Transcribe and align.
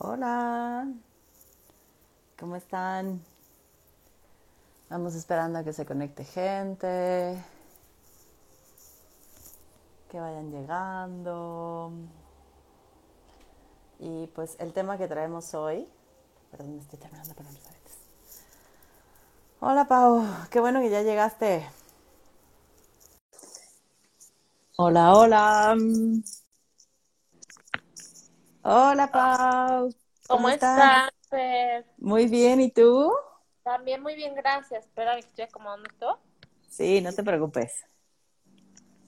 Hola, 0.00 0.86
¿cómo 2.38 2.54
están? 2.54 3.20
Vamos 4.88 5.16
esperando 5.16 5.58
a 5.58 5.64
que 5.64 5.72
se 5.72 5.84
conecte 5.84 6.22
gente, 6.22 7.36
que 10.08 10.20
vayan 10.20 10.52
llegando. 10.52 11.90
Y 13.98 14.28
pues 14.28 14.54
el 14.60 14.72
tema 14.72 14.98
que 14.98 15.08
traemos 15.08 15.52
hoy, 15.54 15.88
perdón, 16.52 16.78
estoy 16.78 17.00
terminando 17.00 17.34
por 17.34 17.46
los 17.46 17.56
aretes. 17.66 17.98
Hola 19.58 19.88
Pau, 19.88 20.24
qué 20.50 20.60
bueno 20.60 20.80
que 20.80 20.90
ya 20.90 21.02
llegaste. 21.02 21.68
Hola, 24.76 25.12
hola. 25.12 25.76
Hola 28.70 29.10
Pau, 29.10 29.90
¿Cómo 30.26 30.48
estás? 30.50 31.10
Muy 31.98 32.26
bien, 32.26 32.60
¿y 32.60 32.70
tú? 32.72 33.12
También 33.62 34.02
muy 34.02 34.16
bien, 34.16 34.34
gracias. 34.34 34.84
Espera, 34.86 35.14
que 35.14 35.20
estoy 35.20 35.44
acomodando 35.44 35.88
esto. 35.88 36.18
Sí, 36.68 37.00
no 37.00 37.12
te 37.12 37.22
preocupes. 37.24 37.72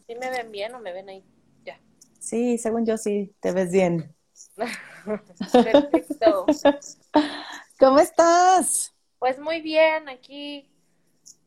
¿Sí 0.06 0.15
me 0.16 0.30
ven 0.30 0.51
bien 0.52 0.74
o 0.74 0.80
me 0.80 0.92
ven 0.92 1.09
ahí? 1.09 1.24
Ya. 1.65 1.78
Sí, 2.18 2.59
según 2.59 2.87
yo 2.87 2.96
sí, 2.96 3.34
te 3.41 3.52
ves 3.52 3.70
bien. 3.73 4.15
Perfecto. 5.62 6.46
¿Cómo 7.79 7.98
estás? 8.01 8.95
Pues 9.18 9.38
muy 9.38 9.60
bien, 9.60 10.09
aquí 10.09 10.68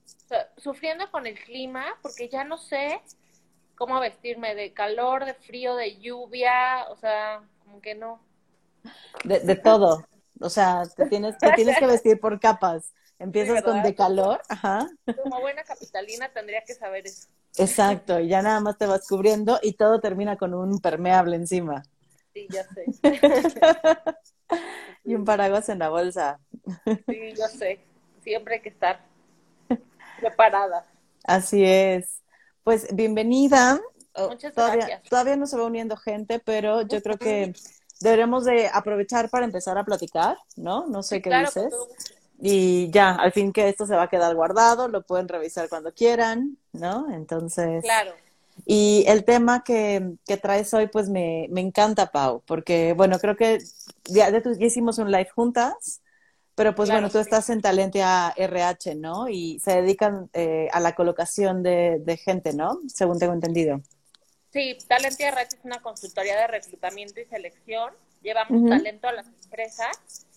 su- 0.05 0.61
sufriendo 0.61 1.09
con 1.11 1.27
el 1.27 1.39
clima, 1.39 1.85
porque 2.01 2.29
ya 2.29 2.43
no 2.43 2.57
sé 2.57 3.01
cómo 3.75 3.99
vestirme 3.99 4.55
de 4.55 4.73
calor, 4.73 5.25
de 5.25 5.33
frío, 5.35 5.75
de 5.75 5.99
lluvia, 5.99 6.87
o 6.89 6.95
sea, 6.97 7.43
como 7.73 7.81
que 7.81 7.95
no. 7.95 8.21
De, 9.23 9.39
de 9.39 9.55
todo. 9.55 10.05
O 10.39 10.49
sea, 10.49 10.83
te 10.95 11.05
tienes, 11.05 11.37
te 11.37 11.51
tienes 11.53 11.77
que 11.77 11.85
vestir 11.87 12.19
por 12.19 12.39
capas. 12.39 12.93
Empiezas 13.19 13.57
Sí, 13.57 13.63
con 13.63 13.81
de 13.81 13.95
calor, 13.95 14.41
ajá. 14.49 14.87
Como 15.15 15.39
buena 15.41 15.63
capitalina 15.63 16.31
tendría 16.31 16.63
que 16.65 16.75
saber 16.75 17.07
eso. 17.07 17.27
Exacto, 17.57 18.19
y 18.19 18.27
ya 18.27 18.43
nada 18.43 18.59
más 18.59 18.77
te 18.77 18.85
vas 18.85 19.07
cubriendo 19.07 19.59
y 19.63 19.73
todo 19.73 19.99
termina 19.99 20.37
con 20.37 20.53
un 20.53 20.79
permeable 20.79 21.35
encima 21.35 21.81
Sí, 22.33 22.47
ya 22.51 22.63
sé. 22.73 22.91
y 25.03 25.15
un 25.15 25.25
paraguas 25.25 25.69
en 25.69 25.79
la 25.79 25.89
bolsa. 25.89 26.39
Sí, 27.07 27.33
yo 27.37 27.47
sé. 27.47 27.79
Siempre 28.23 28.55
hay 28.55 28.61
que 28.61 28.69
estar 28.69 28.99
preparada. 30.19 30.85
Así 31.23 31.63
es. 31.63 32.21
Pues 32.63 32.87
bienvenida. 32.95 33.79
Oh, 34.15 34.29
Muchas 34.29 34.53
todavía, 34.53 34.85
gracias. 34.85 35.01
todavía 35.09 35.35
no 35.37 35.47
se 35.47 35.57
va 35.57 35.65
uniendo 35.65 35.97
gente, 35.97 36.39
pero 36.39 36.81
yo 36.83 37.01
creo 37.01 37.17
que 37.19 37.53
deberemos 37.99 38.45
de 38.45 38.67
aprovechar 38.71 39.29
para 39.29 39.45
empezar 39.45 39.77
a 39.77 39.85
platicar, 39.85 40.37
¿no? 40.55 40.87
No 40.87 41.03
sé 41.03 41.15
Sí, 41.15 41.21
qué 41.21 41.29
claro, 41.29 41.51
dices. 41.55 41.73
Y 42.39 42.91
ya, 42.91 43.11
al 43.15 43.31
fin 43.31 43.53
que 43.53 43.69
esto 43.69 43.85
se 43.85 43.95
va 43.95 44.03
a 44.03 44.09
quedar 44.09 44.35
guardado, 44.35 44.87
lo 44.89 45.03
pueden 45.05 45.27
revisar 45.29 45.69
cuando 45.69 45.93
quieran, 45.93 46.57
¿no? 46.73 47.11
Entonces, 47.13 47.83
Claro. 47.83 48.13
y 48.65 49.05
el 49.07 49.25
tema 49.25 49.63
que, 49.63 50.15
que 50.25 50.37
traes 50.37 50.73
hoy, 50.73 50.87
pues 50.87 51.09
me, 51.09 51.47
me 51.51 51.61
encanta, 51.61 52.11
Pau, 52.11 52.43
porque, 52.45 52.93
bueno, 52.93 53.19
creo 53.19 53.35
que 53.37 53.59
ya, 54.05 54.29
ya 54.31 54.41
hicimos 54.59 54.97
un 54.99 55.11
live 55.11 55.29
juntas, 55.35 56.01
pero 56.55 56.75
pues 56.75 56.89
Claro, 56.89 56.91
bueno, 56.91 57.09
tú 57.11 57.19
sí. 57.19 57.19
estás 57.19 57.49
en 57.49 57.61
Talentia 57.61 58.33
RH, 58.37 58.95
¿no? 58.95 59.29
Y 59.29 59.59
se 59.59 59.81
dedican 59.81 60.29
eh, 60.33 60.69
a 60.73 60.79
la 60.81 60.95
colocación 60.95 61.63
de, 61.63 61.99
de 62.05 62.17
gente, 62.17 62.53
¿no? 62.53 62.79
Según 62.87 63.19
tengo 63.19 63.33
entendido. 63.33 63.81
Sí, 64.53 64.77
Talent 64.87 65.19
RH 65.19 65.55
es 65.55 65.65
una 65.65 65.81
consultoría 65.81 66.37
de 66.37 66.47
reclutamiento 66.47 67.19
y 67.19 67.25
selección. 67.25 67.91
Llevamos 68.21 68.69
talento 68.69 69.07
a 69.07 69.11
las 69.11 69.25
empresas, 69.25 70.27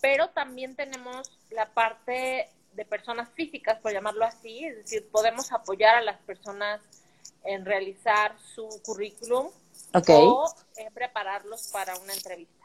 pero 0.00 0.28
también 0.30 0.74
tenemos 0.74 1.30
la 1.50 1.66
parte 1.72 2.50
de 2.72 2.84
personas 2.84 3.28
físicas, 3.34 3.78
por 3.78 3.92
llamarlo 3.92 4.24
así, 4.24 4.64
es 4.64 4.76
decir, 4.78 5.08
podemos 5.10 5.52
apoyar 5.52 5.94
a 5.96 6.00
las 6.02 6.18
personas 6.22 6.80
en 7.44 7.64
realizar 7.64 8.36
su 8.54 8.68
currículum 8.84 9.48
o 10.08 10.54
en 10.76 10.92
prepararlos 10.92 11.68
para 11.68 11.96
una 11.98 12.14
entrevista, 12.14 12.64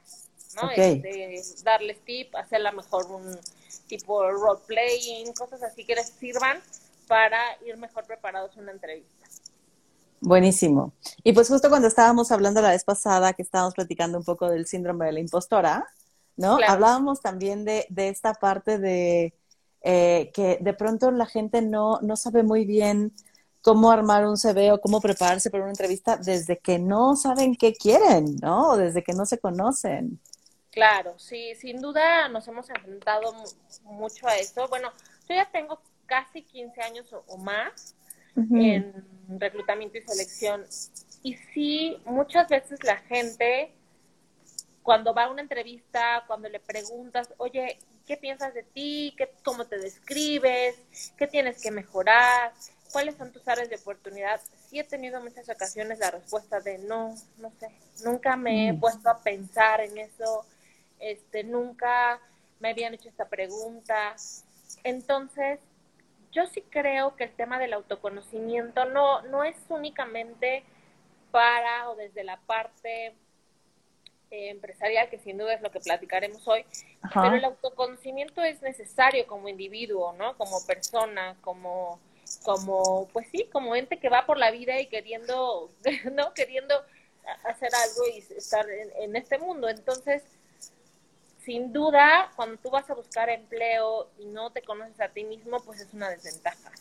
¿no? 0.56 0.64
Ok. 0.64 0.78
Este, 0.78 1.64
darles 1.64 2.04
tip, 2.06 2.36
hacer 2.36 2.66
a 2.66 2.72
lo 2.72 2.78
mejor 2.78 3.06
un 3.12 3.40
tipo 3.88 4.30
role 4.32 4.62
playing, 4.66 5.32
cosas 5.34 5.62
así 5.62 5.86
que 5.86 5.96
les 5.96 6.10
sirvan 6.10 6.62
para 7.08 7.40
ir 7.66 7.78
mejor 7.78 8.06
preparados 8.06 8.58
a 8.58 8.60
una 8.60 8.72
entrevista. 8.72 9.17
Buenísimo. 10.28 10.94
Y 11.24 11.34
pues 11.34 11.48
justo 11.50 11.70
cuando 11.70 11.88
estábamos 11.88 12.32
hablando 12.32 12.62
la 12.62 12.72
vez 12.72 12.84
pasada, 12.84 13.34
que 13.34 13.42
estábamos 13.44 13.74
platicando 13.76 14.18
un 14.18 14.24
poco 14.24 14.50
del 14.50 14.66
síndrome 14.68 15.06
de 15.06 15.12
la 15.14 15.20
impostora, 15.20 15.86
¿no? 16.36 16.58
Claro. 16.58 16.74
Hablábamos 16.74 17.22
también 17.22 17.66
de, 17.66 17.86
de 17.90 18.10
esta 18.10 18.34
parte 18.34 18.78
de 18.80 19.34
eh, 19.82 20.32
que 20.34 20.58
de 20.62 20.74
pronto 20.74 21.12
la 21.12 21.26
gente 21.26 21.62
no, 21.62 22.00
no 22.02 22.16
sabe 22.18 22.44
muy 22.44 22.66
bien 22.66 23.14
cómo 23.62 23.92
armar 23.92 24.26
un 24.28 24.38
CV 24.38 24.72
o 24.74 24.82
cómo 24.82 25.02
prepararse 25.02 25.50
para 25.50 25.64
una 25.64 25.72
entrevista 25.72 26.18
desde 26.18 26.58
que 26.60 26.80
no 26.80 27.16
saben 27.16 27.56
qué 27.56 27.74
quieren, 27.74 28.36
¿no? 28.42 28.72
O 28.72 28.78
desde 28.78 29.04
que 29.04 29.14
no 29.14 29.26
se 29.26 29.40
conocen. 29.40 30.20
Claro, 30.72 31.18
sí, 31.18 31.56
sin 31.56 31.82
duda 31.82 32.30
nos 32.30 32.48
hemos 32.48 32.70
enfrentado 32.70 33.34
mu- 33.34 33.52
mucho 33.84 34.28
a 34.28 34.38
eso. 34.38 34.68
Bueno, 34.70 34.92
yo 35.28 35.36
ya 35.36 35.50
tengo 35.52 35.82
casi 36.06 36.44
15 36.44 36.82
años 36.82 37.12
o, 37.14 37.24
o 37.28 37.38
más 37.38 37.96
en 38.38 38.94
reclutamiento 39.40 39.98
y 39.98 40.02
selección. 40.02 40.66
Y 41.24 41.36
sí, 41.54 41.98
muchas 42.06 42.48
veces 42.48 42.84
la 42.84 42.98
gente, 42.98 43.72
cuando 44.84 45.14
va 45.14 45.26
a 45.26 45.32
una 45.32 45.42
entrevista, 45.42 46.24
cuando 46.28 46.48
le 46.50 46.60
preguntas, 46.60 47.34
oye, 47.38 47.80
¿qué 48.06 48.16
piensas 48.18 48.54
de 48.54 48.64
ti? 48.64 49.14
¿Qué, 49.18 49.30
¿Cómo 49.44 49.66
te 49.66 49.78
describes? 49.78 50.76
¿Qué 51.18 51.28
tienes 51.28 51.62
que 51.62 51.72
mejorar? 51.72 52.54
¿Cuáles 52.92 53.16
son 53.18 53.32
tus 53.34 53.46
áreas 53.48 53.70
de 53.70 53.76
oportunidad? 53.76 54.40
Sí 54.70 54.80
he 54.80 54.84
tenido 54.84 55.22
muchas 55.22 55.50
ocasiones 55.50 56.00
la 56.00 56.12
respuesta 56.12 56.62
de 56.62 56.78
no, 56.78 57.16
no 57.38 57.52
sé, 57.60 57.70
nunca 58.06 58.38
me 58.38 58.70
he 58.70 58.74
Mm. 58.74 58.80
puesto 58.80 59.10
a 59.10 59.20
pensar 59.22 59.82
en 59.82 59.98
eso, 59.98 60.46
este, 61.00 61.44
nunca 61.44 62.22
me 62.60 62.70
habían 62.70 62.94
hecho 62.94 63.10
esta 63.10 63.28
pregunta. 63.28 64.16
Entonces, 64.84 65.60
yo 66.32 66.46
sí 66.48 66.62
creo 66.70 67.16
que 67.16 67.26
el 67.26 67.32
tema 67.32 67.60
del 67.60 67.74
autoconocimiento 67.74 68.86
no, 68.86 69.22
no 69.24 69.44
es 69.44 69.56
únicamente 69.70 70.64
para 71.32 71.90
o 71.90 71.96
desde 71.96 72.24
la 72.24 72.38
parte 72.38 73.14
eh, 74.30 74.50
empresarial, 74.50 75.10
que 75.10 75.20
sin 75.20 75.38
duda 75.38 75.54
es 75.54 75.62
lo 75.62 75.72
que 75.72 75.80
platicaremos 75.80 76.48
hoy, 76.48 76.66
Ajá. 77.02 77.22
pero 77.24 77.36
el 77.36 77.46
autoconocimiento 77.46 78.42
es 78.44 78.62
necesario 78.62 79.26
como 79.26 79.48
individuo, 79.48 80.14
¿no? 80.14 80.38
Como 80.38 80.66
persona, 80.66 81.38
como, 81.42 82.00
como, 82.44 83.08
pues 83.14 83.28
sí, 83.32 83.48
como 83.52 83.76
ente 83.76 84.00
que 84.00 84.10
va 84.10 84.26
por 84.26 84.38
la 84.38 84.52
vida 84.52 84.80
y 84.80 84.88
queriendo, 84.88 85.72
¿no? 86.12 86.34
Queriendo 86.34 86.76
hacer 87.44 87.70
algo 87.74 88.08
y 88.14 88.20
estar 88.20 88.70
en, 88.70 88.92
en 89.00 89.16
este 89.16 89.38
mundo. 89.38 89.70
Entonces, 89.70 90.24
sin 91.48 91.72
duda, 91.72 92.30
cuando 92.36 92.58
tú 92.58 92.70
vas 92.70 92.90
a 92.90 92.94
buscar 92.94 93.30
empleo 93.30 94.10
y 94.20 94.26
no 94.26 94.52
te 94.52 94.62
conoces 94.64 95.00
a 95.00 95.08
ti 95.08 95.24
mismo, 95.24 95.62
pues 95.62 95.80
es 95.80 95.94
una 95.94 96.10
desventaja. 96.10 96.72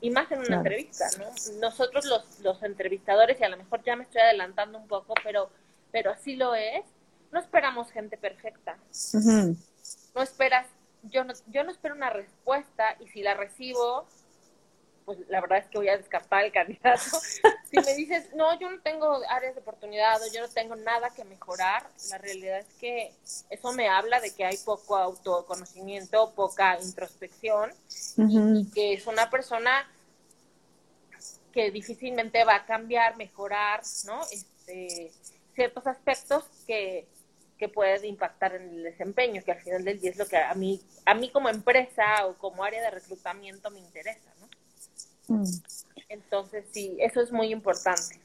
Y 0.00 0.10
más 0.10 0.28
en 0.32 0.38
una 0.40 0.46
Claro. 0.48 0.62
entrevista, 0.62 1.08
¿no? 1.18 1.26
Nosotros 1.60 2.04
los, 2.04 2.40
los 2.40 2.60
entrevistadores, 2.64 3.40
y 3.40 3.44
a 3.44 3.48
lo 3.48 3.56
mejor 3.56 3.80
ya 3.84 3.94
me 3.94 4.02
estoy 4.02 4.20
adelantando 4.20 4.76
un 4.76 4.88
poco, 4.88 5.14
pero, 5.22 5.50
pero 5.92 6.10
así 6.10 6.34
lo 6.34 6.56
es, 6.56 6.84
no 7.30 7.38
esperamos 7.38 7.92
gente 7.92 8.18
perfecta. 8.18 8.76
No 10.16 10.22
esperas, 10.22 10.66
yo 11.04 11.22
no, 11.22 11.32
yo 11.46 11.62
no 11.62 11.70
espero 11.70 11.94
una 11.94 12.10
respuesta 12.10 12.96
y 12.98 13.06
si 13.10 13.22
la 13.22 13.34
recibo, 13.34 14.04
pues 15.08 15.26
la 15.30 15.40
verdad 15.40 15.56
es 15.56 15.66
que 15.68 15.78
voy 15.78 15.88
a 15.88 15.96
descartar 15.96 16.44
al 16.44 16.52
candidato. 16.52 17.00
Si 17.70 17.76
me 17.76 17.94
dices, 17.94 18.34
no, 18.34 18.58
yo 18.58 18.70
no 18.70 18.80
tengo 18.80 19.20
áreas 19.28 19.54
de 19.54 19.60
oportunidad 19.60 20.22
o 20.22 20.32
yo 20.32 20.40
no 20.40 20.48
tengo 20.48 20.74
nada 20.74 21.10
que 21.10 21.22
mejorar, 21.24 21.86
la 22.08 22.16
realidad 22.16 22.60
es 22.60 22.74
que 22.80 23.12
eso 23.50 23.72
me 23.74 23.88
habla 23.88 24.20
de 24.20 24.34
que 24.34 24.42
hay 24.42 24.56
poco 24.64 24.96
autoconocimiento, 24.96 26.32
poca 26.34 26.78
introspección 26.80 27.70
y 28.16 28.70
que 28.70 28.94
es 28.94 29.06
una 29.06 29.28
persona 29.28 29.86
que 31.52 31.70
difícilmente 31.70 32.42
va 32.44 32.54
a 32.54 32.64
cambiar, 32.64 33.18
mejorar, 33.18 33.82
¿no? 34.06 34.22
Este, 34.32 35.12
ciertos 35.54 35.86
aspectos 35.86 36.44
que, 36.66 37.06
que 37.58 37.68
pueden 37.68 38.02
impactar 38.06 38.54
en 38.54 38.62
el 38.62 38.82
desempeño, 38.82 39.42
que 39.44 39.52
al 39.52 39.60
final 39.60 39.84
del 39.84 40.00
día 40.00 40.10
es 40.10 40.16
lo 40.16 40.26
que 40.26 40.38
a 40.38 40.54
mí, 40.54 40.80
a 41.04 41.12
mí 41.12 41.30
como 41.30 41.50
empresa 41.50 42.26
o 42.26 42.34
como 42.38 42.64
área 42.64 42.80
de 42.80 42.90
reclutamiento 42.90 43.70
me 43.70 43.80
interesa. 43.80 44.37
Entonces, 46.08 46.66
sí, 46.72 46.96
eso 47.00 47.20
es 47.20 47.32
muy 47.32 47.50
importante. 47.52 48.16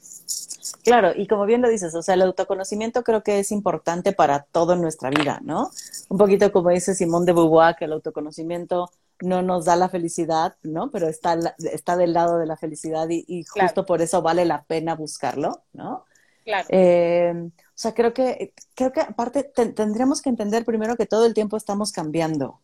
Claro, 0.82 1.12
y 1.14 1.26
como 1.26 1.46
bien 1.46 1.62
lo 1.62 1.68
dices, 1.68 1.94
o 1.94 2.02
sea, 2.02 2.14
el 2.14 2.22
autoconocimiento 2.22 3.02
creo 3.04 3.22
que 3.22 3.38
es 3.38 3.52
importante 3.52 4.12
para 4.12 4.44
todo 4.44 4.74
en 4.74 4.80
nuestra 4.82 5.10
vida, 5.10 5.40
¿no? 5.42 5.70
Un 6.08 6.18
poquito 6.18 6.52
como 6.52 6.70
dice 6.70 6.94
Simón 6.94 7.24
de 7.26 7.32
Beauvoir, 7.32 7.76
que 7.76 7.86
el 7.86 7.92
autoconocimiento 7.92 8.90
no 9.20 9.42
nos 9.42 9.64
da 9.64 9.76
la 9.76 9.88
felicidad, 9.88 10.56
¿no? 10.62 10.90
Pero 10.90 11.08
está, 11.08 11.38
está 11.58 11.96
del 11.96 12.12
lado 12.12 12.38
de 12.38 12.46
la 12.46 12.56
felicidad 12.56 13.08
y, 13.10 13.24
y 13.28 13.44
justo 13.44 13.84
Claro. 13.84 13.86
por 13.86 14.02
eso 14.02 14.22
vale 14.22 14.44
la 14.44 14.64
pena 14.64 14.94
buscarlo, 14.94 15.62
¿no? 15.72 16.04
Claro. 16.44 16.68
Eh, 16.68 17.32
O 17.36 17.50
sea, 17.76 17.94
creo 17.94 18.14
que, 18.14 18.54
creo 18.76 18.92
que 18.92 19.00
aparte 19.02 19.44
tendríamos 19.44 20.22
que 20.22 20.30
entender 20.30 20.64
primero 20.64 20.96
que 20.96 21.06
todo 21.06 21.26
el 21.26 21.34
tiempo 21.34 21.56
estamos 21.58 21.92
cambiando, 21.92 22.60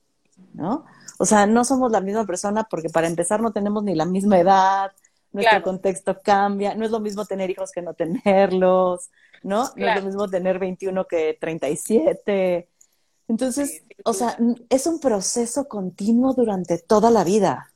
¿no? 0.54 0.84
O 1.18 1.26
sea, 1.26 1.46
no 1.46 1.64
somos 1.64 1.92
la 1.92 2.00
misma 2.00 2.26
persona 2.26 2.64
porque 2.64 2.88
para 2.88 3.06
empezar 3.06 3.40
no 3.40 3.52
tenemos 3.52 3.82
ni 3.84 3.94
la 3.94 4.06
misma 4.06 4.38
edad, 4.38 4.92
nuestro 5.32 5.62
contexto 5.62 6.20
cambia, 6.22 6.74
no 6.74 6.84
es 6.84 6.90
lo 6.90 7.00
mismo 7.00 7.24
tener 7.24 7.50
hijos 7.50 7.70
que 7.72 7.82
no 7.82 7.94
tenerlos, 7.94 9.10
¿no? 9.42 9.70
No 9.76 9.88
es 9.88 9.96
lo 9.96 10.02
mismo 10.02 10.28
tener 10.28 10.58
21 10.58 11.06
que 11.06 11.36
37. 11.40 12.68
Entonces, 13.28 13.84
o 14.04 14.12
sea, 14.12 14.36
es 14.68 14.86
un 14.86 14.98
proceso 14.98 15.68
continuo 15.68 16.34
durante 16.34 16.78
toda 16.78 17.10
la 17.10 17.22
vida. 17.22 17.72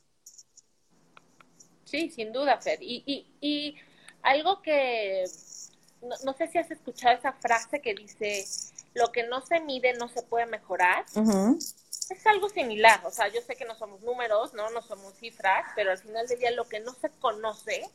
Sí, 1.85 2.09
sin 2.09 2.33
duda, 2.33 2.59
Fer. 2.59 2.79
Y, 2.81 3.03
y, 3.05 3.27
y 3.39 3.75
algo 4.21 4.61
que, 4.61 5.23
no, 6.25 6.33
sé 6.33 6.47
si 6.47 6.57
has 6.57 6.69
escuchado 6.71 7.17
esa 7.17 7.31
frase 7.31 7.79
que 7.79 7.93
dice, 7.93 8.43
lo 8.95 9.11
que 9.11 9.27
no 9.27 9.41
se 9.45 9.61
mide 9.61 9.93
no 9.93 10.09
se 10.09 10.23
puede 10.23 10.45
mejorar. 10.45 11.05
Es 12.09 12.25
algo 12.27 12.49
similar, 12.49 13.01
o 13.03 13.11
sea, 13.11 13.27
yo 13.29 13.41
sé 13.41 13.55
que 13.55 13.65
no 13.65 13.75
somos 13.75 14.01
números, 14.01 14.53
¿no? 14.53 14.69
No 14.69 14.81
somos 14.81 15.13
cifras, 15.15 15.65
pero 15.75 15.91
al 15.91 15.97
final 15.97 16.27
del 16.27 16.39
día 16.39 16.51
lo 16.51 16.65
que 16.65 16.79
no 16.79 16.93
se 16.93 17.09
conoce, 17.09 17.89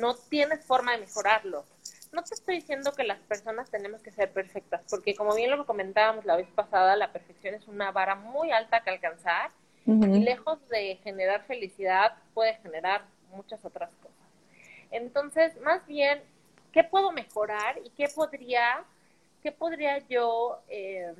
no 0.00 0.14
tienes 0.14 0.64
forma 0.64 0.92
de 0.92 0.98
mejorarlo 0.98 1.64
no 2.12 2.22
te 2.22 2.34
estoy 2.34 2.56
diciendo 2.56 2.92
que 2.92 3.04
las 3.04 3.18
personas 3.20 3.70
tenemos 3.70 4.02
que 4.02 4.12
ser 4.12 4.30
perfectas, 4.30 4.82
porque 4.88 5.14
como 5.14 5.34
bien 5.34 5.50
lo 5.50 5.66
comentábamos 5.66 6.26
la 6.26 6.36
vez 6.36 6.48
pasada, 6.54 6.94
la 6.94 7.10
perfección 7.10 7.54
es 7.54 7.66
una 7.66 7.90
vara 7.90 8.14
muy 8.14 8.50
alta 8.50 8.82
que 8.82 8.90
alcanzar 8.90 9.50
y 9.84 10.20
lejos 10.20 10.58
de 10.68 10.96
generar 11.02 11.44
felicidad 11.46 12.14
puede 12.34 12.54
generar 12.56 13.04
muchas 13.30 13.64
otras 13.64 13.90
cosas. 13.96 14.16
Entonces, 14.90 15.58
más 15.62 15.84
bien, 15.86 16.22
¿qué 16.70 16.84
puedo 16.84 17.10
mejorar 17.10 17.80
y 17.82 17.90
qué 17.90 18.08
podría, 18.14 18.84
qué 19.42 19.50
podría 19.50 19.98
yo 20.06 20.60
eh, 20.68 21.12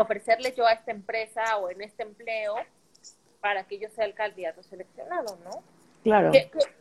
ofrecerle 0.00 0.54
yo 0.56 0.66
a 0.66 0.72
esta 0.72 0.90
empresa 0.90 1.56
o 1.58 1.70
en 1.70 1.82
este 1.82 2.02
empleo 2.02 2.56
para 3.40 3.64
que 3.64 3.78
yo 3.78 3.88
sea 3.90 4.04
el 4.04 4.14
candidato 4.14 4.62
seleccionado, 4.62 5.38
¿no? 5.44 5.62
Claro. 6.02 6.30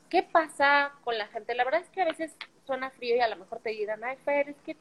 ¿Qué, 0.10 0.24
pasa 0.24 0.94
con 1.04 1.18
la 1.18 1.28
gente? 1.28 1.54
La 1.56 1.64
verdad 1.64 1.82
es 1.82 1.90
que 1.90 2.02
a 2.02 2.06
veces 2.06 2.36
suena 2.66 2.90
frío 2.92 3.16
y 3.16 3.20
a 3.20 3.28
lo 3.28 3.36
mejor 3.36 3.60
te 3.60 3.72
dirán, 3.72 4.04
ay, 4.04 4.18
Fer, 4.24 4.50
es 4.50 4.56
que 4.66 4.78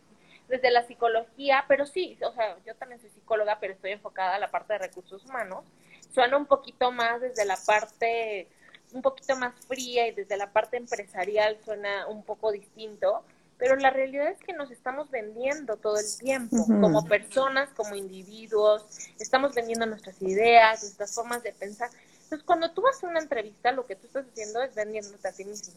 desde 0.49 0.71
la 0.71 0.87
psicología, 0.87 1.65
pero 1.67 1.87
sí, 1.87 2.17
o 2.23 2.33
sea, 2.33 2.57
yo 2.65 2.75
también 2.77 3.01
soy 3.01 3.11
psicóloga, 3.11 3.59
pero 3.59 3.73
estoy 3.73 3.93
enfocada 3.93 4.37
a 4.37 4.39
la 4.39 4.51
parte 4.51 4.75
de 4.75 4.79
recursos 4.79 5.25
humanos. 5.25 5.65
Suena 6.13 6.37
un 6.37 6.47
poquito 6.47 6.93
más 6.93 7.21
desde 7.21 7.45
la 7.45 7.57
parte, 7.67 8.49
un 8.93 9.03
poquito 9.03 9.37
más 9.37 9.55
fría 9.67 10.07
y 10.07 10.13
desde 10.13 10.37
la 10.37 10.53
parte 10.53 10.77
empresarial 10.77 11.59
suena 11.65 12.07
un 12.07 12.23
poco 12.23 12.53
distinto, 12.53 13.25
pero 13.59 13.77
la 13.77 13.91
realidad 13.91 14.29
es 14.29 14.39
que 14.39 14.53
nos 14.53 14.71
estamos 14.71 15.11
vendiendo 15.11 15.77
todo 15.77 15.99
el 15.99 16.19
tiempo, 16.19 16.67
como 16.67 17.05
personas, 17.07 17.71
como 17.71 17.95
individuos, 17.95 18.85
estamos 19.19 19.55
vendiendo 19.55 19.87
nuestras 19.87 20.21
ideas, 20.21 20.83
nuestras 20.83 21.15
formas 21.15 21.43
de 21.43 21.53
pensar. 21.53 21.91
Entonces, 22.25 22.45
cuando 22.45 22.71
tú 22.73 22.83
vas 22.83 23.03
a 23.03 23.09
una 23.09 23.21
entrevista, 23.21 23.73
lo 23.73 23.87
que 23.87 23.97
tú 23.97 24.09
estás 24.09 24.27
haciendo 24.27 24.63
es 24.63 24.75
vendiéndote 24.75 25.27
a 25.27 25.33
ti 25.33 25.45
mismo. 25.45 25.75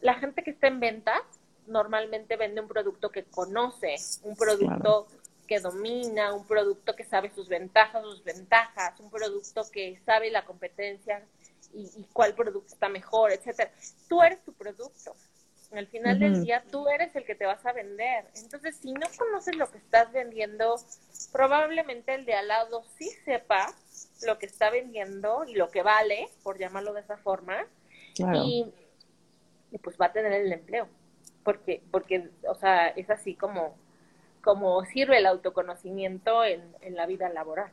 La 0.00 0.14
gente 0.14 0.42
que 0.42 0.50
está 0.50 0.66
en 0.66 0.80
venta 0.80 1.14
normalmente 1.68 2.36
vende 2.36 2.60
un 2.60 2.68
producto 2.68 3.10
que 3.10 3.24
conoce, 3.24 3.94
un 4.24 4.34
producto 4.34 5.06
que 5.46 5.60
domina, 5.60 6.34
un 6.34 6.46
producto 6.46 6.96
que 6.96 7.04
sabe 7.04 7.30
sus 7.32 7.48
ventajas, 7.48 8.02
sus 8.02 8.24
ventajas, 8.24 8.98
un 8.98 9.10
producto 9.10 9.62
que 9.70 10.00
sabe 10.04 10.30
la 10.30 10.44
competencia 10.44 11.22
y, 11.72 11.82
y 11.96 12.06
cuál 12.12 12.34
producto 12.34 12.74
está 12.74 12.88
mejor, 12.88 13.30
etcétera. 13.30 13.70
Tú 14.08 14.20
eres 14.22 14.42
tu 14.44 14.52
producto. 14.52 15.14
Al 15.74 15.86
final 15.86 16.18
del 16.18 16.44
día 16.44 16.62
tú 16.70 16.88
eres 16.88 17.14
el 17.16 17.24
que 17.24 17.34
te 17.34 17.46
vas 17.46 17.64
a 17.64 17.72
vender. 17.72 18.26
Entonces, 18.34 18.76
si 18.76 18.92
no 18.92 19.06
conoces 19.16 19.56
lo 19.56 19.70
que 19.70 19.78
estás 19.78 20.12
vendiendo, 20.12 20.76
probablemente 21.32 22.14
el 22.14 22.26
de 22.26 22.34
al 22.34 22.48
lado 22.48 22.82
sí 22.98 23.08
sepa 23.24 23.74
lo 24.26 24.38
que 24.38 24.46
está 24.46 24.70
vendiendo 24.70 25.44
y 25.46 25.54
lo 25.54 25.70
que 25.70 25.82
vale, 25.82 26.28
por 26.42 26.58
llamarlo 26.58 26.92
de 26.92 27.00
esa 27.00 27.16
forma, 27.16 27.66
y, 28.16 28.72
pues 29.82 29.96
va 30.00 30.06
a 30.06 30.12
tener 30.12 30.32
el 30.32 30.52
empleo. 30.52 30.88
Porque, 31.42 31.82
porque, 31.90 32.30
o 32.46 32.54
sea, 32.54 32.88
es 32.88 33.08
así 33.10 33.34
como, 33.34 33.76
como 34.42 34.84
sirve 34.84 35.18
el 35.18 35.26
autoconocimiento 35.26 36.44
en, 36.44 36.62
en 36.82 36.94
la 36.94 37.06
vida 37.06 37.28
laboral. 37.30 37.72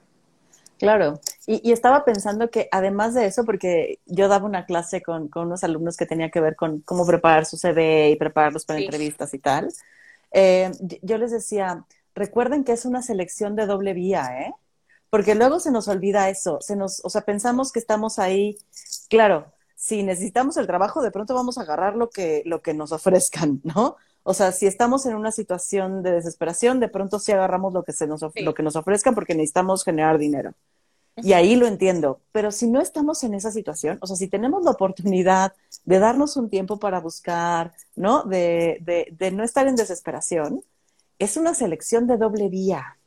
Claro, 0.79 1.19
y, 1.51 1.71
estaba 1.71 2.05
pensando 2.05 2.51
que 2.51 2.69
además 2.71 3.15
de 3.15 3.25
eso, 3.25 3.43
porque 3.43 3.99
yo 4.05 4.27
daba 4.27 4.45
una 4.45 4.67
clase 4.67 5.01
con, 5.01 5.29
con, 5.29 5.47
unos 5.47 5.63
alumnos 5.63 5.97
que 5.97 6.05
tenía 6.05 6.29
que 6.29 6.41
ver 6.41 6.55
con 6.55 6.81
cómo 6.81 7.07
preparar 7.07 7.47
su 7.47 7.57
CV 7.57 8.11
y 8.11 8.15
prepararlos 8.17 8.65
para 8.65 8.79
entrevistas 8.79 9.33
y 9.33 9.39
tal, 9.39 9.73
eh, 10.31 10.69
yo 11.01 11.17
les 11.17 11.31
decía, 11.31 11.85
recuerden 12.13 12.63
que 12.63 12.73
es 12.73 12.85
una 12.85 13.01
selección 13.01 13.55
de 13.55 13.65
doble 13.65 13.93
vía, 13.93 14.27
¿eh? 14.41 14.53
Porque 15.09 15.33
luego 15.33 15.59
se 15.59 15.71
nos 15.71 15.87
olvida 15.87 16.29
eso, 16.29 16.59
se 16.61 16.75
nos, 16.75 17.03
o 17.03 17.09
sea, 17.09 17.21
pensamos 17.21 17.71
que 17.71 17.79
estamos 17.79 18.19
ahí, 18.19 18.55
claro, 19.09 19.51
si 19.75 20.03
necesitamos 20.03 20.55
el 20.57 20.67
trabajo, 20.67 21.01
de 21.01 21.09
pronto 21.09 21.33
vamos 21.33 21.57
a 21.57 21.61
agarrar 21.61 21.95
lo 21.95 22.11
que, 22.11 22.43
lo 22.45 22.61
que 22.61 22.75
nos 22.75 22.91
ofrezcan, 22.91 23.59
¿no? 23.63 23.95
O 24.21 24.35
sea, 24.35 24.51
si 24.51 24.67
estamos 24.67 25.07
en 25.07 25.15
una 25.15 25.31
situación 25.31 26.03
de 26.03 26.11
desesperación, 26.11 26.79
de 26.79 26.89
pronto 26.89 27.17
sí 27.17 27.31
agarramos 27.31 27.73
lo 27.73 27.83
que, 27.83 27.93
se 27.93 28.05
nos, 28.05 28.21
lo 28.21 28.53
que 28.53 28.61
nos 28.61 28.75
ofrezcan 28.75 29.15
porque 29.15 29.33
necesitamos 29.33 29.83
generar 29.83 30.19
dinero. 30.19 30.53
Y 31.23 31.33
ahí 31.33 31.55
lo 31.55 31.67
entiendo. 31.67 32.21
Pero 32.31 32.51
si 32.51 32.67
no 32.67 32.81
estamos 32.81 33.23
en 33.23 33.33
esa 33.33 33.51
situación, 33.51 33.97
o 34.01 34.07
sea, 34.07 34.15
si 34.15 34.27
tenemos 34.27 34.63
la 34.63 34.71
oportunidad 34.71 35.53
de 35.85 35.99
darnos 35.99 36.37
un 36.37 36.49
tiempo 36.49 36.77
para 36.79 36.99
buscar, 36.99 37.73
¿no? 37.95 38.23
De, 38.23 38.77
de, 38.81 39.07
de 39.11 39.31
no 39.31 39.43
estar 39.43 39.67
en 39.67 39.75
desesperación, 39.75 40.63
es 41.17 41.37
una 41.37 41.53
selección 41.53 42.07
de 42.07 42.17
doble 42.17 42.49
vía. 42.49 42.97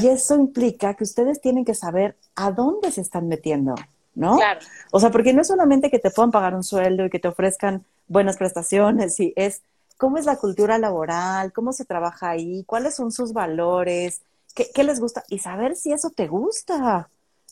Y 0.00 0.08
eso 0.08 0.36
implica 0.36 0.94
que 0.94 1.04
ustedes 1.04 1.40
tienen 1.40 1.64
que 1.64 1.74
saber 1.74 2.16
a 2.36 2.52
dónde 2.52 2.92
se 2.92 3.00
están 3.00 3.26
metiendo, 3.26 3.74
¿no? 4.14 4.36
Claro. 4.36 4.60
O 4.92 5.00
sea, 5.00 5.10
porque 5.10 5.32
no 5.32 5.42
es 5.42 5.48
solamente 5.48 5.90
que 5.90 5.98
te 5.98 6.10
puedan 6.10 6.30
pagar 6.30 6.54
un 6.54 6.62
sueldo 6.62 7.04
y 7.04 7.10
que 7.10 7.18
te 7.18 7.28
ofrezcan 7.28 7.84
buenas 8.06 8.36
prestaciones, 8.36 9.16
sí, 9.16 9.32
es 9.34 9.62
cómo 9.96 10.18
es 10.18 10.26
la 10.26 10.36
cultura 10.36 10.78
laboral, 10.78 11.52
cómo 11.52 11.72
se 11.72 11.84
trabaja 11.84 12.30
ahí, 12.30 12.64
cuáles 12.64 12.94
son 12.94 13.10
sus 13.10 13.32
valores, 13.32 14.22
qué, 14.54 14.84
les 14.84 15.00
gusta 15.00 15.24
y 15.28 15.38
saber 15.38 15.76
si 15.76 15.92
eso 15.92 16.10
te 16.10 16.28
gusta, 16.28 17.08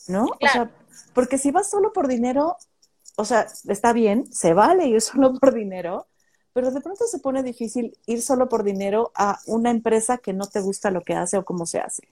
¿no? 0.07 0.25
O 0.25 0.47
sea, 0.47 0.71
porque 1.13 1.37
si 1.37 1.51
vas 1.51 1.69
solo 1.69 1.93
por 1.93 2.07
dinero, 2.07 2.57
o 3.17 3.25
sea, 3.25 3.47
está 3.67 3.93
bien, 3.93 4.31
se 4.31 4.53
vale 4.53 4.85
ir 4.87 5.01
solo 5.01 5.33
por 5.33 5.53
dinero, 5.53 6.07
pero 6.53 6.71
de 6.71 6.81
pronto 6.81 7.05
se 7.05 7.19
pone 7.19 7.43
difícil 7.43 7.97
ir 8.05 8.21
solo 8.21 8.49
por 8.49 8.63
dinero 8.63 9.11
a 9.15 9.39
una 9.45 9.71
empresa 9.71 10.17
que 10.17 10.33
no 10.33 10.47
te 10.47 10.59
gusta 10.59 10.91
lo 10.91 11.01
que 11.01 11.13
hace 11.13 11.37
o 11.37 11.45
cómo 11.45 11.65
se 11.65 11.79
hace. 11.79 12.07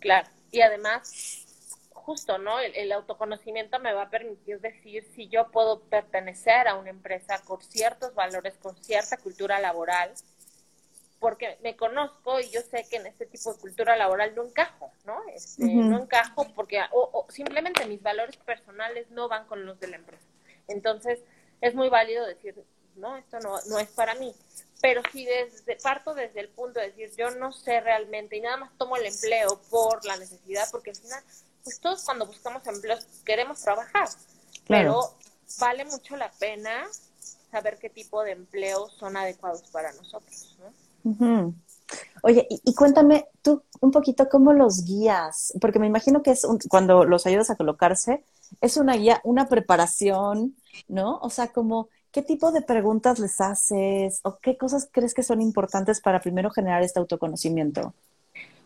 Claro, 0.00 0.28
y 0.50 0.60
además 0.60 1.44
justo, 2.08 2.38
¿no? 2.38 2.58
El, 2.58 2.90
autoconocimiento 2.90 3.78
me 3.80 3.92
va 3.92 4.04
a 4.04 4.08
permitir 4.08 4.62
decir 4.62 5.06
si 5.14 5.28
yo 5.28 5.50
puedo 5.50 5.80
pertenecer 5.80 6.66
a 6.66 6.74
una 6.74 6.88
empresa 6.88 7.38
con 7.44 7.60
ciertos 7.60 8.14
valores, 8.14 8.54
con 8.62 8.74
cierta 8.82 9.18
cultura 9.18 9.60
laboral, 9.60 10.14
porque 11.20 11.58
me 11.62 11.76
conozco 11.76 12.40
y 12.40 12.50
yo 12.50 12.60
sé 12.62 12.86
que 12.88 12.96
en 12.96 13.06
este 13.06 13.26
tipo 13.26 13.52
de 13.52 13.60
cultura 13.60 13.96
laboral 13.96 14.34
no 14.34 14.44
encajo, 14.44 14.92
¿no? 15.04 15.20
Este, 15.34 15.64
No 15.64 16.02
encajo 16.02 16.46
porque 16.54 16.80
o, 16.92 17.26
simplemente 17.30 17.86
mis 17.86 18.02
valores 18.02 18.36
personales 18.36 19.10
no 19.10 19.28
van 19.28 19.46
con 19.46 19.66
los 19.66 19.80
de 19.80 19.88
la 19.88 19.96
empresa. 19.96 20.24
Entonces, 20.68 21.20
es 21.60 21.74
muy 21.74 21.88
válido 21.88 22.26
decir, 22.26 22.54
no, 22.96 23.16
esto 23.16 23.40
no, 23.40 23.56
no 23.68 23.78
es 23.78 23.88
para 23.88 24.14
mí. 24.14 24.34
Pero 24.80 25.02
si 25.12 25.24
desde, 25.24 25.76
parto 25.76 26.14
desde 26.14 26.40
el 26.40 26.48
punto 26.50 26.78
de 26.78 26.90
decir, 26.90 27.10
yo 27.16 27.30
no 27.30 27.52
sé 27.52 27.80
realmente 27.80 28.36
y 28.36 28.40
nada 28.40 28.58
más 28.58 28.78
tomo 28.78 28.96
el 28.96 29.06
empleo 29.06 29.60
por 29.70 30.04
la 30.04 30.16
necesidad, 30.16 30.68
porque 30.70 30.90
al 30.90 30.96
final 30.96 31.22
pues 31.64 31.80
todos 31.80 32.04
cuando 32.04 32.26
buscamos 32.26 32.66
empleos 32.66 33.04
queremos 33.24 33.60
trabajar, 33.60 34.08
pero 34.66 35.14
vale 35.58 35.84
mucho 35.84 36.16
la 36.16 36.30
pena 36.30 36.86
saber 37.50 37.78
qué 37.78 37.90
tipo 37.90 38.22
de 38.22 38.32
empleos 38.32 38.94
son 38.94 39.16
adecuados 39.16 39.62
para 39.70 39.92
nosotros. 39.92 40.56
Oye, 42.22 42.46
y, 42.50 42.74
cuéntame 42.74 43.28
tú 43.42 43.62
un 43.80 43.90
poquito 43.90 44.28
cómo 44.28 44.52
los 44.52 44.84
guías, 44.84 45.54
porque 45.60 45.78
me 45.78 45.86
imagino 45.86 46.22
que 46.22 46.32
es 46.32 46.46
cuando 46.68 47.04
los 47.04 47.26
ayudas 47.26 47.50
a 47.50 47.56
colocarse, 47.56 48.24
es 48.60 48.76
una 48.76 48.94
guía, 48.94 49.20
una 49.24 49.48
preparación, 49.48 50.56
¿no? 50.88 51.18
O 51.18 51.30
sea, 51.30 51.48
como, 51.48 51.88
¿qué 52.10 52.22
tipo 52.22 52.50
de 52.50 52.62
preguntas 52.62 53.18
les 53.18 53.40
haces 53.40 54.20
o 54.24 54.38
qué 54.38 54.56
cosas 54.56 54.88
crees 54.90 55.14
que 55.14 55.22
son 55.22 55.40
importantes 55.40 56.00
para 56.00 56.20
primero 56.20 56.50
generar 56.50 56.82
este 56.82 56.98
autoconocimiento? 56.98 57.94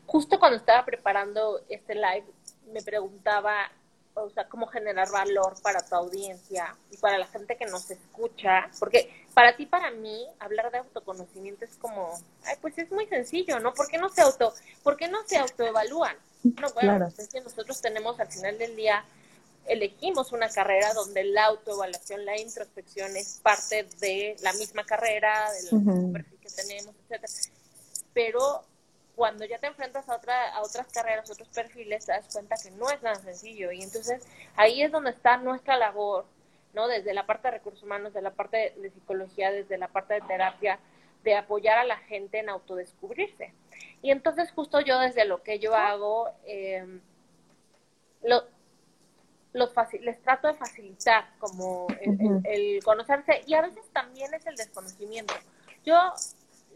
Justo 0.06 0.38
cuando 0.38 0.56
estaba 0.56 0.84
preparando 0.84 1.60
este 1.68 1.94
live, 1.94 2.24
me 2.72 2.82
preguntaba, 2.82 3.70
o 4.14 4.30
sea, 4.30 4.48
cómo 4.48 4.66
generar 4.66 5.10
valor 5.10 5.54
para 5.62 5.84
tu 5.84 5.94
audiencia 5.94 6.76
y 6.90 6.96
para 6.98 7.18
la 7.18 7.26
gente 7.26 7.56
que 7.56 7.66
nos 7.66 7.90
escucha, 7.90 8.70
porque 8.78 9.26
para 9.34 9.56
ti, 9.56 9.66
para 9.66 9.90
mí, 9.90 10.26
hablar 10.38 10.70
de 10.70 10.78
autoconocimiento 10.78 11.64
es 11.64 11.76
como, 11.76 12.10
ay, 12.44 12.56
pues 12.60 12.76
es 12.78 12.90
muy 12.90 13.06
sencillo, 13.06 13.58
¿no? 13.60 13.72
¿Por 13.72 13.88
qué 13.88 13.98
no 13.98 14.08
se 14.08 14.22
auto, 14.22 14.52
por 14.82 14.96
qué 14.96 15.08
no 15.08 15.26
se 15.26 15.38
autoevalúan? 15.38 16.16
No, 16.42 16.72
bueno, 16.74 17.06
es 17.06 17.28
que 17.28 17.40
nosotros 17.40 17.80
tenemos 17.80 18.18
al 18.18 18.30
final 18.30 18.58
del 18.58 18.76
día 18.76 19.04
elegimos 19.66 20.32
una 20.32 20.48
carrera 20.48 20.92
donde 20.92 21.24
la 21.24 21.46
autoevaluación, 21.46 22.24
la 22.24 22.38
introspección 22.38 23.16
es 23.16 23.40
parte 23.42 23.86
de 24.00 24.36
la 24.42 24.52
misma 24.54 24.84
carrera, 24.84 25.50
de 25.52 25.62
la 25.62 26.24
que 26.40 26.48
tenemos, 26.48 26.94
etcétera. 27.08 27.32
Pero 28.12 28.64
cuando 29.16 29.44
ya 29.44 29.58
te 29.58 29.66
enfrentas 29.66 30.08
a, 30.08 30.16
otra, 30.16 30.54
a 30.54 30.62
otras 30.62 30.88
carreras, 30.88 31.30
otros 31.30 31.48
perfiles, 31.48 32.06
te 32.06 32.12
das 32.12 32.28
cuenta 32.32 32.56
que 32.62 32.70
no 32.70 32.88
es 32.90 33.00
tan 33.00 33.20
sencillo. 33.22 33.70
Y 33.72 33.82
entonces 33.82 34.26
ahí 34.56 34.82
es 34.82 34.90
donde 34.90 35.10
está 35.10 35.36
nuestra 35.36 35.76
labor, 35.76 36.24
¿no? 36.72 36.88
Desde 36.88 37.12
la 37.12 37.26
parte 37.26 37.48
de 37.48 37.52
recursos 37.58 37.82
humanos, 37.82 38.12
desde 38.12 38.22
la 38.22 38.32
parte 38.32 38.74
de 38.76 38.90
psicología, 38.90 39.50
desde 39.50 39.76
la 39.78 39.88
parte 39.88 40.14
de 40.14 40.22
terapia, 40.22 40.78
de 41.24 41.36
apoyar 41.36 41.78
a 41.78 41.84
la 41.84 41.98
gente 41.98 42.38
en 42.38 42.48
autodescubrirse. 42.48 43.52
Y 44.00 44.10
entonces 44.10 44.50
justo 44.52 44.80
yo 44.80 44.98
desde 44.98 45.24
lo 45.24 45.42
que 45.42 45.58
yo 45.58 45.74
hago, 45.74 46.30
eh, 46.44 46.86
lo, 48.22 48.44
los 49.52 49.72
les 50.00 50.20
trato 50.22 50.48
de 50.48 50.54
facilitar 50.54 51.28
como 51.38 51.86
el, 52.44 52.82
conocerse 52.82 53.42
y 53.46 53.54
a 53.54 53.62
veces 53.62 53.84
también 53.92 54.32
es 54.34 54.46
el 54.46 54.56
desconocimiento. 54.56 55.34
Yo 55.84 55.96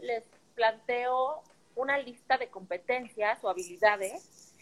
les 0.00 0.24
planteo 0.54 1.42
una 1.76 1.98
lista 1.98 2.36
de 2.38 2.48
competencias 2.48 3.38
o 3.42 3.48
habilidades 3.48 4.52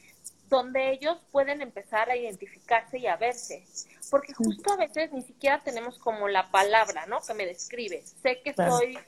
donde 0.49 0.92
ellos 0.92 1.18
pueden 1.33 1.62
empezar 1.62 2.11
a 2.11 2.16
identificarse 2.16 2.99
y 2.99 3.06
a 3.06 3.16
verse, 3.16 3.64
porque 4.11 4.35
justo 4.35 4.73
a 4.73 4.76
veces 4.76 5.11
ni 5.12 5.23
siquiera 5.23 5.62
tenemos 5.62 5.99
como 5.99 6.28
la 6.28 6.50
palabra, 6.50 7.06
¿no? 7.06 7.21
Que 7.23 7.35
me 7.35 7.47
describe. 7.47 8.04
Sé 8.23 8.40
que 8.42 8.54
soy 8.54 8.99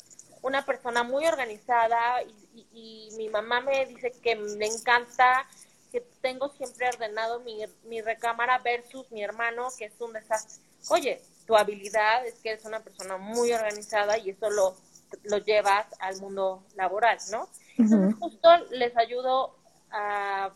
una 0.43 0.65
persona 0.65 1.03
muy 1.03 1.27
organizada 1.27 2.23
y, 2.23 2.67
y, 2.73 3.17
mi 3.17 3.29
mamá 3.29 3.61
me 3.61 3.85
dice 3.87 4.13
que 4.13 4.37
me 4.37 4.67
encanta 4.67 5.47
que 5.93 6.01
tengo 6.21 6.49
siempre 6.51 6.89
ordenado 6.89 7.41
mi, 7.41 7.65
mi 7.85 8.01
recámara 8.01 8.59
versus 8.59 9.11
mi 9.13 9.23
hermano, 9.23 9.69
que 9.79 9.87
es 9.87 10.01
un 10.01 10.13
desastre. 10.13 10.65
Oye, 10.89 11.21
tu 11.47 11.57
habilidad 11.57 12.27
es 12.27 12.35
que 12.35 12.51
eres 12.51 12.65
una 12.65 12.81
persona 12.81 13.19
muy 13.19 13.53
organizada 13.53 14.19
y 14.19 14.31
eso 14.31 14.51
lo, 14.51 14.77
lo 15.25 15.39
llevas 15.39 15.87
al 16.01 16.21
mundo 16.21 16.65
laboral, 16.75 17.19
¿no? 17.31 17.49
Entonces, 17.79 18.15
justo 18.19 18.49
les 18.71 18.97
ayudo 18.97 19.57
a 19.91 20.53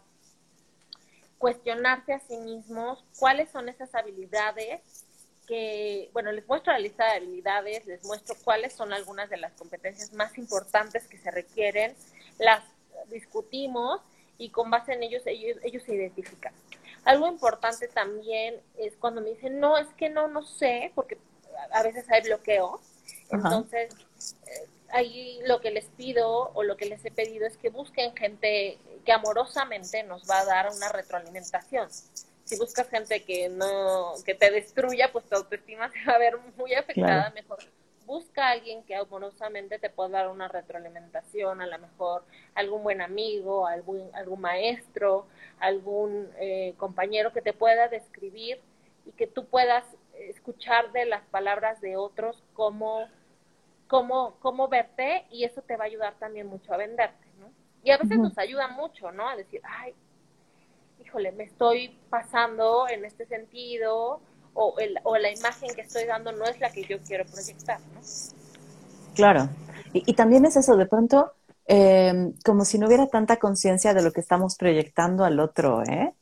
cuestionarse 1.39 2.13
a 2.13 2.21
sí 2.21 2.37
mismos 2.37 3.05
cuáles 3.19 3.51
son 3.51 3.69
esas 3.69 3.95
habilidades 3.95 4.81
que, 5.47 6.11
bueno, 6.13 6.31
les 6.33 6.47
muestro 6.47 6.73
la 6.73 6.79
lista 6.79 7.05
de 7.07 7.13
habilidades, 7.13 7.87
les 7.87 8.05
muestro 8.05 8.37
cuáles 8.45 8.73
son 8.73 8.93
algunas 8.93 9.29
de 9.31 9.37
las 9.37 9.53
competencias 9.53 10.13
más 10.13 10.39
importantes 10.39 11.09
que 11.09 11.19
se 11.19 11.31
requieren, 11.31 11.95
las 12.39 12.63
discutimos 13.09 14.01
y 14.39 14.51
con 14.51 14.71
base 14.71 14.93
en 14.93 15.03
ellos, 15.03 15.23
ellos, 15.27 15.59
ellos 15.63 15.83
se 15.83 15.95
identifican. 15.95 16.55
Algo 17.05 17.27
importante 17.27 17.89
también 17.89 18.61
es 18.77 18.95
cuando 18.97 19.21
me 19.21 19.31
dicen, 19.31 19.59
no, 19.59 19.77
es 19.79 19.89
que 19.95 20.09
no, 20.09 20.29
no 20.29 20.43
sé, 20.43 20.93
porque 20.95 21.19
a 21.73 21.83
veces 21.83 22.09
hay 22.11 22.23
bloqueo. 22.23 22.81
Entonces, 23.31 23.95
eh, 24.47 24.69
ahí 24.93 25.41
lo 25.47 25.61
que 25.61 25.71
les 25.71 25.87
pido 25.87 26.51
o 26.55 26.63
lo 26.63 26.77
que 26.77 26.87
les 26.87 27.05
he 27.05 27.11
pedido 27.11 27.47
es 27.47 27.57
que 27.57 27.71
busquen 27.71 28.15
gente 28.17 28.79
que 29.05 29.13
amorosamente 29.13 30.03
nos 30.03 30.29
va 30.29 30.41
a 30.41 30.45
dar 30.45 30.71
una 30.71 30.89
retroalimentación. 30.91 31.89
Si 32.45 32.57
buscas 32.59 32.89
gente 32.89 33.25
que 33.25 33.49
no, 33.49 34.15
que 34.25 34.35
te 34.35 34.51
destruya, 34.51 35.13
pues 35.13 35.25
tu 35.27 35.37
autoestima 35.37 35.91
se 35.93 36.05
va 36.05 36.15
a 36.15 36.19
ver 36.19 36.37
muy 36.57 36.75
afectada, 36.75 37.31
mejor 37.31 37.59
busca 38.11 38.49
a 38.49 38.51
alguien 38.51 38.83
que 38.83 38.97
amorosamente 38.97 39.79
te 39.79 39.89
pueda 39.89 40.09
dar 40.09 40.29
una 40.31 40.49
retroalimentación, 40.49 41.61
a 41.61 41.67
lo 41.69 41.79
mejor 41.79 42.25
algún 42.57 42.83
buen 42.83 43.01
amigo, 43.01 43.69
algún, 43.69 44.11
algún 44.15 44.41
maestro, 44.41 45.27
algún 45.61 46.29
eh, 46.41 46.75
compañero 46.77 47.33
que 47.33 47.41
te 47.41 47.53
pueda 47.53 47.87
describir 47.87 48.61
y 49.07 49.13
que 49.13 49.29
tú 49.29 49.45
puedas 49.45 49.85
escuchar 50.19 50.91
de 50.91 51.07
las 51.07 51.23
palabras 51.27 51.81
de 51.81 51.97
otros 51.97 52.43
cómo, 52.53 53.07
cómo, 53.91 54.37
cómo 54.39 54.69
verte 54.69 55.27
y 55.33 55.45
eso 55.45 55.63
te 55.63 55.77
va 55.77 55.85
a 55.85 55.89
ayudar 55.89 56.15
también 56.21 56.47
mucho 56.47 56.73
a 56.73 56.77
venderte, 56.77 57.27
¿no? 57.41 57.51
Y 57.83 57.91
a 57.91 57.99
veces 57.99 58.19
nos 58.19 58.39
ayuda 58.39 58.69
mucho, 58.69 59.11
¿no? 59.11 59.29
A 59.29 59.35
decir, 59.35 59.61
ay, 59.65 59.93
híjole, 61.05 61.33
me 61.33 61.45
estoy 61.45 61.99
pasando 62.09 62.89
en 62.89 63.05
este 63.05 63.27
sentido, 63.27 64.21
o, 64.55 64.79
el, 64.79 64.97
o 65.03 65.17
la 65.17 65.33
imagen 65.33 65.75
que 65.75 65.81
estoy 65.81 66.05
dando 66.05 66.31
no 66.31 66.45
es 66.45 66.61
la 66.61 66.71
que 66.71 66.85
yo 66.85 67.01
quiero 67.01 67.25
proyectar, 67.25 67.81
¿no? 67.93 68.01
Claro. 69.17 69.49
Y, 69.93 70.15
también 70.15 70.45
es 70.45 70.57
eso, 70.57 70.77
de 70.77 70.87
pronto, 70.87 71.33
em, 71.67 72.33
como 72.45 72.65
si 72.65 72.79
no 72.79 72.87
hubiera 72.87 73.09
tanta 73.09 73.39
conciencia 73.39 73.93
de 73.93 74.03
lo 74.03 74.13
que 74.13 74.21
estamos 74.21 74.55
proyectando 74.55 75.25
al 75.25 75.41
otro, 75.41 75.83
¿eh? 75.83 76.15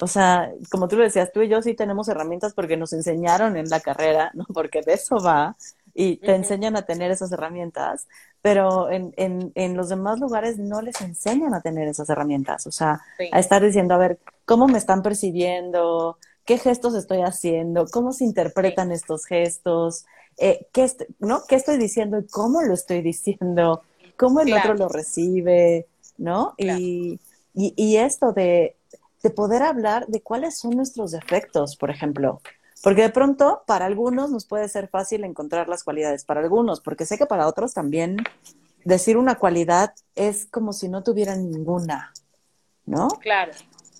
O 0.00 0.08
sea, 0.08 0.50
como 0.72 0.88
tú 0.88 0.96
lo 0.96 1.04
decías, 1.04 1.30
tú 1.32 1.42
y 1.42 1.48
yo 1.48 1.62
sí 1.62 1.74
tenemos 1.74 2.08
herramientas 2.08 2.52
porque 2.52 2.76
nos 2.76 2.92
enseñaron 2.92 3.56
en 3.56 3.68
la 3.68 3.78
carrera, 3.78 4.32
¿no? 4.34 4.44
Porque 4.52 4.82
de 4.82 4.94
eso 4.94 5.18
va 5.24 5.54
y 5.94 6.16
te 6.16 6.34
enseñan 6.34 6.76
a 6.76 6.82
tener 6.82 7.10
esas 7.10 7.32
herramientas, 7.32 8.06
pero 8.40 8.90
en, 8.90 9.12
en, 9.16 9.52
en, 9.54 9.76
los 9.76 9.88
demás 9.88 10.18
lugares 10.20 10.58
no 10.58 10.80
les 10.80 11.00
enseñan 11.00 11.54
a 11.54 11.60
tener 11.60 11.86
esas 11.86 12.08
herramientas, 12.08 12.66
o 12.66 12.72
sea, 12.72 13.00
a 13.30 13.38
estar 13.38 13.62
diciendo, 13.62 13.94
a 13.94 13.98
ver, 13.98 14.18
¿cómo 14.44 14.66
me 14.66 14.78
están 14.78 15.02
percibiendo? 15.02 16.16
qué 16.44 16.58
gestos 16.58 16.94
estoy 16.94 17.22
haciendo, 17.22 17.86
cómo 17.86 18.12
se 18.12 18.24
interpretan 18.24 18.92
estos 18.92 19.26
gestos, 19.26 20.04
eh, 20.38 20.66
qué, 20.72 20.90
¿no? 21.18 21.42
qué 21.48 21.56
estoy 21.56 21.78
diciendo 21.78 22.18
y 22.18 22.26
cómo 22.26 22.62
lo 22.62 22.74
estoy 22.74 23.02
diciendo, 23.02 23.82
cómo 24.16 24.40
el 24.40 24.52
otro 24.52 24.74
lo 24.74 24.88
recibe, 24.88 25.86
¿no? 26.18 26.54
Y, 26.58 27.20
y, 27.54 27.96
esto 27.96 28.32
de, 28.32 28.76
de 29.22 29.30
poder 29.30 29.62
hablar 29.62 30.06
de 30.06 30.22
cuáles 30.22 30.58
son 30.58 30.76
nuestros 30.76 31.12
defectos, 31.12 31.76
por 31.76 31.90
ejemplo. 31.90 32.40
Porque 32.82 33.02
de 33.02 33.10
pronto, 33.10 33.62
para 33.66 33.86
algunos 33.86 34.30
nos 34.30 34.44
puede 34.44 34.68
ser 34.68 34.88
fácil 34.88 35.24
encontrar 35.24 35.68
las 35.68 35.84
cualidades, 35.84 36.24
para 36.24 36.40
algunos, 36.40 36.80
porque 36.80 37.06
sé 37.06 37.16
que 37.16 37.26
para 37.26 37.46
otros 37.46 37.74
también 37.74 38.16
decir 38.84 39.16
una 39.16 39.36
cualidad 39.36 39.94
es 40.16 40.46
como 40.46 40.72
si 40.72 40.88
no 40.88 41.04
tuvieran 41.04 41.48
ninguna, 41.48 42.12
¿no? 42.84 43.08
Claro. 43.20 43.52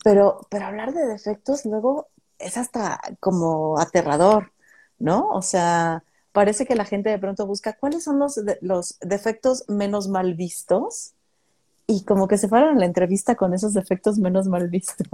Pero, 0.02 0.40
pero 0.50 0.66
hablar 0.66 0.92
de 0.92 1.06
defectos 1.06 1.64
luego 1.64 2.08
es 2.38 2.56
hasta 2.56 3.00
como 3.20 3.78
aterrador, 3.78 4.52
¿no? 4.98 5.28
O 5.30 5.42
sea, 5.42 6.02
parece 6.32 6.66
que 6.66 6.74
la 6.74 6.84
gente 6.84 7.10
de 7.10 7.18
pronto 7.18 7.46
busca 7.46 7.74
cuáles 7.74 8.02
son 8.02 8.18
los, 8.18 8.40
los 8.60 8.98
defectos 9.00 9.64
menos 9.68 10.08
mal 10.08 10.34
vistos 10.34 11.12
y 11.86 12.04
como 12.04 12.26
que 12.26 12.38
se 12.38 12.48
fueron 12.48 12.76
a 12.76 12.80
la 12.80 12.86
entrevista 12.86 13.36
con 13.36 13.54
esos 13.54 13.74
defectos 13.74 14.18
menos 14.18 14.48
mal 14.48 14.68
vistos. 14.68 15.06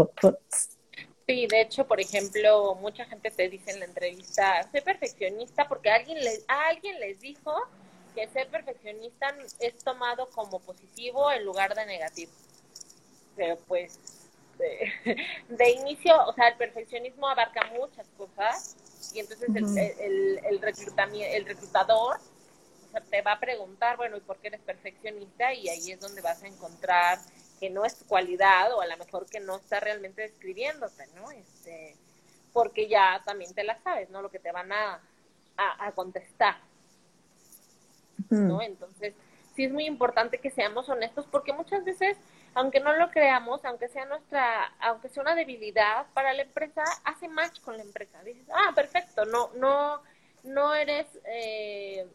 Sí, 1.28 1.46
de 1.46 1.60
hecho, 1.60 1.86
por 1.86 2.00
ejemplo, 2.00 2.74
mucha 2.76 3.04
gente 3.04 3.30
te 3.30 3.50
dice 3.50 3.72
en 3.72 3.80
la 3.80 3.84
entrevista, 3.84 4.66
soy 4.72 4.80
perfeccionista 4.80 5.68
porque 5.68 5.90
alguien 5.90 6.18
les, 6.24 6.42
alguien 6.48 6.98
les 7.00 7.20
dijo 7.20 7.54
que 8.14 8.26
ser 8.28 8.48
perfeccionista 8.48 9.36
es 9.60 9.76
tomado 9.84 10.30
como 10.30 10.58
positivo 10.58 11.30
en 11.30 11.44
lugar 11.44 11.74
de 11.74 11.84
negativo. 11.84 12.32
Pero 13.36 13.58
pues 13.68 13.98
de, 14.56 15.70
inicio, 15.80 16.16
o 16.26 16.32
sea, 16.32 16.48
el 16.48 16.56
perfeccionismo 16.56 17.28
abarca 17.28 17.60
muchas 17.78 18.06
cosas 18.16 18.76
y 19.12 19.18
entonces 19.20 19.50
el, 19.54 19.98
el, 20.00 20.40
el, 20.46 20.60
reclutador 21.44 22.18
te 23.10 23.20
va 23.20 23.32
a 23.32 23.40
preguntar, 23.40 23.98
bueno, 23.98 24.16
¿y 24.16 24.20
por 24.20 24.38
qué 24.38 24.48
eres 24.48 24.62
perfeccionista? 24.62 25.52
Y 25.52 25.68
ahí 25.68 25.92
es 25.92 26.00
donde 26.00 26.22
vas 26.22 26.42
a 26.42 26.46
encontrar 26.46 27.18
que 27.58 27.70
no 27.70 27.84
es 27.84 27.98
tu 27.98 28.06
cualidad 28.06 28.72
o 28.74 28.80
a 28.80 28.86
lo 28.86 28.96
mejor 28.96 29.26
que 29.26 29.40
no 29.40 29.56
está 29.56 29.80
realmente 29.80 30.22
describiéndote, 30.22 31.06
¿no? 31.14 31.30
Este, 31.30 31.96
porque 32.52 32.88
ya 32.88 33.22
también 33.24 33.54
te 33.54 33.64
la 33.64 33.78
sabes, 33.82 34.10
¿no? 34.10 34.22
Lo 34.22 34.30
que 34.30 34.38
te 34.38 34.52
van 34.52 34.72
a, 34.72 35.00
a, 35.56 35.92
contestar, 35.92 36.56
¿no? 38.30 38.62
Entonces, 38.62 39.14
sí 39.54 39.64
es 39.64 39.72
muy 39.72 39.86
importante 39.86 40.38
que 40.38 40.50
seamos 40.50 40.88
honestos 40.88 41.26
porque 41.30 41.52
muchas 41.52 41.84
veces 41.84 42.16
aunque 42.54 42.80
no 42.80 42.92
lo 42.94 43.10
creamos, 43.10 43.64
aunque 43.64 43.88
sea 43.88 44.04
nuestra, 44.06 44.72
aunque 44.80 45.08
sea 45.08 45.22
una 45.22 45.34
debilidad 45.34 46.06
para 46.12 46.32
la 46.32 46.42
empresa, 46.42 46.82
hace 47.04 47.28
match 47.28 47.60
con 47.60 47.76
la 47.76 47.82
empresa. 47.82 48.22
Dices, 48.24 48.46
ah, 48.52 48.72
perfecto, 48.74 49.24
no, 49.26 49.50
no, 49.54 50.02
no 50.42 50.74
eres, 50.74 51.06
eh, 51.24 52.06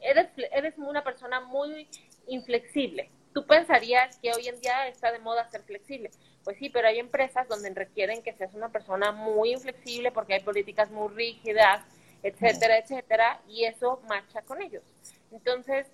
eres, 0.00 0.28
eres 0.52 0.74
una 0.78 1.04
persona 1.04 1.40
muy 1.40 1.88
inflexible. 2.28 3.10
Tú 3.34 3.44
pensarías 3.44 4.16
que 4.18 4.32
hoy 4.32 4.46
en 4.46 4.60
día 4.60 4.86
está 4.86 5.10
de 5.10 5.18
moda 5.18 5.50
ser 5.50 5.62
flexible. 5.62 6.10
Pues 6.44 6.56
sí, 6.56 6.70
pero 6.70 6.86
hay 6.86 7.00
empresas 7.00 7.48
donde 7.48 7.68
requieren 7.70 8.22
que 8.22 8.32
seas 8.32 8.54
una 8.54 8.68
persona 8.68 9.10
muy 9.10 9.52
inflexible 9.52 10.12
porque 10.12 10.34
hay 10.34 10.40
políticas 10.40 10.88
muy 10.92 11.12
rígidas, 11.12 11.82
etcétera, 12.22 12.78
etcétera, 12.78 13.40
y 13.48 13.64
eso 13.64 14.00
marcha 14.08 14.42
con 14.42 14.62
ellos. 14.62 14.84
Entonces, 15.32 15.88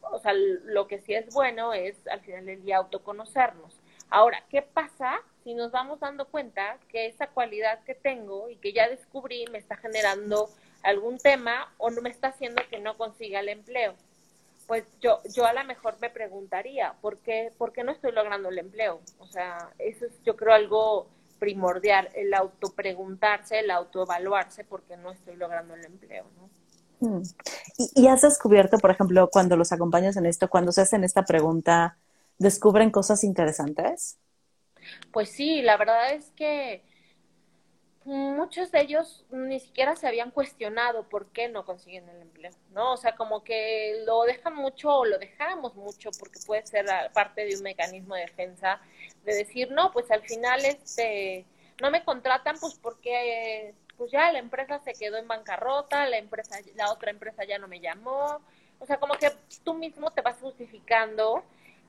o 0.00 0.20
sea, 0.20 0.32
lo 0.34 0.86
que 0.86 1.00
sí 1.00 1.14
es 1.14 1.34
bueno 1.34 1.74
es 1.74 1.96
al 2.06 2.20
final 2.20 2.46
del 2.46 2.62
día 2.62 2.76
autoconocernos. 2.76 3.74
Ahora, 4.08 4.44
¿qué 4.48 4.62
pasa 4.62 5.20
si 5.42 5.52
nos 5.52 5.72
vamos 5.72 5.98
dando 5.98 6.26
cuenta 6.26 6.78
que 6.88 7.06
esa 7.06 7.26
cualidad 7.26 7.82
que 7.82 7.96
tengo 7.96 8.48
y 8.48 8.56
que 8.56 8.72
ya 8.72 8.88
descubrí 8.88 9.46
me 9.50 9.58
está 9.58 9.76
generando 9.76 10.48
algún 10.84 11.18
tema 11.18 11.74
o 11.78 11.90
no 11.90 12.02
me 12.02 12.10
está 12.10 12.28
haciendo 12.28 12.62
que 12.70 12.78
no 12.78 12.96
consiga 12.96 13.40
el 13.40 13.48
empleo? 13.48 13.96
Pues 14.66 14.84
yo, 15.00 15.20
yo 15.34 15.46
a 15.46 15.52
lo 15.52 15.64
mejor 15.64 15.96
me 16.00 16.10
preguntaría, 16.10 16.94
¿por 17.00 17.18
qué, 17.18 17.52
¿por 17.56 17.72
qué 17.72 17.84
no 17.84 17.92
estoy 17.92 18.12
logrando 18.12 18.48
el 18.48 18.58
empleo? 18.58 19.00
O 19.18 19.26
sea, 19.26 19.70
eso 19.78 20.06
es 20.06 20.12
yo 20.24 20.36
creo 20.36 20.52
algo 20.54 21.08
primordial, 21.38 22.08
el 22.14 22.34
autopreguntarse, 22.34 23.60
el 23.60 23.70
autoevaluarse 23.70 24.64
porque 24.64 24.96
no 24.96 25.12
estoy 25.12 25.36
logrando 25.36 25.74
el 25.74 25.84
empleo, 25.84 26.24
¿no? 26.36 26.50
Hmm. 26.98 27.22
¿Y, 27.76 28.06
has 28.08 28.22
descubierto, 28.22 28.78
por 28.78 28.90
ejemplo, 28.90 29.28
cuando 29.30 29.56
los 29.56 29.70
acompañas 29.70 30.16
en 30.16 30.24
esto, 30.24 30.48
cuando 30.48 30.72
se 30.72 30.80
hacen 30.80 31.04
esta 31.04 31.24
pregunta, 31.24 31.98
descubren 32.38 32.90
cosas 32.90 33.22
interesantes? 33.22 34.16
Pues 35.12 35.30
sí, 35.30 35.60
la 35.62 35.76
verdad 35.76 36.12
es 36.14 36.30
que 36.30 36.82
muchos 38.06 38.70
de 38.70 38.80
ellos 38.80 39.24
ni 39.30 39.58
siquiera 39.58 39.96
se 39.96 40.06
habían 40.06 40.30
cuestionado 40.30 41.08
por 41.08 41.26
qué 41.32 41.48
no 41.48 41.64
consiguen 41.64 42.08
el 42.08 42.22
empleo, 42.22 42.52
¿no? 42.72 42.92
O 42.92 42.96
sea, 42.96 43.16
como 43.16 43.42
que 43.42 44.02
lo 44.06 44.22
dejan 44.22 44.54
mucho 44.54 44.90
o 44.90 45.04
lo 45.04 45.18
dejamos 45.18 45.74
mucho 45.74 46.10
porque 46.18 46.38
puede 46.46 46.64
ser 46.66 46.86
parte 47.12 47.44
de 47.44 47.56
un 47.56 47.62
mecanismo 47.62 48.14
de 48.14 48.22
defensa 48.22 48.80
de 49.24 49.34
decir, 49.34 49.72
no, 49.72 49.90
pues 49.92 50.10
al 50.12 50.22
final 50.22 50.64
este 50.64 51.44
no 51.80 51.90
me 51.90 52.04
contratan 52.04 52.56
pues 52.60 52.74
porque 52.74 53.74
pues 53.96 54.12
ya 54.12 54.30
la 54.30 54.38
empresa 54.38 54.78
se 54.78 54.92
quedó 54.92 55.16
en 55.16 55.26
bancarrota, 55.26 56.08
la 56.08 56.18
empresa 56.18 56.58
la 56.76 56.92
otra 56.92 57.10
empresa 57.10 57.44
ya 57.44 57.58
no 57.58 57.66
me 57.66 57.80
llamó. 57.80 58.40
O 58.78 58.86
sea, 58.86 58.98
como 58.98 59.14
que 59.14 59.32
tú 59.64 59.74
mismo 59.74 60.12
te 60.12 60.20
vas 60.20 60.38
justificando 60.40 61.42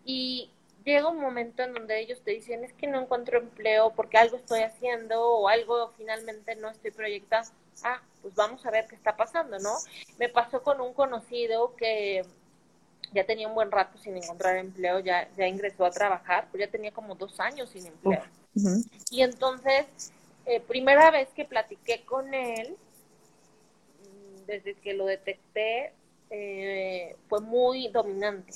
y 0.04 0.50
llega 0.88 1.10
un 1.10 1.20
momento 1.20 1.64
en 1.64 1.74
donde 1.74 2.00
ellos 2.00 2.22
te 2.22 2.32
dicen, 2.32 2.64
es 2.64 2.72
que 2.74 2.88
no 2.88 3.02
encuentro 3.02 3.38
empleo 3.38 3.92
porque 3.94 4.18
algo 4.18 4.38
estoy 4.38 4.62
haciendo 4.62 5.22
o 5.22 5.50
algo 5.50 5.92
finalmente 5.98 6.56
no 6.56 6.70
estoy 6.70 6.92
proyectando. 6.92 7.50
Ah, 7.84 8.02
pues 8.22 8.34
vamos 8.36 8.66
a 8.66 8.72
ver 8.72 8.88
qué 8.88 8.96
está 8.96 9.16
pasando, 9.18 9.60
¿no? 9.60 9.74
Me 10.18 10.30
pasó 10.30 10.64
con 10.64 10.80
un 10.80 10.94
conocido 10.94 11.76
que 11.76 12.26
ya 13.14 13.26
tenía 13.26 13.48
un 13.48 13.54
buen 13.54 13.70
rato 13.70 13.98
sin 13.98 14.16
encontrar 14.16 14.58
empleo, 14.58 15.00
ya, 15.00 15.30
ya 15.38 15.48
ingresó 15.48 15.86
a 15.86 15.92
trabajar, 15.92 16.48
pues 16.50 16.62
ya 16.62 16.72
tenía 16.72 16.92
como 16.92 17.16
dos 17.16 17.40
años 17.40 17.70
sin 17.70 17.86
empleo. 17.86 18.24
Y 19.12 19.22
entonces, 19.22 19.86
eh, 20.46 20.62
primera 20.62 21.12
vez 21.12 21.28
que 21.36 21.46
platiqué 21.46 22.04
con 22.06 22.34
él, 22.34 22.78
desde 24.46 24.74
que 24.76 24.94
lo 24.94 25.06
detecté, 25.06 25.94
eh, 26.30 27.16
fue 27.28 27.42
muy 27.42 27.90
dominante. 27.90 28.54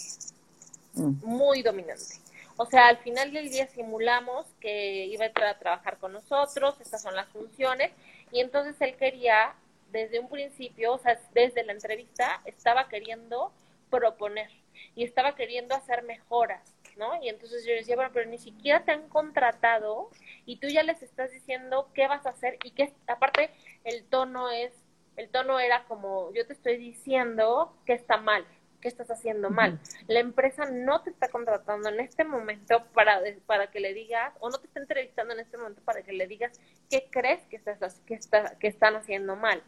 Muy 0.93 1.61
dominante. 1.61 2.15
O 2.57 2.65
sea, 2.65 2.87
al 2.87 2.97
final 2.97 3.31
del 3.31 3.49
día 3.49 3.67
simulamos 3.67 4.45
que 4.59 5.05
iba 5.05 5.23
a 5.23 5.27
entrar 5.27 5.47
a 5.47 5.59
trabajar 5.59 5.97
con 5.97 6.13
nosotros, 6.13 6.79
estas 6.79 7.01
son 7.01 7.15
las 7.15 7.27
funciones, 7.29 7.91
y 8.31 8.39
entonces 8.39 8.75
él 8.81 8.95
quería, 8.97 9.55
desde 9.91 10.19
un 10.19 10.29
principio, 10.29 10.93
o 10.93 10.97
sea, 10.99 11.19
desde 11.33 11.63
la 11.63 11.73
entrevista, 11.73 12.41
estaba 12.45 12.87
queriendo 12.87 13.51
proponer 13.89 14.49
y 14.95 15.03
estaba 15.03 15.35
queriendo 15.35 15.75
hacer 15.75 16.03
mejoras, 16.03 16.61
¿no? 16.97 17.21
Y 17.23 17.29
entonces 17.29 17.65
yo 17.65 17.73
decía, 17.73 17.95
bueno, 17.95 18.11
pero 18.13 18.29
ni 18.29 18.37
siquiera 18.37 18.83
te 18.83 18.91
han 18.91 19.07
contratado 19.09 20.09
y 20.45 20.57
tú 20.57 20.67
ya 20.67 20.83
les 20.83 21.01
estás 21.01 21.31
diciendo 21.31 21.89
qué 21.93 22.07
vas 22.07 22.25
a 22.25 22.29
hacer 22.29 22.57
y 22.63 22.71
que 22.71 22.93
aparte 23.07 23.49
el 23.83 24.03
tono 24.05 24.49
es, 24.49 24.71
el 25.17 25.29
tono 25.29 25.59
era 25.59 25.83
como, 25.85 26.31
yo 26.33 26.45
te 26.45 26.53
estoy 26.53 26.77
diciendo 26.77 27.75
que 27.85 27.93
está 27.93 28.17
mal, 28.17 28.45
que 28.81 28.87
estás 28.87 29.09
haciendo 29.09 29.49
mal. 29.49 29.79
La 30.07 30.19
empresa 30.19 30.65
no 30.69 31.01
te 31.03 31.11
está 31.11 31.29
contratando 31.29 31.89
en 31.89 31.99
este 31.99 32.23
momento 32.23 32.83
para, 32.93 33.21
para 33.45 33.71
que 33.71 33.79
le 33.79 33.93
digas, 33.93 34.33
o 34.39 34.49
no 34.49 34.57
te 34.57 34.67
está 34.67 34.81
entrevistando 34.81 35.33
en 35.33 35.39
este 35.39 35.57
momento 35.57 35.81
para 35.83 36.01
que 36.01 36.11
le 36.11 36.27
digas 36.27 36.59
qué 36.89 37.07
crees 37.09 37.41
que, 37.45 37.55
estás, 37.55 38.01
que, 38.05 38.15
está, 38.15 38.57
que 38.59 38.67
están 38.67 38.95
haciendo 38.95 39.35
mal. 39.35 39.63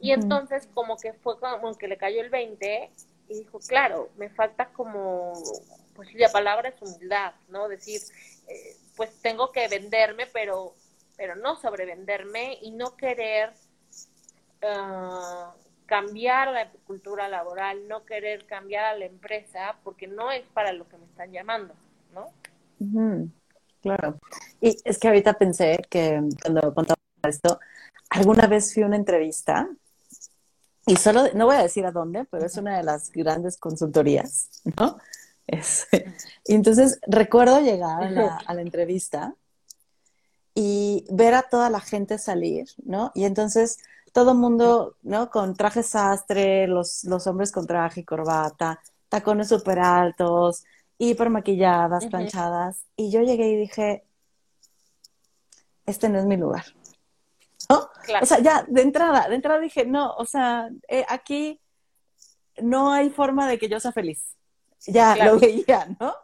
Y 0.00 0.12
entonces 0.12 0.68
como 0.74 0.96
que 0.98 1.14
fue 1.14 1.40
como 1.40 1.74
que 1.76 1.88
le 1.88 1.96
cayó 1.96 2.20
el 2.20 2.30
20 2.30 2.90
y 3.28 3.38
dijo, 3.38 3.58
claro, 3.60 4.10
me 4.16 4.28
falta 4.28 4.66
como, 4.66 5.32
pues 5.94 6.14
la 6.14 6.28
palabra 6.30 6.68
es 6.68 6.80
humildad, 6.80 7.34
¿no? 7.48 7.68
Decir, 7.68 8.00
eh, 8.46 8.76
pues 8.94 9.10
tengo 9.22 9.50
que 9.52 9.66
venderme, 9.68 10.26
pero, 10.26 10.74
pero 11.16 11.34
no 11.34 11.56
sobrevenderme 11.56 12.58
y 12.60 12.72
no 12.72 12.96
querer 12.96 13.52
ah, 14.62 15.54
cambiar 15.86 16.48
la 16.48 16.70
cultura 16.86 17.28
laboral, 17.28 17.88
no 17.88 18.04
querer 18.04 18.44
cambiar 18.46 18.84
a 18.84 18.98
la 18.98 19.06
empresa, 19.06 19.76
porque 19.84 20.06
no 20.06 20.32
es 20.32 20.44
para 20.52 20.72
lo 20.72 20.88
que 20.88 20.98
me 20.98 21.06
están 21.06 21.32
llamando, 21.32 21.74
¿no? 22.12 22.30
Claro. 23.80 24.18
Y 24.60 24.76
es 24.84 24.98
que 24.98 25.08
ahorita 25.08 25.34
pensé 25.34 25.80
que 25.88 26.20
cuando 26.42 26.74
contaba 26.74 26.98
esto, 27.22 27.60
alguna 28.10 28.46
vez 28.46 28.74
fui 28.74 28.82
a 28.82 28.86
una 28.86 28.96
entrevista 28.96 29.68
y 30.86 30.96
solo, 30.96 31.24
no 31.34 31.46
voy 31.46 31.56
a 31.56 31.62
decir 31.62 31.86
a 31.86 31.92
dónde, 31.92 32.24
pero 32.24 32.46
es 32.46 32.56
una 32.56 32.76
de 32.76 32.84
las 32.84 33.10
grandes 33.12 33.56
consultorías, 33.56 34.50
¿no? 34.76 34.98
y 36.44 36.54
entonces 36.54 36.98
recuerdo 37.06 37.60
llegar 37.60 38.02
a 38.02 38.10
la, 38.10 38.36
a 38.36 38.54
la 38.54 38.62
entrevista 38.62 39.34
y 40.54 41.04
ver 41.10 41.34
a 41.34 41.42
toda 41.42 41.70
la 41.70 41.80
gente 41.80 42.18
salir, 42.18 42.66
¿no? 42.84 43.12
Y 43.14 43.24
entonces 43.26 43.78
todo 44.16 44.34
mundo, 44.34 44.96
¿no? 45.02 45.28
Con 45.28 45.54
traje 45.54 45.82
sastre, 45.82 46.66
los, 46.66 47.04
los 47.04 47.26
hombres 47.26 47.52
con 47.52 47.66
traje 47.66 48.00
y 48.00 48.04
corbata, 48.04 48.80
tacones 49.10 49.50
súper 49.50 49.78
altos, 49.78 50.64
hiper 50.96 51.28
maquilladas, 51.28 52.06
planchadas. 52.06 52.86
Y 52.96 53.10
yo 53.10 53.20
llegué 53.20 53.50
y 53.50 53.56
dije, 53.56 54.04
este 55.84 56.08
no 56.08 56.18
es 56.18 56.24
mi 56.24 56.38
lugar. 56.38 56.64
¿No? 57.68 57.90
O 58.22 58.24
sea, 58.24 58.38
ya 58.38 58.64
de 58.66 58.80
entrada, 58.80 59.28
de 59.28 59.34
entrada 59.34 59.60
dije, 59.60 59.84
no, 59.84 60.14
o 60.14 60.24
sea, 60.24 60.70
eh, 60.88 61.04
aquí 61.10 61.60
no 62.62 62.92
hay 62.92 63.10
forma 63.10 63.46
de 63.46 63.58
que 63.58 63.68
yo 63.68 63.78
sea 63.80 63.92
feliz. 63.92 64.34
Ya 64.86 65.14
lo 65.26 65.38
veía, 65.38 65.94
¿no? 66.00 66.14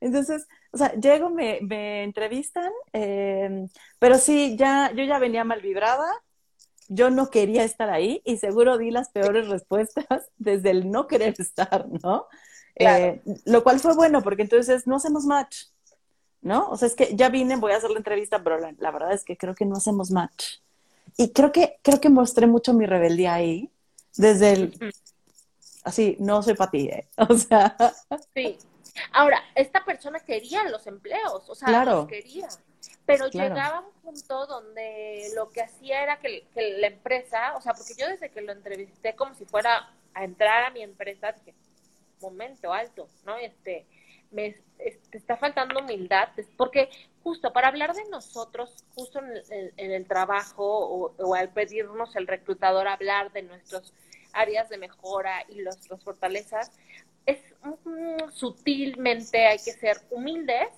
Entonces, 0.00 0.48
o 0.72 0.78
sea, 0.78 0.94
llego, 0.94 1.28
me, 1.28 1.58
me 1.60 2.02
entrevistan, 2.02 2.72
eh, 2.94 3.66
pero 3.98 4.16
sí, 4.16 4.56
ya, 4.56 4.90
yo 4.92 5.04
ya 5.04 5.18
venía 5.18 5.44
mal 5.44 5.60
vibrada, 5.60 6.10
yo 6.88 7.10
no 7.10 7.30
quería 7.30 7.64
estar 7.64 7.90
ahí 7.90 8.22
y 8.24 8.38
seguro 8.38 8.78
di 8.78 8.90
las 8.90 9.10
peores 9.10 9.48
respuestas 9.48 10.30
desde 10.38 10.70
el 10.70 10.90
no 10.90 11.06
querer 11.06 11.34
estar, 11.38 11.86
¿no? 12.02 12.26
Eh, 12.76 13.22
lo 13.46 13.62
cual 13.62 13.80
fue 13.80 13.94
bueno 13.94 14.22
porque 14.22 14.42
entonces 14.42 14.86
no 14.86 14.96
hacemos 14.96 15.24
match, 15.24 15.64
¿no? 16.42 16.68
O 16.68 16.76
sea, 16.76 16.88
es 16.88 16.94
que 16.94 17.16
ya 17.16 17.30
vine, 17.30 17.56
voy 17.56 17.72
a 17.72 17.76
hacer 17.76 17.90
la 17.90 17.98
entrevista, 17.98 18.42
pero 18.42 18.58
la, 18.58 18.90
verdad 18.90 19.12
es 19.12 19.24
que 19.24 19.36
creo 19.36 19.54
que 19.54 19.64
no 19.64 19.76
hacemos 19.76 20.10
match. 20.10 20.58
Y 21.16 21.32
creo 21.32 21.52
que, 21.52 21.78
creo 21.82 22.00
que 22.00 22.10
mostré 22.10 22.46
mucho 22.46 22.74
mi 22.74 22.84
rebeldía 22.84 23.34
ahí, 23.34 23.70
desde 24.16 24.52
el, 24.52 24.92
así, 25.84 26.16
no 26.20 26.42
soy 26.42 26.54
para 26.54 26.70
ti, 26.70 26.88
¿eh? 26.88 27.08
O 27.28 27.36
sea. 27.38 27.76
Sí. 28.34 28.58
Ahora, 29.12 29.42
esta 29.54 29.84
persona 29.84 30.20
quería 30.20 30.64
los 30.68 30.86
empleos, 30.86 31.48
o 31.48 31.54
sea, 31.54 31.84
los 31.84 32.06
quería 32.06 32.48
pero 33.06 33.28
llegaba 33.28 33.78
a 33.78 33.80
un 33.80 33.92
punto 34.02 34.46
donde 34.46 35.30
lo 35.36 35.50
que 35.50 35.62
hacía 35.62 36.02
era 36.02 36.18
que, 36.18 36.44
la 36.54 36.88
empresa, 36.88 37.54
o 37.56 37.60
sea, 37.60 37.72
porque 37.72 37.94
yo 37.96 38.08
desde 38.08 38.30
que 38.30 38.42
lo 38.42 38.52
entrevisté 38.52 39.14
como 39.14 39.34
si 39.34 39.44
fuera 39.44 39.90
a 40.12 40.24
entrar 40.24 40.64
a 40.64 40.70
mi 40.70 40.82
empresa, 40.82 41.32
dije, 41.32 41.54
momento 42.20 42.72
alto, 42.72 43.08
¿no? 43.24 43.36
Este, 43.36 43.86
me 44.32 44.56
este, 44.78 45.18
está 45.18 45.36
faltando 45.36 45.78
humildad, 45.78 46.30
porque 46.56 46.90
justo 47.22 47.52
para 47.52 47.68
hablar 47.68 47.94
de 47.94 48.04
nosotros, 48.10 48.84
justo 48.94 49.20
en 49.20 49.92
el, 49.92 50.06
trabajo 50.06 51.12
o, 51.16 51.34
al 51.34 51.50
pedirnos 51.50 52.16
el 52.16 52.26
reclutador 52.26 52.88
hablar 52.88 53.32
de 53.32 53.42
nuestras 53.42 53.92
áreas 54.32 54.68
de 54.68 54.78
mejora 54.78 55.44
y 55.48 55.60
nuestras 55.60 56.02
fortalezas, 56.02 56.72
es 57.24 57.38
sutilmente 58.32 59.46
hay 59.46 59.58
que 59.58 59.72
ser 59.72 59.98
humildes 60.10 60.68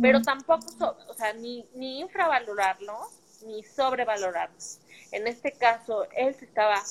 pero 0.00 0.22
tampoco, 0.22 0.96
o 1.08 1.14
sea, 1.14 1.32
ni, 1.34 1.66
ni 1.74 2.00
infravalorarlo, 2.00 3.10
ni 3.44 3.62
sobrevalorarlo. 3.62 4.56
En 5.12 5.26
este 5.26 5.52
caso, 5.52 6.06
él 6.12 6.34
se 6.34 6.46
estaba 6.46 6.82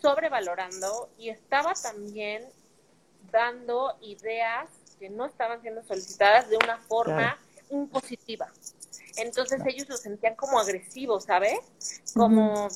sobrevalorando 0.00 1.10
y 1.18 1.30
estaba 1.30 1.72
también 1.74 2.44
dando 3.32 3.96
ideas 4.02 4.68
que 4.98 5.08
no 5.08 5.26
estaban 5.26 5.60
siendo 5.62 5.82
solicitadas 5.84 6.48
de 6.48 6.56
una 6.56 6.78
forma 6.78 7.38
impositiva. 7.70 8.48
Entonces 9.16 9.60
ellos 9.66 9.88
lo 9.88 9.96
sentían 9.96 10.34
como 10.34 10.58
agresivos, 10.58 11.24
¿sabes? 11.24 11.58
Como, 12.14 12.68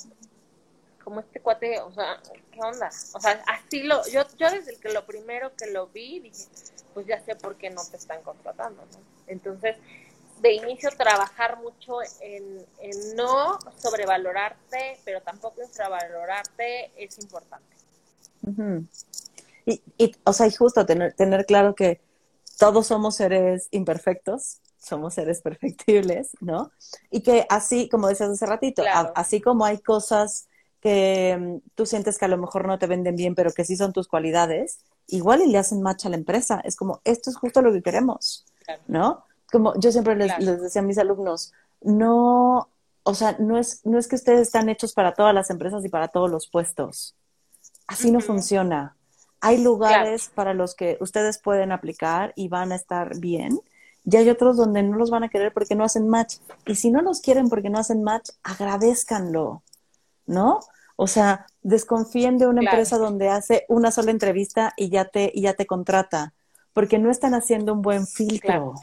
como 1.04 1.20
este 1.20 1.40
cuate, 1.40 1.80
o 1.80 1.92
sea, 1.92 2.20
¿qué 2.52 2.60
onda? 2.60 2.90
O 3.12 3.20
sea, 3.20 3.44
así 3.46 3.82
lo, 3.82 4.06
yo, 4.08 4.22
yo 4.36 4.50
desde 4.50 4.72
el 4.72 4.80
que 4.80 4.92
lo 4.92 5.04
primero 5.04 5.54
que 5.56 5.66
lo 5.70 5.88
vi, 5.88 6.20
dije, 6.20 6.44
pues 6.94 7.06
ya 7.06 7.22
sé 7.24 7.36
por 7.36 7.56
qué 7.56 7.70
no 7.70 7.82
te 7.84 7.96
están 7.96 8.22
contratando, 8.22 8.82
¿no? 8.82 9.17
Entonces, 9.28 9.76
de 10.40 10.54
inicio 10.54 10.90
trabajar 10.96 11.58
mucho 11.60 11.98
en, 12.20 12.64
no 13.16 13.58
sobrevalorarte, 13.76 14.98
pero 15.04 15.20
tampoco 15.20 15.62
infravalorarte 15.62 16.92
es 16.96 17.18
importante. 17.18 17.76
y, 19.66 19.82
y, 19.98 20.12
o 20.24 20.32
sea, 20.32 20.46
y 20.46 20.52
justo 20.52 20.86
tener, 20.86 21.12
tener 21.14 21.44
claro 21.46 21.74
que 21.74 22.00
todos 22.58 22.86
somos 22.88 23.16
seres 23.16 23.68
imperfectos, 23.70 24.60
somos 24.78 25.14
seres 25.14 25.40
perfectibles, 25.42 26.30
¿no? 26.40 26.70
Y 27.10 27.22
que 27.22 27.46
así, 27.48 27.88
como 27.88 28.08
decías 28.08 28.30
hace 28.30 28.46
ratito, 28.46 28.82
así 29.14 29.40
como 29.40 29.64
hay 29.64 29.78
cosas 29.78 30.48
que 30.80 31.36
mm, 31.38 31.70
tú 31.74 31.86
sientes 31.86 32.18
que 32.18 32.24
a 32.24 32.28
lo 32.28 32.38
mejor 32.38 32.66
no 32.66 32.78
te 32.78 32.86
venden 32.86 33.16
bien, 33.16 33.34
pero 33.34 33.52
que 33.52 33.64
sí 33.64 33.76
son 33.76 33.92
tus 33.92 34.08
cualidades, 34.08 34.80
igual 35.06 35.42
y 35.42 35.46
le 35.50 35.58
hacen 35.58 35.82
match 35.82 36.06
a 36.06 36.10
la 36.10 36.16
empresa. 36.16 36.60
Es 36.64 36.76
como, 36.76 37.00
esto 37.04 37.30
es 37.30 37.36
justo 37.36 37.62
lo 37.62 37.72
que 37.72 37.82
queremos, 37.82 38.44
¿no? 38.86 39.24
Como 39.50 39.78
yo 39.78 39.90
siempre 39.92 40.16
les, 40.16 40.60
decía 40.60 40.82
a 40.82 40.84
mis 40.84 40.98
alumnos, 40.98 41.52
no, 41.80 42.68
o 43.02 43.14
sea, 43.14 43.36
no 43.38 43.58
es, 43.58 43.84
no 43.84 43.98
es 43.98 44.08
que 44.08 44.16
ustedes 44.16 44.40
están 44.40 44.68
hechos 44.68 44.92
para 44.92 45.14
todas 45.14 45.34
las 45.34 45.50
empresas 45.50 45.84
y 45.84 45.88
para 45.88 46.08
todos 46.08 46.30
los 46.30 46.48
puestos. 46.48 47.14
Así 47.86 48.10
no 48.10 48.20
funciona. 48.20 48.96
Hay 49.40 49.62
lugares 49.62 50.30
para 50.34 50.52
los 50.52 50.74
que 50.74 50.98
ustedes 51.00 51.38
pueden 51.38 51.72
aplicar 51.72 52.32
y 52.36 52.48
van 52.48 52.72
a 52.72 52.76
estar 52.76 53.18
bien. 53.18 53.60
Y 54.04 54.16
hay 54.16 54.28
otros 54.30 54.56
donde 54.56 54.82
no 54.82 54.96
los 54.96 55.10
van 55.10 55.24
a 55.24 55.28
querer 55.28 55.52
porque 55.52 55.74
no 55.74 55.84
hacen 55.84 56.08
match. 56.08 56.36
Y 56.66 56.74
si 56.74 56.90
no 56.90 57.02
los 57.02 57.20
quieren 57.20 57.48
porque 57.48 57.70
no 57.70 57.78
hacen 57.78 58.02
match, 58.02 58.30
agradezcanlo, 58.42 59.62
¿no? 60.26 60.60
O 60.96 61.06
sea, 61.06 61.46
desconfíen 61.62 62.38
de 62.38 62.46
una 62.46 62.62
empresa 62.62 62.98
donde 62.98 63.28
hace 63.28 63.64
una 63.68 63.90
sola 63.92 64.10
entrevista 64.10 64.72
y 64.76 64.88
ya 64.90 65.04
te, 65.04 65.30
y 65.32 65.42
ya 65.42 65.54
te 65.54 65.66
contrata, 65.66 66.34
porque 66.78 67.00
no 67.00 67.10
están 67.10 67.34
haciendo 67.34 67.72
un 67.72 67.82
buen 67.82 68.06
filtro. 68.06 68.74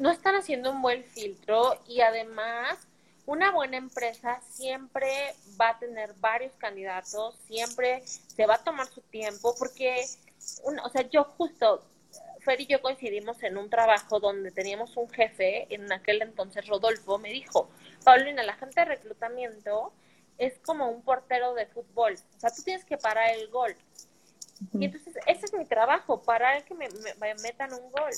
No 0.00 0.10
están 0.10 0.34
haciendo 0.34 0.72
un 0.72 0.82
buen 0.82 1.04
filtro 1.04 1.80
y 1.86 2.00
además 2.00 2.76
una 3.24 3.52
buena 3.52 3.76
empresa 3.76 4.40
siempre 4.50 5.36
va 5.60 5.68
a 5.68 5.78
tener 5.78 6.12
varios 6.14 6.52
candidatos, 6.54 7.36
siempre 7.46 8.02
se 8.04 8.46
va 8.46 8.56
a 8.56 8.64
tomar 8.64 8.88
su 8.88 9.00
tiempo, 9.00 9.54
porque, 9.56 10.06
o 10.64 10.88
sea, 10.88 11.08
yo 11.08 11.22
justo, 11.22 11.84
Fer 12.40 12.60
y 12.60 12.66
yo 12.66 12.82
coincidimos 12.82 13.40
en 13.44 13.58
un 13.58 13.70
trabajo 13.70 14.18
donde 14.18 14.50
teníamos 14.50 14.96
un 14.96 15.08
jefe, 15.08 15.72
en 15.72 15.92
aquel 15.92 16.20
entonces 16.20 16.66
Rodolfo, 16.66 17.16
me 17.16 17.30
dijo, 17.30 17.70
Paulina, 18.02 18.42
la 18.42 18.54
gente 18.54 18.80
de 18.80 18.86
reclutamiento 18.86 19.92
es 20.36 20.58
como 20.64 20.88
un 20.88 21.02
portero 21.02 21.54
de 21.54 21.66
fútbol, 21.66 22.14
o 22.14 22.40
sea, 22.40 22.50
tú 22.50 22.64
tienes 22.64 22.84
que 22.84 22.98
parar 22.98 23.30
el 23.36 23.48
gol. 23.50 23.76
Y 24.72 24.84
entonces, 24.86 25.14
ese 25.26 25.46
es 25.46 25.52
mi 25.52 25.64
trabajo, 25.64 26.22
parar 26.22 26.64
que 26.64 26.74
me, 26.74 26.88
me 27.20 27.34
metan 27.36 27.72
un 27.72 27.90
gol. 27.92 28.10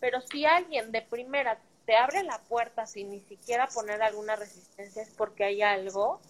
Pero 0.00 0.20
si 0.20 0.44
alguien 0.44 0.90
de 0.92 1.02
primera 1.02 1.58
te 1.86 1.96
abre 1.96 2.22
la 2.22 2.38
puerta 2.38 2.86
sin 2.86 3.10
ni 3.10 3.20
siquiera 3.20 3.66
poner 3.68 4.02
alguna 4.02 4.36
resistencia 4.36 5.02
es 5.02 5.10
porque 5.10 5.44
hay 5.44 5.62
algo 5.62 6.20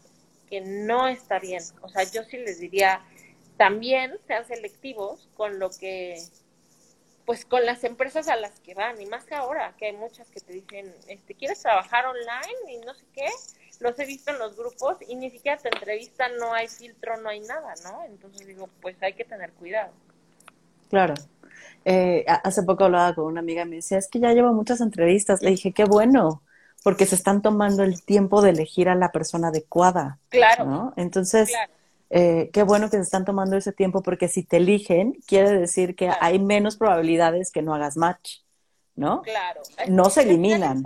que 0.49 0.61
no 0.61 1.09
está 1.09 1.39
bien. 1.39 1.63
O 1.81 1.89
sea, 1.89 2.05
yo 2.05 2.25
sí 2.25 2.39
les 2.39 2.59
diría, 2.59 3.03
también 3.57 4.19
sean 4.27 4.47
selectivos 4.47 5.29
con 5.37 5.59
lo 5.59 5.71
que, 5.71 6.23
pues 7.25 7.45
con 7.45 7.65
las 7.65 7.85
empresas 7.85 8.29
a 8.29 8.37
las 8.37 8.61
que 8.61 8.75
van, 8.75 9.01
y 9.01 9.07
más 9.07 9.25
que 9.25 9.35
ahora, 9.35 9.75
que 9.79 9.87
hay 9.87 9.93
muchas 9.93 10.29
que 10.31 10.41
te 10.41 10.53
dicen, 10.53 10.95
este, 11.09 11.35
¿quieres 11.35 11.63
trabajar 11.63 12.07
online? 12.07 12.73
Y 12.73 12.79
no 12.79 12.95
sé 12.95 13.05
qué. 13.15 13.29
Los 13.81 13.99
he 13.99 14.07
visto 14.07 14.31
en 14.31 14.39
los 14.39 14.57
grupos 14.57 14.97
y 15.07 15.17
ni 15.17 15.31
siquiera 15.31 15.59
te 15.59 15.69
entrevistan, 15.69 16.37
no 16.39 16.53
hay 16.53 16.69
filtro, 16.69 17.17
no 17.21 17.29
hay 17.29 17.41
nada, 17.41 17.75
¿no? 17.85 18.05
Entonces 18.07 18.47
digo, 18.47 18.69
pues 18.81 18.97
hay 19.03 19.15
que 19.15 19.25
tener 19.25 19.53
cuidado. 19.53 19.93
Claro. 20.91 21.15
Eh, 21.85 22.25
hace 22.27 22.63
poco 22.63 22.85
hablaba 22.85 23.15
con 23.15 23.27
una 23.27 23.41
amiga 23.41 23.63
y 23.63 23.69
me 23.69 23.77
decía, 23.77 23.99
es 23.99 24.09
que 24.09 24.21
ya 24.21 24.33
llevo 24.33 24.53
muchas 24.53 24.81
entrevistas. 24.81 25.43
Le 25.43 25.51
dije, 25.51 25.73
qué 25.73 25.85
bueno, 25.85 26.43
porque 26.83 27.07
se 27.07 27.15
están 27.15 27.43
tomando 27.43 27.83
el 27.83 28.03
tiempo 28.03 28.43
de 28.43 28.51
elegir 28.51 28.89
a 28.89 28.95
la 28.95 29.13
persona 29.13 29.49
adecuada. 29.49 30.19
Claro. 30.29 30.65
¿no? 30.65 30.95
Entonces, 30.97 31.53
Eh, 32.17 32.51
qué 32.53 32.63
bueno 32.63 32.91
que 32.91 32.99
se 32.99 33.03
están 33.03 33.25
tomando 33.25 33.57
ese 33.57 33.73
tiempo, 33.73 34.01
porque 34.01 34.29
si 34.29 34.45
te 34.45 34.59
eligen, 34.59 35.15
quiere 35.27 35.51
decir 35.59 35.97
que 35.97 36.13
hay 36.21 36.39
menos 36.39 36.77
probabilidades 36.77 37.51
que 37.51 37.61
no 37.61 37.75
hagas 37.75 37.97
match, 37.97 38.43
¿no? 38.95 39.23
Claro. 39.23 39.63
No 39.89 40.11
se 40.11 40.23
eliminan. 40.23 40.85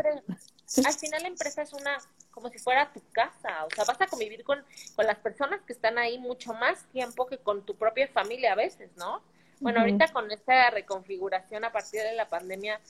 Al 0.87 0.95
final 0.95 1.23
la 1.23 1.29
empresa 1.29 1.61
es 1.61 1.75
una 1.75 1.99
como 2.39 2.51
si 2.51 2.59
fuera 2.59 2.93
tu 2.93 3.03
casa, 3.11 3.65
o 3.65 3.71
sea, 3.75 3.85
vas 3.85 4.01
a 4.01 4.07
convivir 4.07 4.45
con, 4.45 4.65
con 4.95 5.07
las 5.07 5.19
personas 5.19 5.61
que 5.63 5.73
están 5.73 5.99
ahí 5.99 6.19
mucho 6.19 6.55
más 6.55 6.85
tiempo 6.93 7.27
que 7.27 7.39
con 7.39 7.67
tu 7.67 7.75
propia 7.75 8.07
familia 8.07 8.53
a 8.53 8.55
veces, 8.55 8.91
¿no? 8.97 9.23
Bueno, 9.59 9.81
ahorita 9.81 10.13
con 10.13 10.31
esta 10.31 10.71
reconfiguración 10.71 11.65
a 11.65 11.73
partir 11.73 12.01
de 12.03 12.13
la 12.13 12.29
pandemia, 12.29 12.81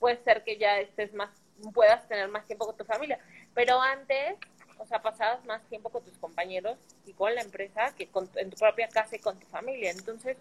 puede 0.00 0.16
ser 0.24 0.42
que 0.42 0.58
ya 0.58 0.80
estés 0.80 1.14
más, 1.14 1.30
puedas 1.72 2.08
tener 2.08 2.26
más 2.26 2.44
tiempo 2.46 2.66
con 2.66 2.76
tu 2.76 2.84
familia, 2.84 3.20
pero 3.54 3.80
antes, 3.80 4.36
o 4.78 4.86
sea, 4.86 5.00
pasabas 5.00 5.44
más 5.44 5.62
tiempo 5.68 5.90
con 5.90 6.02
tus 6.02 6.18
compañeros 6.18 6.76
y 7.06 7.12
con 7.12 7.32
la 7.32 7.42
empresa 7.42 7.94
que 7.96 8.08
con, 8.08 8.28
en 8.34 8.50
tu 8.50 8.56
propia 8.56 8.88
casa 8.88 9.14
y 9.14 9.20
con 9.20 9.38
tu 9.38 9.46
familia. 9.46 9.92
Entonces, 9.92 10.36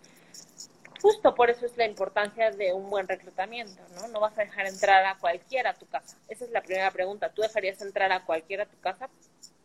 justo 1.02 1.36
por 1.36 1.50
eso 1.50 1.66
es 1.66 1.76
la 1.78 1.86
importancia 1.86 2.52
de 2.52 2.74
un 2.74 2.90
buen 2.90 3.08
reclutamiento, 3.08 3.82
¿no? 3.96 4.08
No 4.08 4.20
vas 4.20 4.38
a 4.38 4.42
dejar 4.42 4.68
entrar 4.68 5.06
a 5.06 5.18
cualquiera 5.18 5.72
a 5.72 5.74
tu 5.74 5.86
casa. 5.88 6.18
Esa 6.28 6.46
es 6.46 6.52
la 6.52 6.62
primera 6.62 6.92
pregunta. 6.92 7.30
¿Tú 7.30 7.42
dejarías 7.42 7.82
entrar 7.82 8.12
a 8.12 8.26
cualquiera 8.26 8.64
a 8.64 8.68
tu 8.68 8.80
casa? 8.80 9.10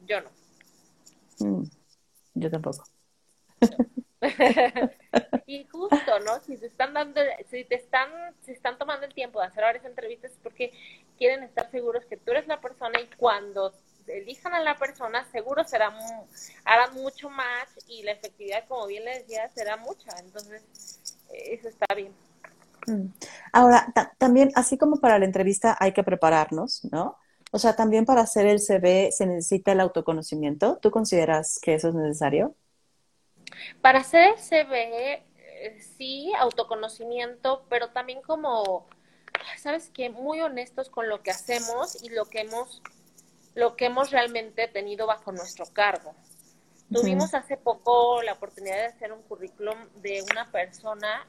Yo 0.06 0.20
no. 0.20 0.30
Mm, 1.40 1.64
yo 2.34 2.50
tampoco. 2.50 2.84
y 5.46 5.64
justo, 5.66 6.20
¿no? 6.24 6.40
Si 6.40 6.56
te 6.56 6.66
están 6.66 6.94
dando, 6.94 7.20
si 7.50 7.64
te 7.64 7.74
están, 7.76 8.10
si 8.42 8.52
están 8.52 8.78
tomando 8.78 9.06
el 9.06 9.14
tiempo 9.14 9.40
de 9.40 9.46
hacer 9.46 9.64
varias 9.64 9.84
entrevistas 9.84 10.32
es 10.32 10.38
porque 10.42 10.72
quieren 11.18 11.42
estar 11.42 11.70
seguros 11.70 12.04
que 12.06 12.16
tú 12.16 12.30
eres 12.30 12.46
la 12.46 12.60
persona 12.60 13.00
y 13.00 13.06
cuando 13.16 13.74
elijan 14.06 14.54
a 14.54 14.60
la 14.60 14.76
persona, 14.76 15.24
seguro 15.30 15.64
será, 15.64 15.92
harán 16.64 16.94
mucho 16.94 17.30
más 17.30 17.68
y 17.88 18.02
la 18.02 18.12
efectividad, 18.12 18.66
como 18.68 18.86
bien 18.86 19.04
le 19.04 19.18
decía, 19.20 19.48
será 19.50 19.76
mucha. 19.76 20.10
Entonces, 20.18 20.62
eso 21.32 21.68
está 21.68 21.94
bien. 21.94 22.12
Mm. 22.86 23.06
Ahora, 23.52 23.92
también, 24.18 24.50
así 24.54 24.76
como 24.78 25.00
para 25.00 25.18
la 25.18 25.24
entrevista 25.24 25.76
hay 25.78 25.92
que 25.92 26.04
prepararnos, 26.04 26.84
¿no? 26.90 27.18
O 27.50 27.58
sea, 27.58 27.76
también 27.76 28.04
para 28.04 28.22
hacer 28.22 28.46
el 28.46 28.58
CV 28.58 29.12
se 29.12 29.26
necesita 29.26 29.72
el 29.72 29.80
autoconocimiento. 29.80 30.78
¿Tú 30.82 30.90
consideras 30.90 31.60
que 31.62 31.74
eso 31.74 31.88
es 31.88 31.94
necesario? 31.94 32.56
Para 33.80 34.00
hacer 34.00 34.38
CV, 34.38 35.22
eh, 35.36 35.80
sí, 35.96 36.32
autoconocimiento, 36.38 37.64
pero 37.68 37.90
también 37.90 38.22
como, 38.22 38.88
¿sabes 39.56 39.90
qué? 39.94 40.10
Muy 40.10 40.40
honestos 40.40 40.90
con 40.90 41.08
lo 41.08 41.22
que 41.22 41.30
hacemos 41.30 42.02
y 42.02 42.08
lo 42.08 42.24
que 42.24 42.40
hemos, 42.40 42.82
lo 43.54 43.76
que 43.76 43.86
hemos 43.86 44.10
realmente 44.10 44.66
tenido 44.66 45.06
bajo 45.06 45.30
nuestro 45.30 45.64
cargo. 45.66 46.14
Tuvimos 46.92 47.34
hace 47.34 47.56
poco 47.56 48.22
la 48.22 48.34
oportunidad 48.34 48.76
de 48.76 48.84
hacer 48.86 49.12
un 49.12 49.22
currículum 49.22 49.76
de 49.96 50.22
una 50.30 50.50
persona 50.50 51.26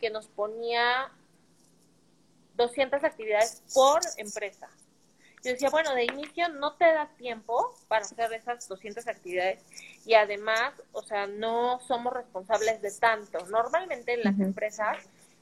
que 0.00 0.10
nos 0.10 0.26
ponía 0.28 1.10
200 2.56 3.02
actividades 3.04 3.62
por 3.74 4.00
empresa. 4.16 4.68
Yo 5.42 5.50
decía, 5.50 5.68
bueno, 5.68 5.94
de 5.94 6.04
inicio 6.04 6.48
no 6.48 6.74
te 6.74 6.86
da 6.86 7.06
tiempo 7.18 7.74
para 7.88 8.04
hacer 8.04 8.32
esas 8.32 8.66
200 8.66 9.06
actividades 9.08 9.60
y 10.06 10.14
además, 10.14 10.72
o 10.92 11.02
sea, 11.02 11.26
no 11.26 11.80
somos 11.80 12.14
responsables 12.14 12.80
de 12.80 12.90
tanto. 12.92 13.44
Normalmente 13.46 14.14
en 14.14 14.22
las 14.22 14.40
empresas 14.40 14.96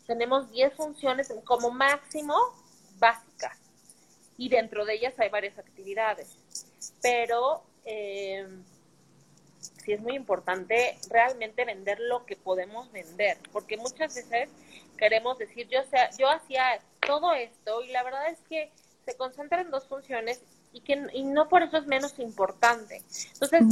tenemos 0.06 0.50
10 0.50 0.74
funciones 0.74 1.32
como 1.44 1.70
máximo 1.70 2.34
básicas 2.98 3.58
y 4.36 4.48
dentro 4.48 4.84
de 4.84 4.94
ellas 4.94 5.14
hay 5.18 5.28
varias 5.28 5.56
actividades. 5.58 6.36
Pero 7.00 7.62
eh, 7.84 8.44
sí 9.62 9.92
es 9.92 10.00
muy 10.00 10.14
importante 10.14 10.98
realmente 11.10 11.64
vender 11.64 11.98
lo 12.00 12.24
que 12.26 12.36
podemos 12.36 12.90
vender, 12.92 13.38
porque 13.52 13.76
muchas 13.76 14.14
veces 14.14 14.48
queremos 14.96 15.38
decir, 15.38 15.68
yo, 15.68 15.82
sea, 15.84 16.10
yo 16.18 16.28
hacía 16.28 16.80
todo 17.06 17.32
esto 17.34 17.82
y 17.82 17.90
la 17.90 18.02
verdad 18.02 18.28
es 18.28 18.38
que 18.48 18.70
se 19.04 19.16
concentra 19.16 19.60
en 19.60 19.70
dos 19.70 19.86
funciones 19.86 20.42
y 20.72 20.80
que 20.80 21.06
y 21.12 21.24
no 21.24 21.48
por 21.48 21.62
eso 21.62 21.76
es 21.76 21.86
menos 21.86 22.18
importante. 22.18 23.02
Entonces, 23.34 23.62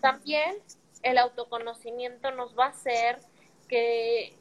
también 0.00 0.56
el 1.02 1.18
autoconocimiento 1.18 2.30
nos 2.32 2.58
va 2.58 2.66
a 2.66 2.70
hacer 2.70 3.18
que 3.68 4.34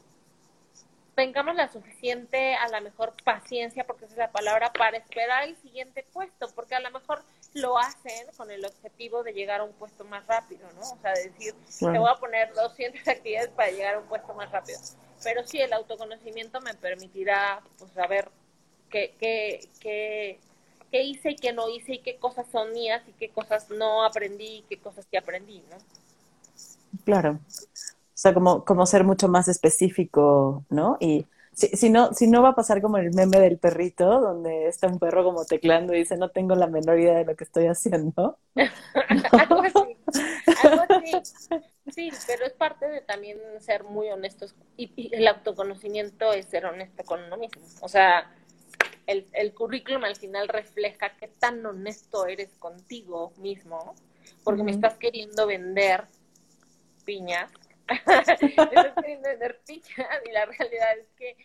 tengamos 1.20 1.54
la 1.54 1.68
suficiente, 1.68 2.56
a 2.56 2.70
la 2.70 2.80
mejor 2.80 3.14
paciencia, 3.26 3.86
porque 3.86 4.06
esa 4.06 4.14
es 4.14 4.20
la 4.20 4.32
palabra, 4.32 4.72
para 4.72 4.96
esperar 4.96 5.44
el 5.44 5.58
siguiente 5.58 6.06
puesto, 6.14 6.48
porque 6.56 6.76
a 6.76 6.80
lo 6.80 6.90
mejor 6.92 7.26
lo 7.56 7.78
hacen 7.78 8.26
con 8.38 8.50
el 8.50 8.64
objetivo 8.64 9.22
de 9.22 9.34
llegar 9.34 9.60
a 9.60 9.66
un 9.66 9.74
puesto 9.74 10.06
más 10.06 10.26
rápido, 10.28 10.72
¿no? 10.76 10.80
O 10.80 10.98
sea, 11.02 11.12
decir, 11.12 11.54
te 11.78 12.00
voy 12.00 12.10
a 12.10 12.16
poner 12.16 12.54
200 12.54 13.06
actividades 13.10 13.50
para 13.50 13.70
llegar 13.70 13.96
a 13.96 14.00
un 14.00 14.08
puesto 14.08 14.34
más 14.34 14.50
rápido. 14.50 14.80
Pero 15.22 15.46
sí, 15.46 15.60
el 15.60 15.74
autoconocimiento 15.74 16.62
me 16.62 16.74
permitirá, 16.74 17.62
pues, 17.78 17.92
saber 17.92 18.32
qué, 18.90 19.14
qué, 19.20 19.68
qué, 19.82 20.40
qué 20.90 21.04
hice 21.04 21.32
y 21.32 21.36
qué 21.36 21.52
no 21.52 21.68
hice 21.68 21.96
y 21.96 22.00
qué 22.00 22.16
cosas 22.16 22.48
son 22.50 22.72
mías 22.72 23.04
y 23.10 23.12
qué 23.12 23.28
cosas 23.28 23.70
no 23.70 24.06
aprendí 24.06 24.60
y 24.60 24.62
qué 24.70 24.80
cosas 24.80 25.06
sí 25.12 25.18
aprendí, 25.18 25.62
¿no? 25.70 25.80
Claro. 27.04 27.40
O 28.20 28.22
sea, 28.22 28.34
como, 28.34 28.66
como 28.66 28.86
ser 28.86 29.06
mucho 29.06 29.30
más 29.30 29.48
específico, 29.48 30.66
¿no? 30.70 30.98
Y 31.00 31.26
si, 31.54 31.68
si, 31.68 31.90
no, 31.90 32.14
si 32.14 32.28
no 32.28 32.42
va 32.42 32.50
a 32.50 32.56
pasar 32.56 32.82
como 32.82 32.98
el 32.98 33.14
meme 33.14 33.40
del 33.40 33.58
perrito, 33.58 34.20
donde 34.20 34.68
está 34.68 34.88
un 34.88 35.00
perro 35.00 35.24
como 35.24 35.46
teclando 35.46 35.96
y 35.96 36.00
dice, 36.00 36.18
no 36.18 36.28
tengo 36.28 36.54
la 36.54 36.68
menor 36.68 37.00
idea 37.00 37.16
de 37.20 37.24
lo 37.24 37.38
que 37.38 37.46
estoy 37.46 37.68
haciendo. 37.68 38.38
algo 39.32 39.62
así, 39.62 39.98
algo 40.64 40.84
así. 40.90 41.12
Sí, 41.92 42.12
pero 42.28 42.46
es 42.46 42.52
parte 42.52 42.90
de 42.90 43.00
también 43.00 43.38
ser 43.62 43.86
muy 43.86 44.10
honestos 44.10 44.54
y 44.76 45.16
el 45.16 45.26
autoconocimiento 45.26 46.34
es 46.34 46.46
ser 46.48 46.66
honesto 46.66 47.06
con 47.06 47.24
uno 47.24 47.38
mismo. 47.38 47.62
O 47.80 47.88
sea, 47.88 48.30
el, 49.08 49.28
el 49.32 49.54
currículum 49.54 50.04
al 50.04 50.18
final 50.18 50.50
refleja 50.50 51.16
qué 51.18 51.30
tan 51.30 51.66
honesto 51.66 52.26
eres 52.26 52.50
contigo 52.60 53.32
mismo, 53.38 53.96
porque 54.44 54.64
me 54.64 54.72
estás 54.72 54.96
queriendo 54.96 55.48
vender 55.48 56.04
piñas, 57.06 57.50
estás 57.90 58.94
queriendo 59.00 59.30
vender 59.30 59.62
y 60.26 60.32
la 60.32 60.46
realidad 60.46 60.98
es 60.98 61.08
que 61.18 61.38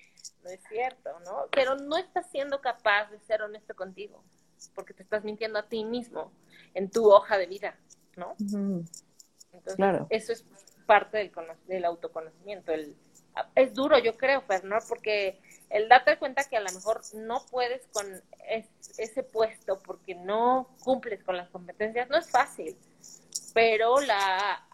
no 0.42 0.50
es 0.50 0.60
cierto, 0.68 1.18
¿no? 1.20 1.46
Pero 1.50 1.74
no 1.76 1.96
estás 1.96 2.30
siendo 2.30 2.60
capaz 2.60 3.10
de 3.10 3.18
ser 3.20 3.42
honesto 3.42 3.74
contigo, 3.74 4.22
porque 4.74 4.94
te 4.94 5.02
estás 5.02 5.24
mintiendo 5.24 5.58
a 5.58 5.68
ti 5.68 5.84
mismo 5.84 6.32
en 6.74 6.90
tu 6.90 7.10
hoja 7.10 7.38
de 7.38 7.46
vida. 7.46 7.78
¿no? 8.16 8.34
Entonces, 8.38 9.76
claro. 9.76 10.06
eso 10.10 10.32
es 10.32 10.44
parte 10.86 11.18
del, 11.18 11.32
del 11.66 11.84
autoconocimiento. 11.84 12.72
El, 12.72 12.96
es 13.54 13.74
duro, 13.74 13.98
yo 13.98 14.16
creo, 14.16 14.42
Fernor, 14.42 14.82
porque 14.88 15.40
el 15.70 15.88
darte 15.88 16.18
cuenta 16.18 16.44
que 16.44 16.56
a 16.56 16.60
lo 16.60 16.70
mejor 16.72 17.00
no 17.14 17.44
puedes 17.50 17.86
con 17.88 18.06
ese 18.98 19.22
puesto 19.22 19.80
porque 19.80 20.14
no 20.14 20.68
cumples 20.84 21.22
con 21.24 21.36
las 21.36 21.48
competencias 21.50 22.08
no 22.08 22.16
es 22.16 22.30
fácil, 22.30 22.76
pero 23.52 24.00
la 24.00 24.68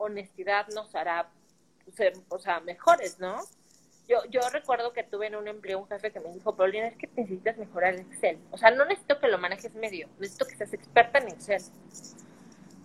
honestidad 0.00 0.66
nos 0.68 0.94
hará 0.94 1.30
ser, 1.94 2.14
o 2.28 2.38
sea, 2.38 2.60
mejores, 2.60 3.18
¿no? 3.18 3.40
Yo, 4.08 4.24
yo 4.28 4.40
recuerdo 4.50 4.92
que 4.92 5.04
tuve 5.04 5.28
en 5.28 5.36
un 5.36 5.46
empleo 5.46 5.78
un 5.78 5.86
jefe 5.86 6.10
que 6.10 6.20
me 6.20 6.32
dijo, 6.32 6.56
Paulina, 6.56 6.88
es 6.88 6.96
que 6.96 7.08
necesitas 7.14 7.56
mejorar 7.58 7.94
el 7.94 8.00
Excel. 8.00 8.38
O 8.50 8.58
sea, 8.58 8.70
no 8.70 8.84
necesito 8.84 9.20
que 9.20 9.28
lo 9.28 9.38
manejes 9.38 9.72
medio, 9.74 10.08
necesito 10.18 10.46
que 10.46 10.56
seas 10.56 10.72
experta 10.72 11.18
en 11.18 11.28
Excel. 11.28 11.62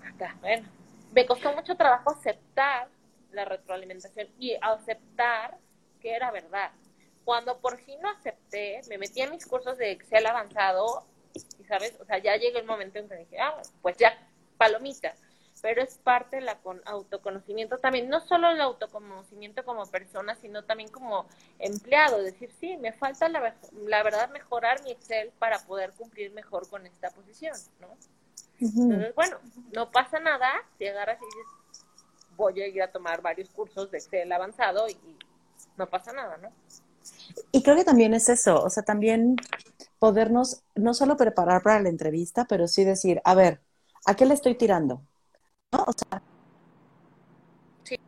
Acá, 0.06 0.38
bueno, 0.42 0.68
me 1.14 1.26
costó 1.26 1.54
mucho 1.54 1.76
trabajo 1.76 2.12
aceptar 2.12 2.90
la 3.32 3.46
retroalimentación 3.46 4.28
y 4.40 4.56
aceptar 4.62 5.58
que 6.00 6.16
era 6.16 6.30
verdad. 6.32 6.72
Cuando 7.24 7.60
por 7.60 7.80
fin 7.80 8.00
lo 8.02 8.10
acepté, 8.10 8.82
me 8.88 9.00
metí 9.00 9.22
en 9.22 9.32
mis 9.32 9.48
cursos 9.48 9.78
de 9.80 9.92
Excel 9.92 10.28
avanzado 10.28 11.08
y, 11.34 11.40
¿sabes? 11.64 11.98
O 12.00 12.06
sea, 12.06 12.20
ya 12.20 12.36
llegó 12.38 12.60
el 12.60 12.66
momento 12.66 13.00
en 13.00 13.10
que 13.10 13.16
dije, 13.16 13.40
ah, 13.40 13.60
pues 13.82 13.98
ya, 13.98 14.16
palomita. 14.58 15.16
Pero 15.66 15.82
es 15.82 15.98
parte 15.98 16.36
del 16.36 16.48
autoconocimiento 16.86 17.80
también, 17.80 18.08
no 18.08 18.22
solo 18.22 18.52
el 18.52 18.62
autoconocimiento 18.62 19.66
como 19.66 19.88
persona, 19.88 20.36
sino 20.36 20.64
también 20.64 20.92
como 20.92 21.26
empleado. 21.58 22.22
Decir, 22.22 22.52
sí, 22.60 22.78
me 22.78 22.94
falta 22.94 23.28
la, 23.30 23.56
la 23.72 24.04
verdad 24.04 24.30
mejorar 24.30 24.84
mi 24.84 24.92
Excel 24.92 25.32
para 25.40 25.58
poder 25.58 25.92
cumplir 25.94 26.32
mejor 26.34 26.70
con 26.70 26.86
esta 26.86 27.10
posición, 27.10 27.56
¿no? 27.82 27.88
Entonces, 28.62 29.16
bueno, 29.16 29.40
no 29.74 29.90
pasa 29.90 30.20
nada 30.20 30.52
si 30.78 30.86
agarras 30.86 31.18
y 31.20 31.26
dices, 31.26 31.88
voy 32.38 32.62
a 32.62 32.68
ir 32.68 32.84
a 32.84 32.92
tomar 32.92 33.24
varios 33.24 33.50
cursos 33.50 33.90
de 33.90 33.98
Excel 33.98 34.32
avanzado 34.32 34.88
y 34.88 35.18
no 35.78 35.90
pasa 35.90 36.14
nada, 36.14 36.38
¿no? 36.38 36.52
Y 37.52 37.64
creo 37.64 37.76
que 37.76 37.84
también 37.84 38.14
es 38.14 38.30
eso, 38.30 38.62
o 38.62 38.70
sea, 38.70 38.84
también 38.84 39.36
podernos 39.98 40.62
no 40.76 40.94
solo 40.94 41.18
preparar 41.18 41.64
para 41.64 41.82
la 41.82 41.90
entrevista, 41.90 42.46
pero 42.46 42.68
sí 42.68 42.84
decir, 42.84 43.20
a 43.24 43.34
ver, 43.34 43.62
¿a 44.06 44.16
qué 44.16 44.28
le 44.28 44.36
estoy 44.36 44.54
tirando? 44.54 45.02
¿No? 45.76 45.84
O 45.88 45.92
sea, 45.92 46.22
sí. 47.84 48.00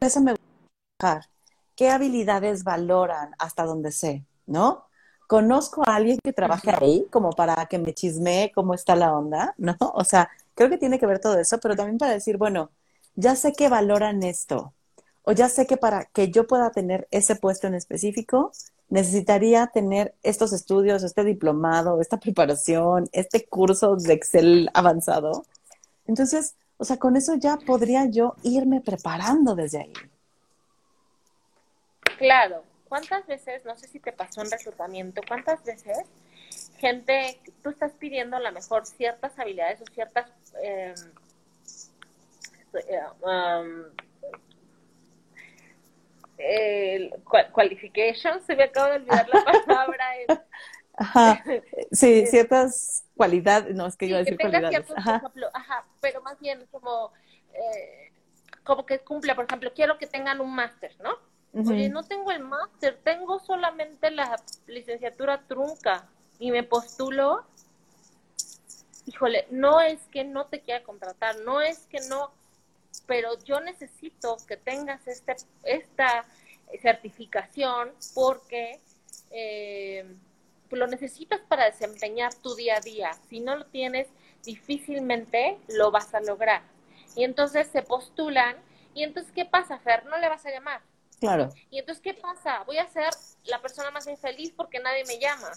eso 0.00 0.20
me 0.22 0.32
gusta. 0.32 1.28
¿Qué 1.76 1.90
habilidades 1.90 2.64
valoran 2.64 3.32
hasta 3.38 3.64
donde 3.64 3.92
sé? 3.92 4.24
¿No? 4.46 4.86
Conozco 5.26 5.82
a 5.86 5.96
alguien 5.96 6.18
que 6.22 6.32
trabaje 6.32 6.70
ahí 6.70 7.06
como 7.10 7.30
para 7.30 7.66
que 7.66 7.78
me 7.78 7.92
chismee 7.92 8.52
cómo 8.54 8.72
está 8.74 8.96
la 8.96 9.14
onda, 9.14 9.54
¿no? 9.58 9.76
O 9.80 10.04
sea, 10.04 10.30
creo 10.54 10.70
que 10.70 10.78
tiene 10.78 10.98
que 10.98 11.06
ver 11.06 11.18
todo 11.20 11.38
eso, 11.38 11.58
pero 11.60 11.76
también 11.76 11.98
para 11.98 12.12
decir, 12.12 12.38
bueno, 12.38 12.70
ya 13.16 13.36
sé 13.36 13.52
que 13.52 13.68
valoran 13.68 14.22
esto, 14.22 14.72
o 15.24 15.32
ya 15.32 15.48
sé 15.48 15.66
que 15.66 15.76
para 15.76 16.06
que 16.06 16.30
yo 16.30 16.46
pueda 16.46 16.70
tener 16.70 17.08
ese 17.10 17.36
puesto 17.36 17.66
en 17.66 17.74
específico, 17.74 18.52
necesitaría 18.88 19.66
tener 19.68 20.14
estos 20.22 20.52
estudios, 20.52 21.02
este 21.02 21.24
diplomado, 21.24 22.00
esta 22.00 22.18
preparación, 22.18 23.08
este 23.12 23.46
curso 23.46 23.96
de 23.96 24.14
Excel 24.14 24.70
avanzado. 24.74 25.44
Entonces, 26.06 26.56
o 26.76 26.84
sea, 26.84 26.98
con 26.98 27.16
eso 27.16 27.34
ya 27.36 27.56
podría 27.56 28.06
yo 28.06 28.34
irme 28.42 28.80
preparando 28.80 29.54
desde 29.54 29.80
ahí. 29.82 29.92
Claro. 32.18 32.62
¿Cuántas 32.88 33.26
veces, 33.26 33.64
no 33.64 33.76
sé 33.76 33.88
si 33.88 33.98
te 33.98 34.12
pasó 34.12 34.42
en 34.42 34.50
reclutamiento, 34.50 35.20
cuántas 35.26 35.64
veces 35.64 36.06
gente, 36.78 37.40
tú 37.62 37.70
estás 37.70 37.92
pidiendo 37.92 38.36
a 38.36 38.40
lo 38.40 38.52
mejor 38.52 38.86
ciertas 38.86 39.38
habilidades 39.38 39.80
o 39.80 39.84
ciertas 39.92 40.30
eh, 40.62 40.94
um, 43.22 43.84
qualifications, 47.52 48.44
se 48.44 48.56
me 48.56 48.64
acaba 48.64 48.90
de 48.90 48.96
olvidar 48.96 49.28
la 49.28 49.44
palabra. 49.66 50.04
Ajá, 50.96 51.42
sí, 51.92 52.26
ciertas 52.26 53.04
cualidades, 53.16 53.74
no, 53.74 53.86
es 53.86 53.96
que 53.96 54.06
yo 54.06 54.10
iba 54.10 54.18
a 54.18 54.24
decir 54.24 54.38
cualidades. 54.38 54.86
Ajá. 54.96 55.86
pero 56.00 56.22
más 56.22 56.38
bien 56.38 56.66
como, 56.70 57.12
eh, 57.52 58.12
como 58.62 58.86
que 58.86 59.00
cumpla, 59.00 59.34
por 59.34 59.44
ejemplo, 59.44 59.72
quiero 59.74 59.98
que 59.98 60.06
tengan 60.06 60.40
un 60.40 60.54
máster, 60.54 60.94
¿no? 61.02 61.16
Oye, 61.56 61.88
no 61.88 62.02
tengo 62.02 62.32
el 62.32 62.40
máster, 62.40 62.98
tengo 63.04 63.38
solamente 63.38 64.10
la 64.10 64.36
licenciatura 64.66 65.40
trunca 65.46 66.08
y 66.40 66.50
me 66.50 66.64
postulo. 66.64 67.44
Híjole, 69.06 69.46
no 69.50 69.80
es 69.80 70.00
que 70.10 70.24
no 70.24 70.46
te 70.46 70.62
quiera 70.62 70.82
contratar, 70.82 71.36
no 71.44 71.60
es 71.60 71.86
que 71.86 72.00
no, 72.08 72.32
pero 73.06 73.38
yo 73.44 73.60
necesito 73.60 74.36
que 74.48 74.56
tengas 74.56 75.06
este, 75.06 75.36
esta 75.62 76.24
certificación 76.82 77.92
porque 78.14 78.80
eh, 79.30 80.16
lo 80.70 80.86
necesitas 80.86 81.40
para 81.48 81.66
desempeñar 81.66 82.34
tu 82.34 82.54
día 82.54 82.76
a 82.76 82.80
día. 82.80 83.12
Si 83.28 83.40
no 83.40 83.56
lo 83.56 83.66
tienes, 83.66 84.08
difícilmente 84.44 85.58
lo 85.68 85.90
vas 85.90 86.14
a 86.14 86.20
lograr. 86.20 86.62
Y 87.16 87.24
entonces 87.24 87.68
se 87.68 87.82
postulan 87.82 88.56
y 88.94 89.02
entonces, 89.02 89.32
¿qué 89.32 89.44
pasa, 89.44 89.78
Fer? 89.78 90.06
No 90.06 90.18
le 90.18 90.28
vas 90.28 90.44
a 90.46 90.50
llamar. 90.50 90.80
Claro. 91.20 91.50
Y 91.70 91.78
entonces, 91.78 92.02
¿qué 92.02 92.14
pasa? 92.14 92.62
Voy 92.64 92.78
a 92.78 92.88
ser 92.88 93.12
la 93.44 93.60
persona 93.60 93.90
más 93.90 94.06
infeliz 94.06 94.52
porque 94.56 94.78
nadie 94.78 95.04
me 95.04 95.18
llama 95.18 95.50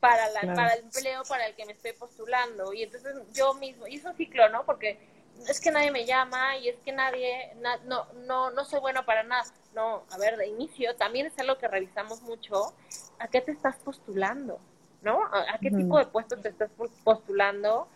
para, 0.00 0.28
la, 0.30 0.54
para 0.54 0.74
el 0.74 0.84
empleo 0.84 1.22
para 1.28 1.46
el 1.46 1.54
que 1.54 1.66
me 1.66 1.72
estoy 1.72 1.92
postulando. 1.92 2.72
Y 2.72 2.82
entonces 2.84 3.14
yo 3.32 3.54
mismo, 3.54 3.86
y 3.86 3.96
es 3.96 4.04
un 4.04 4.16
ciclo, 4.16 4.48
¿no? 4.48 4.64
Porque 4.64 4.98
es 5.48 5.60
que 5.60 5.70
nadie 5.70 5.90
me 5.90 6.04
llama 6.04 6.56
y 6.56 6.68
es 6.68 6.76
que 6.80 6.92
nadie, 6.92 7.54
no, 7.86 8.06
no, 8.26 8.50
no 8.50 8.64
soy 8.64 8.80
bueno 8.80 9.04
para 9.04 9.22
nada. 9.22 9.44
No, 9.74 10.04
a 10.10 10.18
ver, 10.18 10.36
de 10.36 10.48
inicio 10.48 10.96
también 10.96 11.26
es 11.26 11.38
algo 11.38 11.58
que 11.58 11.68
revisamos 11.68 12.22
mucho. 12.22 12.74
¿A 13.18 13.28
qué 13.28 13.40
te 13.40 13.52
estás 13.52 13.76
postulando? 13.76 14.58
¿No? 15.02 15.22
¿A, 15.24 15.58
qué 15.60 15.70
tipo 15.70 15.98
de 15.98 16.06
puesto 16.06 16.36
te 16.36 16.48
estás 16.48 16.70
postulando? 17.04 17.88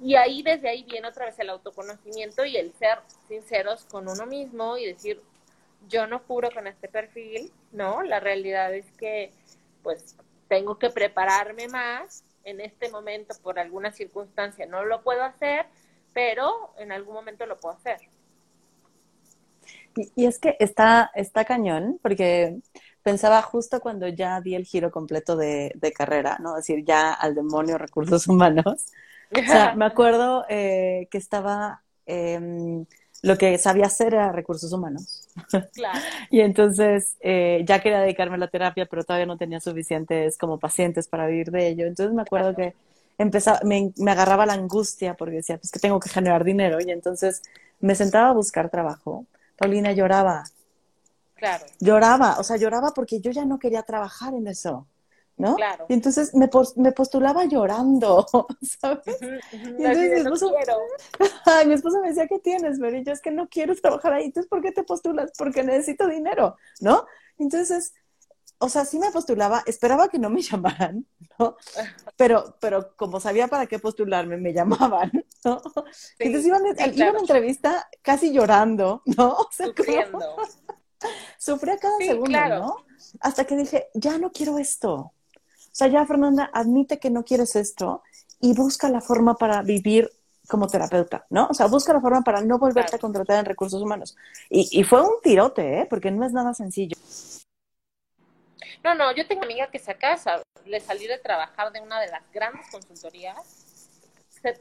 Y 0.00 0.14
ahí, 0.14 0.42
desde 0.42 0.68
ahí 0.68 0.84
viene 0.84 1.08
otra 1.08 1.26
vez 1.26 1.38
el 1.38 1.50
autoconocimiento 1.50 2.44
y 2.44 2.56
el 2.56 2.72
ser 2.74 3.00
sinceros 3.26 3.84
con 3.84 4.08
uno 4.08 4.26
mismo 4.26 4.78
y 4.78 4.86
decir, 4.86 5.20
yo 5.88 6.06
no 6.06 6.20
juro 6.20 6.50
con 6.52 6.66
este 6.66 6.88
perfil, 6.88 7.52
¿no? 7.72 8.02
La 8.02 8.20
realidad 8.20 8.72
es 8.74 8.90
que, 8.92 9.32
pues, 9.82 10.16
tengo 10.48 10.78
que 10.78 10.90
prepararme 10.90 11.68
más. 11.68 12.24
En 12.44 12.60
este 12.60 12.90
momento, 12.90 13.34
por 13.42 13.58
alguna 13.58 13.92
circunstancia, 13.92 14.64
no 14.66 14.84
lo 14.84 15.02
puedo 15.02 15.22
hacer, 15.22 15.66
pero 16.12 16.72
en 16.78 16.92
algún 16.92 17.14
momento 17.14 17.46
lo 17.46 17.56
puedo 17.56 17.76
hacer. 17.76 17.98
Y, 19.94 20.26
es 20.26 20.38
que 20.38 20.56
está, 20.60 21.10
está 21.14 21.44
cañón, 21.44 21.98
porque 22.02 22.58
pensaba 23.02 23.42
justo 23.42 23.80
cuando 23.80 24.06
ya 24.08 24.40
di 24.40 24.54
el 24.54 24.64
giro 24.64 24.90
completo 24.90 25.36
de, 25.36 25.72
carrera, 25.96 26.38
¿no? 26.40 26.56
Es 26.56 26.66
decir, 26.66 26.84
ya 26.84 27.12
al 27.12 27.34
demonio 27.34 27.78
recursos 27.78 28.28
humanos. 28.28 28.92
O 29.32 29.46
sea, 29.46 29.74
me 29.76 29.86
acuerdo 29.86 30.44
eh, 30.48 31.08
que 31.10 31.18
estaba 31.18 31.82
eh, 32.06 32.84
lo 33.22 33.36
que 33.36 33.58
sabía 33.58 33.86
hacer 33.86 34.14
era 34.14 34.32
recursos 34.32 34.72
humanos. 34.72 35.28
Claro. 35.74 35.98
y 36.30 36.40
entonces 36.40 37.16
eh, 37.20 37.64
ya 37.66 37.80
quería 37.80 38.00
dedicarme 38.00 38.36
a 38.36 38.38
la 38.38 38.48
terapia, 38.48 38.86
pero 38.86 39.04
todavía 39.04 39.26
no 39.26 39.36
tenía 39.36 39.60
suficientes 39.60 40.38
como 40.38 40.58
pacientes 40.58 41.08
para 41.08 41.26
vivir 41.26 41.50
de 41.50 41.68
ello. 41.68 41.86
Entonces 41.86 42.14
me 42.14 42.22
acuerdo 42.22 42.54
que 42.54 42.74
empezaba, 43.18 43.60
me, 43.64 43.92
me, 43.96 44.10
agarraba 44.10 44.46
la 44.46 44.54
angustia 44.54 45.14
porque 45.14 45.36
decía, 45.36 45.58
pues 45.58 45.70
que 45.70 45.80
tengo 45.80 46.00
que 46.00 46.08
generar 46.08 46.44
dinero. 46.44 46.78
Y 46.80 46.90
entonces 46.90 47.42
me 47.80 47.94
sentaba 47.94 48.30
a 48.30 48.32
buscar 48.32 48.70
trabajo. 48.70 49.26
Paulina 49.56 49.92
lloraba. 49.92 50.44
Claro. 51.34 51.66
Lloraba, 51.80 52.38
o 52.38 52.44
sea, 52.44 52.56
lloraba 52.56 52.92
porque 52.94 53.20
yo 53.20 53.30
ya 53.30 53.44
no 53.44 53.58
quería 53.58 53.82
trabajar 53.82 54.34
en 54.34 54.46
eso. 54.46 54.86
¿no? 55.38 55.54
Claro. 55.54 55.86
Y 55.88 55.94
entonces 55.94 56.34
me, 56.34 56.50
me 56.76 56.92
postulaba 56.92 57.44
llorando, 57.44 58.26
¿sabes? 58.80 59.18
y 59.22 59.84
entonces 59.84 60.10
mi 60.10 60.20
esposo, 60.20 60.52
mi 61.66 61.72
esposo 61.74 62.00
me 62.00 62.08
decía, 62.08 62.26
¿qué 62.26 62.40
tienes, 62.40 62.78
Mary? 62.78 63.04
Yo 63.04 63.12
es 63.12 63.20
que 63.20 63.30
no 63.30 63.48
quiero 63.48 63.74
trabajar 63.76 64.14
ahí. 64.14 64.26
Entonces, 64.26 64.50
¿por 64.50 64.60
qué 64.60 64.72
te 64.72 64.82
postulas? 64.82 65.30
Porque 65.38 65.62
necesito 65.62 66.08
dinero, 66.08 66.56
¿no? 66.80 67.06
Entonces, 67.38 67.94
o 68.58 68.68
sea, 68.68 68.84
sí 68.84 68.98
me 68.98 69.10
postulaba, 69.10 69.62
esperaba 69.66 70.08
que 70.08 70.18
no 70.18 70.30
me 70.30 70.42
llamaran, 70.42 71.06
¿no? 71.38 71.56
Pero, 72.16 72.56
pero 72.60 72.94
como 72.96 73.20
sabía 73.20 73.48
para 73.48 73.66
qué 73.66 73.78
postularme, 73.78 74.36
me 74.36 74.52
llamaban, 74.52 75.10
¿no? 75.44 75.62
Entonces 76.18 76.46
iban, 76.46 76.62
a 76.66 77.10
una 77.10 77.20
entrevista 77.20 77.88
casi 78.02 78.32
llorando, 78.32 79.02
¿no? 79.04 79.28
O 79.38 79.48
sea, 79.50 79.66
Sufriendo. 79.66 80.36
Sufría 81.38 81.78
cada 81.78 81.98
segundo, 81.98 82.48
¿no? 82.48 82.76
Hasta 83.20 83.44
que 83.44 83.56
dije, 83.56 83.88
ya 83.94 84.18
no 84.18 84.32
quiero 84.32 84.58
esto, 84.58 85.12
o 85.78 85.80
sea, 85.80 85.86
ya 85.86 86.04
Fernanda, 86.06 86.50
admite 86.52 86.98
que 86.98 87.08
no 87.08 87.22
quieres 87.22 87.54
esto 87.54 88.02
y 88.40 88.52
busca 88.52 88.88
la 88.88 89.00
forma 89.00 89.36
para 89.36 89.62
vivir 89.62 90.10
como 90.48 90.66
terapeuta, 90.66 91.24
¿no? 91.30 91.46
O 91.48 91.54
sea, 91.54 91.66
busca 91.66 91.92
la 91.92 92.00
forma 92.00 92.22
para 92.22 92.40
no 92.40 92.58
volverte 92.58 92.96
a 92.96 92.98
contratar 92.98 93.38
en 93.38 93.44
recursos 93.44 93.80
humanos. 93.80 94.16
Y, 94.50 94.82
fue 94.82 95.02
un 95.02 95.20
tirote, 95.22 95.82
¿eh? 95.82 95.86
Porque 95.88 96.10
no 96.10 96.26
es 96.26 96.32
nada 96.32 96.52
sencillo. 96.52 96.96
No, 98.84 98.94
no, 98.94 99.12
yo 99.12 99.26
tengo 99.26 99.40
una 99.40 99.46
amiga 99.46 99.70
que 99.70 99.78
se 99.78 99.94
casa, 99.94 100.42
le 100.64 100.80
salí 100.80 101.06
de 101.06 101.18
trabajar 101.18 101.72
de 101.72 101.80
una 101.80 102.00
de 102.00 102.08
las 102.08 102.22
grandes 102.32 102.66
consultorías 102.70 103.66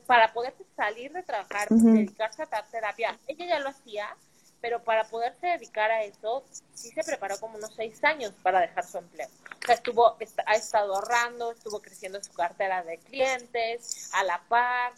para 0.06 0.34
poder 0.34 0.54
salir 0.76 1.12
de 1.14 1.24
trabajar, 1.24 1.68
dedicarse 1.70 2.42
a 2.42 2.46
dar 2.48 2.66
terapia, 2.68 3.18
ella 3.28 3.46
ya 3.46 3.60
lo 3.60 3.70
hacía, 3.70 4.16
pero 4.60 4.84
para 4.84 5.04
poderse 5.04 5.48
dedicar 5.48 5.92
a 5.92 6.04
eso, 6.04 6.44
sí 6.74 6.90
se 6.92 7.04
preparó 7.04 7.40
como 7.40 7.58
unos 7.58 7.74
seis 7.76 8.04
años 8.04 8.34
para 8.42 8.60
dejar 8.62 8.86
su 8.86 8.98
empleo. 8.98 9.28
O 9.28 9.66
sea, 9.66 9.76
estuvo, 9.76 10.18
ha 10.46 10.56
estado 10.56 10.96
ahorrando, 10.96 11.52
estuvo 11.52 11.80
creciendo 11.80 12.24
su 12.24 12.34
cartera 12.34 12.84
de 12.84 12.98
clientes, 12.98 14.10
a 14.14 14.24
la 14.24 14.42
par, 14.48 14.94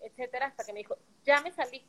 etcétera, 0.00 0.46
hasta 0.46 0.64
que 0.64 0.72
me 0.72 0.78
dijo, 0.78 0.96
ya 1.24 1.40
me 1.42 1.52
salí, 1.52 1.84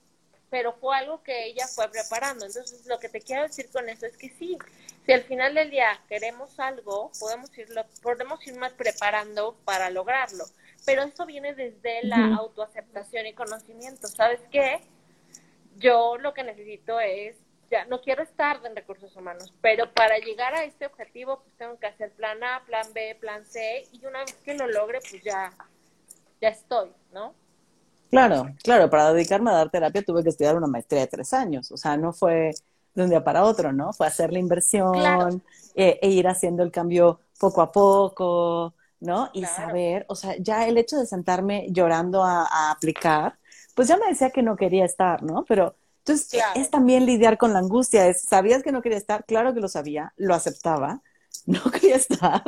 pero 0.54 0.72
fue 0.74 0.96
algo 0.96 1.24
que 1.24 1.48
ella 1.48 1.68
fue 1.68 1.90
preparando. 1.90 2.46
Entonces, 2.46 2.86
lo 2.86 3.00
que 3.00 3.10
te 3.10 3.22
quiero 3.22 3.42
decir 3.42 3.72
con 3.72 3.90
eso 3.90 4.06
es 4.06 4.16
que 4.16 4.30
sí, 4.30 4.56
si 5.04 5.12
al 5.12 5.24
final 5.24 5.56
del 5.56 5.72
día 5.72 6.00
queremos 6.08 6.60
algo, 6.60 7.12
podemos 7.20 7.58
irlo, 7.58 7.84
podemos 8.04 8.46
ir 8.46 8.56
más 8.60 8.72
preparando 8.74 9.58
para 9.66 9.90
lograrlo. 9.90 10.46
Pero 10.86 11.02
eso 11.02 11.26
viene 11.26 11.56
desde 11.56 12.04
la 12.04 12.36
autoaceptación 12.36 13.26
y 13.26 13.34
conocimiento. 13.34 14.08
¿Sabes 14.08 14.42
qué? 14.52 14.80
yo 15.78 16.18
lo 16.20 16.36
que 16.36 16.44
necesito 16.44 17.00
es, 17.00 17.36
ya 17.72 17.86
no 17.86 18.02
quiero 18.02 18.22
estar 18.22 18.64
en 18.64 18.76
recursos 18.76 19.16
humanos, 19.16 19.52
pero 19.60 19.92
para 19.92 20.20
llegar 20.20 20.54
a 20.54 20.66
este 20.66 20.86
objetivo, 20.86 21.42
pues 21.42 21.58
tengo 21.58 21.80
que 21.80 21.88
hacer 21.88 22.12
plan 22.12 22.44
A, 22.44 22.64
plan 22.68 22.86
B, 22.94 23.18
plan 23.20 23.44
C, 23.44 23.88
y 23.92 24.06
una 24.06 24.20
vez 24.20 24.36
que 24.46 24.54
lo 24.54 24.68
logre, 24.68 25.00
pues 25.10 25.24
ya, 25.24 25.52
ya 26.40 26.50
estoy, 26.50 26.92
¿no? 27.12 27.34
Claro, 28.14 28.56
claro, 28.64 28.90
para 28.90 29.14
dedicarme 29.14 29.50
a 29.50 29.56
dar 29.56 29.70
terapia 29.70 30.04
tuve 30.04 30.24
que 30.24 30.30
estudiar 30.30 30.56
una 30.56 30.68
maestría 30.68 31.02
de 31.02 31.08
tres 31.08 31.34
años, 31.34 31.72
o 31.72 31.78
sea, 31.78 31.98
no 31.98 32.14
fue 32.14 32.52
de 32.94 33.04
un 33.04 33.10
día 33.10 33.24
para 33.24 33.44
otro, 33.44 33.74
¿no? 33.74 33.92
Fue 33.92 34.06
hacer 34.06 34.32
la 34.32 34.40
inversión 34.40 35.42
eh, 35.76 36.00
e, 36.02 36.10
ir 36.10 36.28
haciendo 36.28 36.62
el 36.64 36.72
cambio 36.72 37.20
poco 37.40 37.62
a 37.62 37.72
poco, 37.72 38.74
¿no? 39.00 39.30
Y 39.34 39.44
saber, 39.46 40.06
o 40.10 40.16
sea, 40.16 40.36
ya 40.38 40.68
el 40.68 40.78
hecho 40.78 40.98
de 40.98 41.06
sentarme 41.08 41.68
llorando 41.72 42.24
a 42.24 42.72
aplicar, 42.72 43.36
pues 43.76 43.88
ya 43.88 43.98
me 43.98 44.08
decía 44.08 44.30
que 44.30 44.44
no 44.44 44.56
quería 44.56 44.86
estar, 44.86 45.24
¿no? 45.24 45.44
Pero 45.46 45.76
entonces 46.00 46.42
es 46.56 46.70
también 46.70 47.06
lidiar 47.06 47.38
con 47.38 47.54
la 47.54 47.60
angustia, 47.60 48.08
es, 48.08 48.22
¿sabías 48.24 48.62
que 48.62 48.72
no 48.72 48.82
quería 48.82 48.98
estar? 48.98 49.24
Claro 49.26 49.54
que 49.54 49.62
lo 49.62 49.70
sabía, 49.70 50.14
lo 50.18 50.36
aceptaba, 50.36 51.02
no 51.46 51.64
quería 51.72 51.96
estar, 51.96 52.44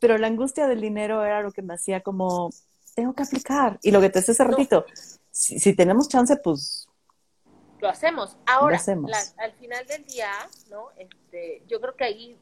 pero 0.00 0.18
la 0.18 0.26
angustia 0.26 0.66
del 0.66 0.82
dinero 0.82 1.24
era 1.24 1.42
lo 1.42 1.50
que 1.50 1.62
me 1.62 1.74
hacía 1.74 2.02
como, 2.02 2.50
tengo 2.94 3.14
que 3.14 3.22
aplicar. 3.22 3.78
Y 3.82 3.90
lo 3.90 4.00
que 4.00 4.10
te 4.10 4.20
decía 4.20 4.32
hace 4.32 4.44
ratito, 4.44 4.86
si, 5.30 5.74
tenemos 5.74 6.08
chance, 6.08 6.36
pues... 6.36 6.86
Lo 7.80 7.88
hacemos. 7.88 8.36
Ahora, 8.46 8.80
al 9.38 9.52
final 9.52 9.86
del 9.86 10.04
día, 10.06 10.30
¿no? 10.70 10.88
Este, 10.96 11.62
yo 11.68 11.80
creo 11.80 11.96
que 11.96 12.04
ahí 12.04 12.38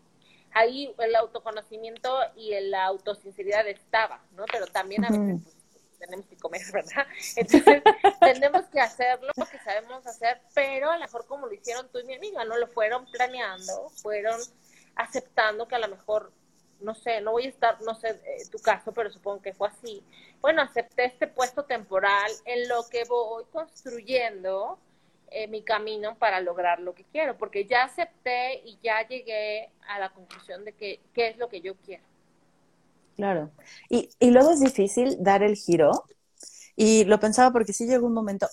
ahí 0.55 0.95
el 0.99 1.15
autoconocimiento 1.17 2.19
y 2.37 2.59
la 2.69 2.85
autosinceridad 2.85 3.67
estaba, 3.69 4.23
¿no? 4.33 4.45
Pero 4.51 4.67
también 4.67 5.05
a 5.05 5.09
veces 5.09 5.41
pues, 5.43 5.99
tenemos 5.99 6.27
que 6.27 6.37
comer, 6.37 6.63
¿verdad? 6.73 7.07
Entonces, 7.37 7.83
tenemos 8.21 8.67
que 8.67 8.81
hacer 8.81 9.21
lo 9.23 9.45
que 9.47 9.59
sabemos 9.59 10.07
hacer, 10.07 10.41
pero 10.55 10.91
a 10.91 10.97
lo 10.97 11.03
mejor 11.03 11.27
como 11.27 11.47
lo 11.47 11.55
hicieron 11.55 11.89
tú 11.89 11.99
y 11.99 12.05
mi 12.05 12.15
amiga, 12.15 12.45
¿no? 12.45 12.57
Lo 12.57 12.69
fueron 12.69 13.07
planeando, 13.07 13.89
fueron 14.03 14.41
aceptando 14.97 15.67
que 15.67 15.75
a 15.75 15.79
lo 15.79 15.89
mejor, 15.89 16.33
no 16.83 16.95
sé, 16.95 17.21
no 17.21 17.33
voy 17.33 17.47
a 17.47 17.49
estar, 17.49 17.81
no 17.83 17.95
sé 17.95 18.09
eh, 18.09 18.43
tu 18.51 18.59
caso, 18.59 18.93
pero 18.93 19.11
supongo 19.11 19.41
que 19.41 19.53
fue 19.53 19.69
así. 19.69 20.03
Bueno, 20.41 20.63
acepté 20.63 21.05
este 21.07 21.27
puesto 21.27 21.65
temporal 21.65 22.31
en 22.45 22.69
lo 22.69 22.85
que 22.91 23.05
voy 23.05 23.45
construyendo 23.53 24.79
eh, 25.31 25.49
mi 25.49 25.63
camino 25.63 26.17
para 26.17 26.41
lograr 26.41 26.81
lo 26.81 26.95
que 26.95 27.05
quiero, 27.05 27.39
porque 27.39 27.65
ya 27.65 27.85
acepté 27.85 28.61
y 28.65 28.79
ya 28.83 29.07
llegué 29.07 29.71
a 29.89 29.99
la 29.99 30.11
conclusión 30.11 30.65
de 30.65 30.73
que 30.73 31.01
qué 31.15 31.29
es 31.29 31.39
lo 31.39 31.49
que 31.49 31.61
yo 31.61 31.75
quiero. 31.77 32.05
Claro. 33.17 33.51
Y, 33.89 34.11
y 34.19 34.31
luego 34.31 34.53
es 34.53 34.61
difícil 34.61 35.17
dar 35.23 35.43
el 35.43 35.57
giro. 35.57 36.05
Y 36.75 37.05
lo 37.05 37.21
pensaba 37.21 37.53
porque 37.53 37.73
sí 37.73 37.87
llegó 37.87 38.07
un 38.07 38.15
momento, 38.15 38.49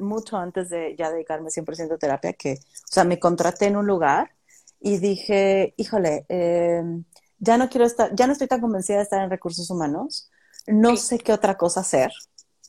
mucho 0.00 0.36
antes 0.36 0.68
de 0.70 0.96
ya 0.96 1.10
dedicarme 1.10 1.50
100% 1.50 1.94
a 1.94 1.98
terapia, 1.98 2.32
que, 2.32 2.54
o 2.54 2.92
sea, 2.92 3.04
me 3.04 3.18
contraté 3.20 3.66
en 3.66 3.76
un 3.76 3.86
lugar 3.86 4.32
y 4.80 4.98
dije, 4.98 5.72
híjole, 5.76 6.26
em, 6.28 7.04
ya 7.44 7.58
no 7.58 7.68
quiero 7.68 7.86
estar, 7.86 8.14
ya 8.14 8.26
no 8.26 8.32
estoy 8.32 8.48
tan 8.48 8.60
convencida 8.60 8.96
de 8.96 9.02
estar 9.02 9.22
en 9.22 9.30
recursos 9.30 9.70
humanos, 9.70 10.30
no 10.66 10.96
sé 10.96 11.18
qué 11.18 11.32
otra 11.32 11.56
cosa 11.56 11.80
hacer, 11.80 12.10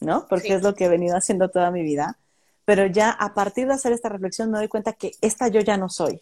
¿no? 0.02 0.28
Porque 0.28 0.54
es 0.54 0.62
lo 0.62 0.76
que 0.76 0.86
he 0.86 0.90
venido 0.90 1.16
haciendo 1.16 1.50
toda 1.50 1.72
mi 1.72 1.82
vida, 1.82 2.20
pero 2.66 2.86
ya 2.86 3.10
a 3.10 3.34
partir 3.34 3.68
de 3.68 3.74
hacer 3.74 3.94
esta 3.94 4.10
reflexión 4.10 4.52
me 4.52 4.58
doy 4.58 4.68
cuenta 4.68 4.94
que 4.94 5.14
esta 5.22 5.48
yo 5.48 5.62
ya 5.62 5.78
no 5.78 5.90
soy, 5.90 6.20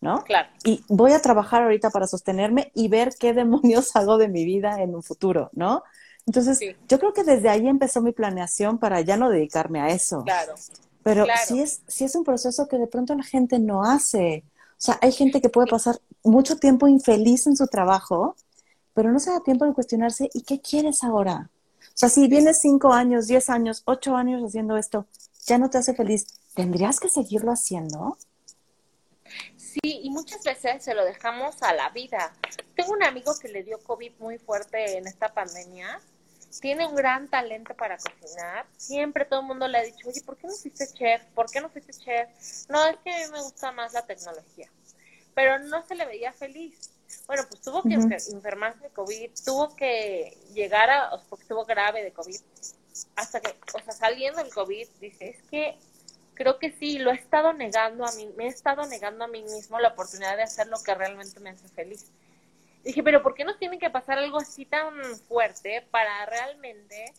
¿no? 0.00 0.24
Claro. 0.24 0.48
Y 0.64 0.84
voy 0.88 1.12
a 1.12 1.20
trabajar 1.20 1.62
ahorita 1.62 1.90
para 1.90 2.06
sostenerme 2.06 2.72
y 2.74 2.88
ver 2.88 3.14
qué 3.18 3.32
demonios 3.34 3.94
hago 3.94 4.16
de 4.16 4.28
mi 4.28 4.44
vida 4.44 4.80
en 4.82 4.94
un 4.94 5.02
futuro, 5.02 5.50
¿no? 5.52 5.82
Entonces, 6.24 6.60
yo 6.88 6.98
creo 7.00 7.12
que 7.12 7.24
desde 7.24 7.48
ahí 7.48 7.66
empezó 7.66 8.00
mi 8.00 8.12
planeación 8.12 8.78
para 8.78 9.00
ya 9.00 9.16
no 9.16 9.28
dedicarme 9.28 9.80
a 9.80 9.88
eso. 9.88 10.22
Claro. 10.22 10.54
Pero 11.02 11.26
sí 11.46 11.60
es, 11.60 11.82
sí 11.88 12.04
es 12.04 12.14
un 12.14 12.22
proceso 12.22 12.68
que 12.68 12.78
de 12.78 12.86
pronto 12.86 13.12
la 13.16 13.24
gente 13.24 13.58
no 13.58 13.82
hace. 13.82 14.44
O 14.72 14.84
sea, 14.84 14.98
hay 15.02 15.10
gente 15.10 15.40
que 15.40 15.48
puede 15.48 15.66
pasar 15.66 15.98
mucho 16.24 16.56
tiempo 16.56 16.88
infeliz 16.88 17.46
en 17.46 17.56
su 17.56 17.66
trabajo, 17.66 18.36
pero 18.94 19.10
no 19.10 19.18
se 19.18 19.30
da 19.30 19.40
tiempo 19.40 19.64
de 19.64 19.74
cuestionarse, 19.74 20.30
¿y 20.34 20.42
qué 20.42 20.60
quieres 20.60 21.02
ahora? 21.02 21.50
O 21.80 21.94
sea, 21.94 22.08
si 22.08 22.28
vienes 22.28 22.60
cinco 22.60 22.92
años, 22.92 23.26
diez 23.26 23.50
años, 23.50 23.82
ocho 23.84 24.16
años 24.16 24.42
haciendo 24.42 24.76
esto, 24.76 25.06
ya 25.46 25.58
no 25.58 25.70
te 25.70 25.78
hace 25.78 25.94
feliz, 25.94 26.26
¿tendrías 26.54 27.00
que 27.00 27.08
seguirlo 27.08 27.52
haciendo? 27.52 28.16
Sí, 29.56 29.80
y 29.82 30.10
muchas 30.10 30.42
veces 30.44 30.84
se 30.84 30.94
lo 30.94 31.04
dejamos 31.04 31.62
a 31.62 31.72
la 31.72 31.88
vida. 31.90 32.32
Tengo 32.76 32.92
un 32.92 33.02
amigo 33.02 33.32
que 33.40 33.48
le 33.48 33.62
dio 33.62 33.78
COVID 33.82 34.12
muy 34.18 34.38
fuerte 34.38 34.98
en 34.98 35.06
esta 35.06 35.32
pandemia. 35.32 36.00
Tiene 36.60 36.86
un 36.86 36.94
gran 36.94 37.28
talento 37.28 37.74
para 37.74 37.96
cocinar. 37.96 38.66
Siempre 38.76 39.24
todo 39.24 39.40
el 39.40 39.46
mundo 39.46 39.66
le 39.68 39.78
ha 39.78 39.82
dicho, 39.82 40.06
oye, 40.08 40.20
¿por 40.20 40.36
qué 40.36 40.46
no 40.46 40.52
fuiste 40.52 40.86
chef? 40.92 41.24
¿Por 41.34 41.50
qué 41.50 41.62
no 41.62 41.70
fuiste 41.70 41.92
chef? 41.92 42.28
No, 42.68 42.84
es 42.86 42.98
que 42.98 43.10
a 43.10 43.26
mí 43.26 43.32
me 43.32 43.42
gusta 43.42 43.72
más 43.72 43.94
la 43.94 44.04
tecnología. 44.04 44.70
Pero 45.34 45.58
no 45.58 45.84
se 45.86 45.94
le 45.94 46.04
veía 46.04 46.32
feliz. 46.32 46.90
Bueno, 47.26 47.44
pues 47.48 47.60
tuvo 47.60 47.82
que 47.82 47.94
enfermarse 47.94 48.80
de 48.80 48.90
COVID, 48.90 49.30
tuvo 49.44 49.76
que 49.76 50.36
llegar 50.54 50.90
a, 50.90 51.10
porque 51.28 51.42
estuvo 51.42 51.64
grave 51.64 52.02
de 52.02 52.12
COVID, 52.12 52.36
hasta 53.16 53.40
que, 53.40 53.54
o 53.74 53.80
sea, 53.80 53.92
saliendo 53.92 54.42
del 54.42 54.52
COVID, 54.52 54.88
dice, 55.00 55.28
es 55.28 55.42
que 55.50 55.76
creo 56.34 56.58
que 56.58 56.72
sí, 56.72 56.98
lo 56.98 57.10
he 57.10 57.14
estado 57.14 57.52
negando 57.52 58.06
a 58.06 58.12
mí, 58.12 58.28
me 58.36 58.46
he 58.46 58.48
estado 58.48 58.86
negando 58.86 59.24
a 59.24 59.28
mí 59.28 59.42
mismo 59.42 59.78
la 59.78 59.88
oportunidad 59.88 60.36
de 60.36 60.42
hacer 60.42 60.66
lo 60.68 60.82
que 60.82 60.94
realmente 60.94 61.38
me 61.40 61.50
hace 61.50 61.68
feliz. 61.68 62.10
Dije, 62.82 63.02
pero 63.02 63.22
¿por 63.22 63.34
qué 63.34 63.44
nos 63.44 63.58
tiene 63.58 63.78
que 63.78 63.90
pasar 63.90 64.18
algo 64.18 64.38
así 64.38 64.64
tan 64.64 64.94
fuerte 65.28 65.86
para 65.90 66.26
realmente 66.26 67.12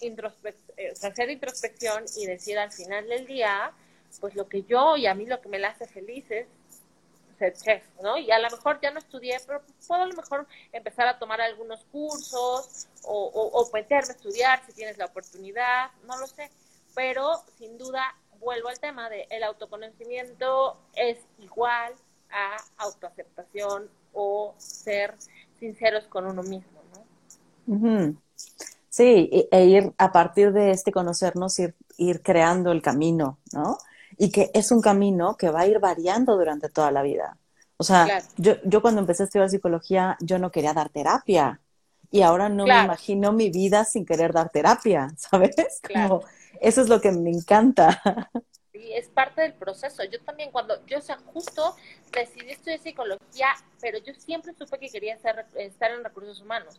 eh, 0.00 0.92
hacer 1.02 1.30
introspección 1.30 2.04
y 2.16 2.26
decir 2.26 2.58
al 2.58 2.72
final 2.72 3.06
del 3.08 3.26
día, 3.26 3.72
pues 4.20 4.34
lo 4.34 4.48
que 4.48 4.62
yo 4.62 4.96
y 4.96 5.06
a 5.06 5.14
mí 5.14 5.26
lo 5.26 5.40
que 5.40 5.48
me 5.48 5.62
hace 5.64 5.86
feliz 5.86 6.24
es 6.30 6.46
ser 7.40 7.54
chef, 7.54 7.82
¿no? 8.02 8.16
Y 8.16 8.30
a 8.30 8.38
lo 8.38 8.48
mejor 8.50 8.78
ya 8.80 8.92
no 8.92 9.00
estudié, 9.00 9.38
pero 9.46 9.62
puedo 9.88 10.02
a 10.02 10.06
lo 10.06 10.14
mejor 10.14 10.46
empezar 10.72 11.08
a 11.08 11.18
tomar 11.18 11.40
algunos 11.40 11.84
cursos 11.86 12.86
o, 13.02 13.50
o, 13.52 13.74
a 13.74 13.78
estudiar 13.80 14.64
si 14.66 14.72
tienes 14.72 14.96
la 14.98 15.06
oportunidad, 15.06 15.90
no 16.06 16.16
lo 16.18 16.26
sé 16.28 16.50
pero 16.94 17.32
sin 17.58 17.78
duda 17.78 18.02
vuelvo 18.40 18.68
al 18.68 18.78
tema 18.78 19.08
de 19.10 19.26
el 19.30 19.42
autoconocimiento 19.42 20.76
es 20.94 21.18
igual 21.38 21.92
a 22.30 22.56
autoaceptación 22.78 23.88
o 24.12 24.54
ser 24.58 25.14
sinceros 25.58 26.04
con 26.06 26.26
uno 26.26 26.42
mismo, 26.42 26.80
¿no? 26.94 28.16
Sí, 28.88 29.48
e 29.50 29.64
ir 29.66 29.92
a 29.98 30.10
partir 30.10 30.52
de 30.52 30.70
este 30.70 30.90
conocernos, 30.90 31.58
ir, 31.58 31.74
ir 31.96 32.22
creando 32.22 32.72
el 32.72 32.82
camino, 32.82 33.38
¿no? 33.52 33.78
Y 34.22 34.30
que 34.30 34.50
es 34.52 34.70
un 34.70 34.82
camino 34.82 35.36
que 35.38 35.48
va 35.48 35.60
a 35.60 35.66
ir 35.66 35.78
variando 35.78 36.36
durante 36.36 36.68
toda 36.68 36.90
la 36.90 37.00
vida. 37.00 37.38
O 37.78 37.82
sea, 37.82 38.20
yo, 38.36 38.56
yo 38.64 38.82
cuando 38.82 39.00
empecé 39.00 39.22
a 39.22 39.26
estudiar 39.26 39.48
psicología, 39.48 40.18
yo 40.20 40.38
no 40.38 40.50
quería 40.50 40.74
dar 40.74 40.90
terapia. 40.90 41.58
Y 42.10 42.20
ahora 42.20 42.50
no 42.50 42.66
me 42.66 42.78
imagino 42.84 43.32
mi 43.32 43.48
vida 43.48 43.86
sin 43.86 44.04
querer 44.04 44.34
dar 44.34 44.50
terapia, 44.50 45.08
¿sabes? 45.16 45.56
Como, 45.90 46.22
eso 46.60 46.82
es 46.82 46.90
lo 46.90 47.00
que 47.00 47.10
me 47.12 47.30
encanta. 47.30 48.02
Sí, 48.72 48.92
es 48.92 49.08
parte 49.08 49.40
del 49.40 49.54
proceso. 49.54 50.04
Yo 50.04 50.20
también 50.20 50.50
cuando, 50.50 50.84
yo 50.86 50.98
o 50.98 51.00
sea, 51.00 51.16
justo 51.32 51.74
decidí 52.12 52.50
estudiar 52.50 52.80
psicología, 52.80 53.48
pero 53.80 53.96
yo 53.96 54.12
siempre 54.14 54.52
supe 54.52 54.78
que 54.78 54.90
quería 54.90 55.14
estar, 55.14 55.46
estar 55.54 55.90
en 55.92 56.04
recursos 56.04 56.42
humanos. 56.42 56.78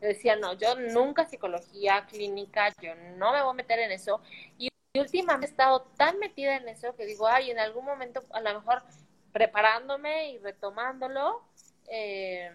Yo 0.00 0.08
decía, 0.08 0.34
no, 0.34 0.54
yo 0.54 0.74
nunca 0.74 1.26
psicología 1.26 2.06
clínica, 2.06 2.74
yo 2.82 2.96
no 3.16 3.32
me 3.32 3.40
voy 3.42 3.52
a 3.52 3.54
meter 3.54 3.78
en 3.78 3.92
eso. 3.92 4.20
Y, 4.58 4.71
últimamente 5.00 5.46
he 5.46 5.50
estado 5.50 5.82
tan 5.96 6.18
metida 6.18 6.56
en 6.56 6.68
eso 6.68 6.94
que 6.94 7.06
digo, 7.06 7.26
ay, 7.26 7.50
en 7.50 7.58
algún 7.58 7.84
momento, 7.84 8.22
a 8.30 8.40
lo 8.40 8.60
mejor 8.60 8.82
preparándome 9.32 10.32
y 10.32 10.38
retomándolo, 10.38 11.42
eh, 11.88 12.50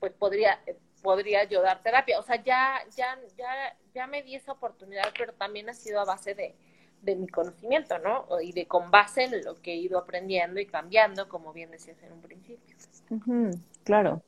pues 0.00 0.12
podría, 0.12 0.58
podría 1.02 1.44
yo 1.44 1.60
dar 1.60 1.82
terapia. 1.82 2.18
O 2.18 2.22
sea, 2.22 2.42
ya, 2.42 2.80
ya, 2.96 3.18
ya, 3.36 3.76
ya 3.94 4.06
me 4.06 4.22
di 4.22 4.34
esa 4.34 4.52
oportunidad, 4.52 5.12
pero 5.16 5.34
también 5.34 5.68
ha 5.68 5.74
sido 5.74 6.00
a 6.00 6.04
base 6.04 6.34
de, 6.34 6.54
de 7.02 7.14
mi 7.14 7.28
conocimiento, 7.28 7.98
¿no? 7.98 8.26
Y 8.40 8.52
de 8.52 8.66
con 8.66 8.90
base 8.90 9.24
en 9.24 9.44
lo 9.44 9.60
que 9.60 9.74
he 9.74 9.76
ido 9.76 9.98
aprendiendo 9.98 10.60
y 10.60 10.66
cambiando, 10.66 11.28
como 11.28 11.52
bien 11.52 11.70
decías 11.70 12.02
en 12.02 12.12
un 12.12 12.22
principio. 12.22 12.74
claro. 13.84 14.22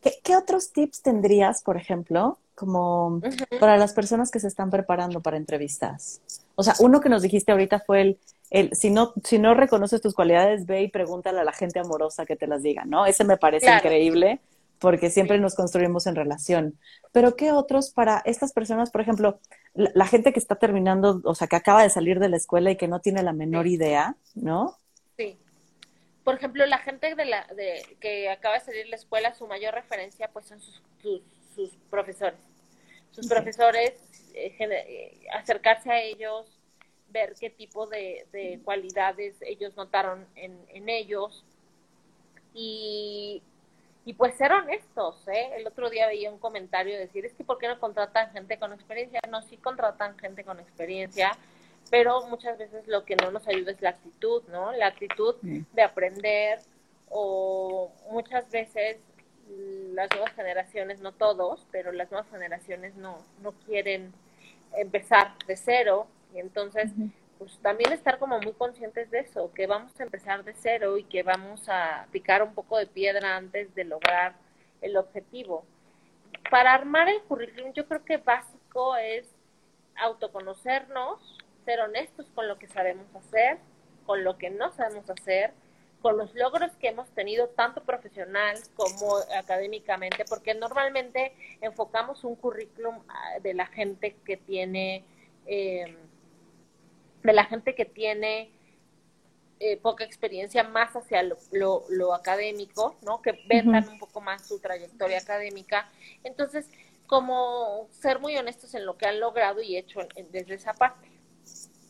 ¿Qué, 0.00 0.36
otros 0.36 0.72
tips 0.72 1.02
tendrías, 1.02 1.62
por 1.62 1.76
ejemplo, 1.76 2.38
como 2.54 3.20
para 3.60 3.76
las 3.76 3.92
personas 3.92 4.30
que 4.30 4.40
se 4.40 4.48
están 4.48 4.70
preparando 4.70 5.20
para 5.20 5.36
entrevistas? 5.36 6.20
O 6.54 6.62
sea, 6.62 6.74
uno 6.80 7.00
que 7.00 7.08
nos 7.08 7.22
dijiste 7.22 7.52
ahorita 7.52 7.80
fue 7.80 8.00
el, 8.00 8.18
el 8.50 8.74
si, 8.74 8.90
no, 8.90 9.12
si 9.24 9.38
no 9.38 9.54
reconoces 9.54 10.00
tus 10.00 10.14
cualidades, 10.14 10.66
ve 10.66 10.82
y 10.82 10.88
pregúntale 10.88 11.40
a 11.40 11.44
la 11.44 11.52
gente 11.52 11.80
amorosa 11.80 12.26
que 12.26 12.36
te 12.36 12.46
las 12.46 12.62
diga, 12.62 12.84
¿no? 12.84 13.06
Ese 13.06 13.24
me 13.24 13.36
parece 13.36 13.72
increíble 13.72 14.40
porque 14.78 15.10
siempre 15.10 15.38
nos 15.38 15.54
construimos 15.54 16.06
en 16.06 16.14
relación. 16.14 16.78
Pero 17.12 17.36
¿qué 17.36 17.52
otros 17.52 17.90
para 17.90 18.22
estas 18.24 18.52
personas, 18.52 18.90
por 18.90 19.00
ejemplo, 19.00 19.40
la, 19.74 20.06
gente 20.06 20.32
que 20.32 20.38
está 20.38 20.56
terminando, 20.56 21.20
o 21.24 21.34
sea, 21.34 21.46
que 21.46 21.56
acaba 21.56 21.82
de 21.82 21.90
salir 21.90 22.18
de 22.20 22.28
la 22.28 22.36
escuela 22.36 22.70
y 22.70 22.76
que 22.76 22.88
no 22.88 23.00
tiene 23.00 23.22
la 23.22 23.32
menor 23.32 23.66
idea, 23.66 24.16
¿no? 24.34 24.76
Por 26.28 26.34
ejemplo, 26.34 26.66
la 26.66 26.76
gente 26.76 27.14
de 27.14 27.24
la, 27.24 27.46
de, 27.56 27.96
que 28.02 28.28
acaba 28.28 28.56
de 28.56 28.60
salir 28.60 28.84
de 28.84 28.90
la 28.90 28.96
escuela, 28.96 29.32
su 29.32 29.46
mayor 29.46 29.72
referencia 29.72 30.28
pues 30.30 30.44
son 30.44 30.60
sus, 30.60 30.82
sus, 31.54 31.70
profesores. 31.88 32.38
Sus 33.12 33.26
profesores, 33.26 33.94
eh, 34.34 34.54
eh, 34.60 35.26
acercarse 35.32 35.90
a 35.90 36.02
ellos, 36.02 36.60
ver 37.08 37.32
qué 37.40 37.48
tipo 37.48 37.86
de, 37.86 38.26
de 38.30 38.60
cualidades 38.62 39.36
ellos 39.40 39.74
notaron 39.74 40.26
en, 40.34 40.54
en 40.68 40.90
ellos 40.90 41.46
y 42.52 43.42
y 44.04 44.14
pues 44.14 44.34
ser 44.36 44.52
honestos, 44.52 45.16
¿eh? 45.28 45.50
El 45.56 45.66
otro 45.66 45.90
día 45.90 46.06
veía 46.06 46.30
un 46.30 46.38
comentario 46.38 46.98
decir, 46.98 47.26
es 47.26 47.34
que 47.34 47.44
¿por 47.44 47.58
qué 47.58 47.68
no 47.68 47.78
contratan 47.78 48.32
gente 48.32 48.58
con 48.58 48.72
experiencia? 48.72 49.20
No, 49.28 49.42
sí 49.42 49.58
contratan 49.58 50.18
gente 50.18 50.44
con 50.44 50.60
experiencia, 50.60 51.32
pero 51.90 52.26
muchas 52.26 52.58
veces 52.58 52.86
lo 52.86 53.04
que 53.04 53.16
no 53.16 53.30
nos 53.30 53.46
ayuda 53.48 53.72
es 53.72 53.80
la 53.80 53.90
actitud, 53.90 54.42
¿no? 54.48 54.72
La 54.72 54.88
actitud 54.88 55.36
de 55.42 55.82
aprender 55.82 56.60
o 57.08 57.90
muchas 58.10 58.50
veces 58.50 58.98
las 59.94 60.10
nuevas 60.10 60.32
generaciones, 60.34 61.00
no 61.00 61.12
todos, 61.12 61.66
pero 61.70 61.92
las 61.92 62.10
nuevas 62.10 62.28
generaciones 62.30 62.94
no, 62.96 63.18
no 63.42 63.52
quieren 63.52 64.12
empezar 64.76 65.32
de 65.46 65.56
cero 65.56 66.06
y 66.34 66.38
entonces 66.38 66.92
pues 67.38 67.56
también 67.60 67.92
estar 67.92 68.18
como 68.18 68.40
muy 68.40 68.52
conscientes 68.52 69.10
de 69.10 69.20
eso, 69.20 69.52
que 69.54 69.66
vamos 69.66 69.98
a 69.98 70.02
empezar 70.02 70.44
de 70.44 70.54
cero 70.54 70.98
y 70.98 71.04
que 71.04 71.22
vamos 71.22 71.68
a 71.68 72.06
picar 72.10 72.42
un 72.42 72.52
poco 72.52 72.76
de 72.76 72.86
piedra 72.86 73.36
antes 73.36 73.72
de 73.74 73.84
lograr 73.84 74.34
el 74.80 74.96
objetivo. 74.96 75.64
Para 76.50 76.74
armar 76.74 77.08
el 77.08 77.22
currículum 77.22 77.72
yo 77.72 77.86
creo 77.86 78.04
que 78.04 78.16
básico 78.16 78.96
es 78.96 79.28
autoconocernos, 79.96 81.37
ser 81.68 81.80
honestos 81.80 82.24
con 82.34 82.48
lo 82.48 82.58
que 82.58 82.66
sabemos 82.66 83.14
hacer, 83.14 83.58
con 84.06 84.24
lo 84.24 84.38
que 84.38 84.48
no 84.48 84.72
sabemos 84.72 85.10
hacer, 85.10 85.52
con 86.00 86.16
los 86.16 86.34
logros 86.34 86.72
que 86.80 86.88
hemos 86.88 87.10
tenido 87.10 87.48
tanto 87.48 87.84
profesional 87.84 88.56
como 88.74 89.18
académicamente, 89.36 90.24
porque 90.26 90.54
normalmente 90.54 91.34
enfocamos 91.60 92.24
un 92.24 92.36
currículum 92.36 93.02
ah, 93.08 93.38
de 93.42 93.52
la 93.52 93.66
gente 93.66 94.16
que 94.24 94.38
tiene... 94.38 95.04
Eh, 95.44 95.94
de 97.22 97.32
la 97.34 97.44
gente 97.44 97.74
que 97.74 97.84
tiene 97.84 98.50
eh, 99.60 99.76
poca 99.76 100.04
experiencia 100.04 100.62
más 100.62 100.96
hacia 100.96 101.22
lo, 101.22 102.14
académico, 102.14 102.96
¿no? 103.02 103.20
Que 103.20 103.44
vendan 103.46 103.86
un 103.88 103.98
poco 103.98 104.22
más 104.22 104.46
su 104.48 104.58
trayectoria 104.58 105.18
académica. 105.18 105.90
Entonces, 106.24 106.70
como 107.06 107.88
ser 107.90 108.20
muy 108.20 108.38
honestos 108.38 108.72
en 108.74 108.86
lo 108.86 108.96
que 108.96 109.06
han 109.06 109.20
logrado 109.20 109.60
y 109.60 109.76
hecho 109.76 110.00
desde 110.30 110.54
esa 110.54 110.72
parte. 110.72 111.07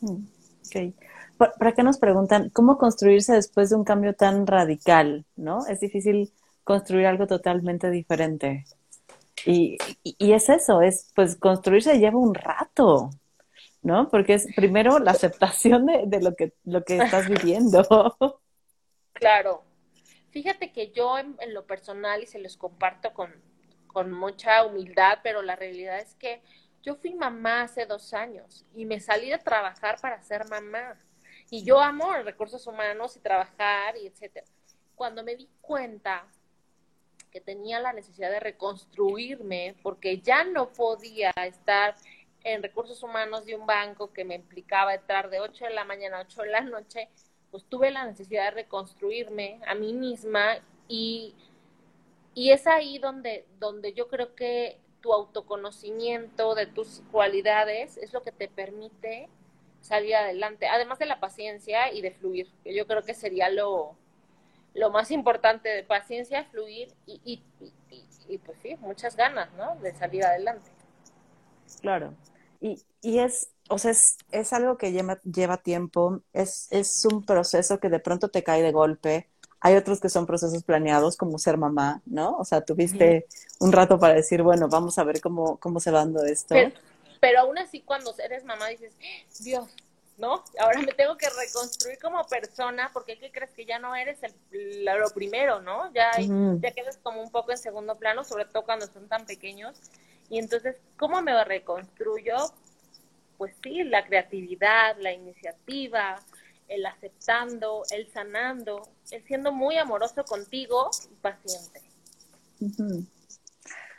Ok. 0.01 0.93
¿Para 1.37 1.73
qué 1.73 1.83
nos 1.83 1.97
preguntan 1.97 2.49
cómo 2.49 2.77
construirse 2.77 3.33
después 3.33 3.69
de 3.69 3.77
un 3.77 3.83
cambio 3.83 4.13
tan 4.13 4.45
radical, 4.45 5.25
no? 5.35 5.65
Es 5.67 5.79
difícil 5.79 6.33
construir 6.63 7.05
algo 7.05 7.27
totalmente 7.27 7.89
diferente. 7.89 8.65
Y, 9.45 9.77
y 10.03 10.33
es 10.33 10.49
eso, 10.49 10.81
es 10.81 11.11
pues 11.15 11.37
construirse 11.37 11.97
lleva 11.97 12.17
un 12.17 12.35
rato. 12.35 13.09
¿no? 13.81 14.09
Porque 14.09 14.33
es 14.33 14.47
primero 14.55 14.99
la 14.99 15.11
aceptación 15.11 15.85
de, 15.85 16.21
lo, 16.21 16.35
que, 16.35 16.53
lo 16.65 16.83
que 16.83 16.97
estás 16.97 17.27
viviendo. 17.27 18.17
Claro. 19.13 19.63
Fíjate 20.31 20.71
que 20.71 20.91
yo 20.91 21.17
en, 21.17 21.35
lo 21.53 21.65
personal, 21.65 22.23
y 22.23 22.25
se 22.25 22.39
los 22.39 22.55
comparto 22.55 23.13
con, 23.13 23.33
con 23.87 24.13
mucha 24.13 24.65
humildad, 24.65 25.19
pero 25.23 25.41
la 25.41 25.57
realidad 25.57 25.99
es 25.99 26.15
que 26.15 26.41
yo 26.89 26.95
fui 26.95 27.13
mamá 27.13 27.61
hace 27.61 27.85
dos 27.85 28.15
años 28.15 28.65
y 28.73 28.83
me 28.83 28.99
salí 28.99 29.29
de 29.29 29.37
trabajar 29.37 30.01
para 30.01 30.19
ser 30.23 30.49
mamá. 30.49 30.97
Y 31.51 31.63
yo 31.63 31.79
amo 31.79 32.11
recursos 32.23 32.65
humanos 32.65 33.15
y 33.15 33.19
trabajar 33.19 33.95
y 33.95 34.07
etcétera. 34.07 34.47
Cuando 34.95 35.23
me 35.23 35.35
di 35.35 35.47
cuenta 35.61 36.25
que 37.29 37.41
tenía 37.41 37.79
la 37.79 37.93
necesidad 37.93 38.31
de 38.31 38.39
reconstruirme 38.39 39.75
porque 39.83 40.19
ya 40.19 40.43
no 40.43 40.73
podía 40.73 41.29
estar 41.45 41.93
en 42.43 42.63
recursos 42.63 43.03
humanos 43.03 43.45
de 43.45 43.53
un 43.53 43.67
banco 43.67 44.11
que 44.11 44.25
me 44.25 44.33
implicaba 44.33 44.95
estar 44.95 45.29
de 45.29 45.41
8 45.41 45.65
de 45.65 45.73
la 45.75 45.85
mañana 45.85 46.17
a 46.17 46.21
8 46.21 46.41
de 46.41 46.49
la 46.49 46.61
noche, 46.61 47.07
pues 47.51 47.65
tuve 47.65 47.91
la 47.91 48.07
necesidad 48.07 48.45
de 48.45 48.63
reconstruirme 48.63 49.61
a 49.67 49.75
mí 49.75 49.93
misma 49.93 50.57
y, 50.87 51.35
y 52.33 52.49
es 52.49 52.65
ahí 52.65 52.97
donde, 52.97 53.45
donde 53.59 53.93
yo 53.93 54.07
creo 54.07 54.33
que 54.33 54.79
tu 55.01 55.13
autoconocimiento 55.13 56.55
de 56.55 56.65
tus 56.65 57.01
cualidades 57.11 57.97
es 57.97 58.13
lo 58.13 58.21
que 58.21 58.31
te 58.31 58.47
permite 58.47 59.29
salir 59.81 60.15
adelante, 60.15 60.67
además 60.67 60.99
de 60.99 61.05
la 61.05 61.19
paciencia 61.19 61.91
y 61.93 62.01
de 62.01 62.11
fluir, 62.11 62.49
que 62.63 62.75
yo 62.75 62.85
creo 62.85 63.03
que 63.03 63.13
sería 63.13 63.49
lo, 63.49 63.95
lo 64.73 64.89
más 64.91 65.11
importante 65.11 65.69
de 65.69 65.83
paciencia, 65.83 66.43
fluir 66.45 66.93
y, 67.05 67.21
y, 67.23 67.41
y, 67.89 68.03
y 68.27 68.37
pues 68.39 68.57
sí, 68.61 68.75
muchas 68.81 69.15
ganas, 69.15 69.51
¿no? 69.53 69.75
De 69.77 69.93
salir 69.95 70.25
adelante. 70.25 70.69
Claro. 71.81 72.13
Y, 72.59 72.83
y 73.01 73.19
es, 73.19 73.51
o 73.69 73.77
sea, 73.77 73.91
es, 73.91 74.17
es 74.31 74.51
algo 74.51 74.77
que 74.77 74.91
lleva, 74.91 75.19
lleva 75.23 75.57
tiempo, 75.57 76.21
es, 76.33 76.67
es 76.71 77.05
un 77.05 77.23
proceso 77.23 77.79
que 77.79 77.89
de 77.89 77.99
pronto 77.99 78.29
te 78.29 78.43
cae 78.43 78.61
de 78.61 78.71
golpe. 78.71 79.29
Hay 79.61 79.75
otros 79.75 79.99
que 79.99 80.09
son 80.09 80.25
procesos 80.25 80.63
planeados, 80.63 81.17
como 81.17 81.37
ser 81.37 81.57
mamá, 81.57 82.01
¿no? 82.05 82.37
O 82.37 82.45
sea, 82.45 82.61
tuviste 82.61 83.27
un 83.59 83.71
rato 83.71 83.99
para 83.99 84.13
decir, 84.13 84.41
bueno, 84.41 84.69
vamos 84.69 84.97
a 84.97 85.03
ver 85.03 85.19
cómo, 85.19 85.57
cómo 85.57 85.79
se 85.79 85.91
va 85.91 85.99
dando 85.99 86.23
esto. 86.23 86.49
Pero, 86.49 86.71
pero 87.19 87.39
aún 87.41 87.57
así, 87.57 87.81
cuando 87.81 88.13
eres 88.23 88.45
mamá, 88.45 88.67
dices, 88.69 88.93
Dios, 89.39 89.67
¿no? 90.19 90.43
Ahora 90.59 90.81
me 90.81 90.93
tengo 90.93 91.17
que 91.17 91.27
reconstruir 91.29 91.97
como 91.99 92.23
persona, 92.25 92.91
porque 92.93 93.17
¿qué 93.17 93.31
crees 93.31 93.51
que 93.51 93.65
ya 93.65 93.79
no 93.79 93.95
eres 93.95 94.19
el, 94.51 94.85
lo 94.85 95.09
primero, 95.11 95.61
¿no? 95.61 95.91
Ya, 95.93 96.11
ya 96.19 96.71
quedas 96.71 96.97
como 97.01 97.21
un 97.21 97.31
poco 97.31 97.51
en 97.51 97.57
segundo 97.57 97.95
plano, 97.95 98.23
sobre 98.23 98.45
todo 98.45 98.63
cuando 98.63 98.85
son 98.87 99.07
tan 99.07 99.25
pequeños. 99.25 99.77
Y 100.29 100.37
entonces, 100.37 100.75
¿cómo 100.97 101.21
me 101.21 101.43
reconstruyo? 101.43 102.35
Pues 103.37 103.55
sí, 103.63 103.83
la 103.83 104.05
creatividad, 104.05 104.97
la 104.99 105.13
iniciativa, 105.13 106.19
el 106.69 106.85
aceptando, 106.85 107.83
el 107.91 108.09
sanando, 108.11 108.87
el 109.11 109.23
siendo 109.25 109.51
muy 109.51 109.77
amoroso 109.77 110.23
contigo 110.23 110.89
y 111.11 111.15
paciente. 111.15 111.81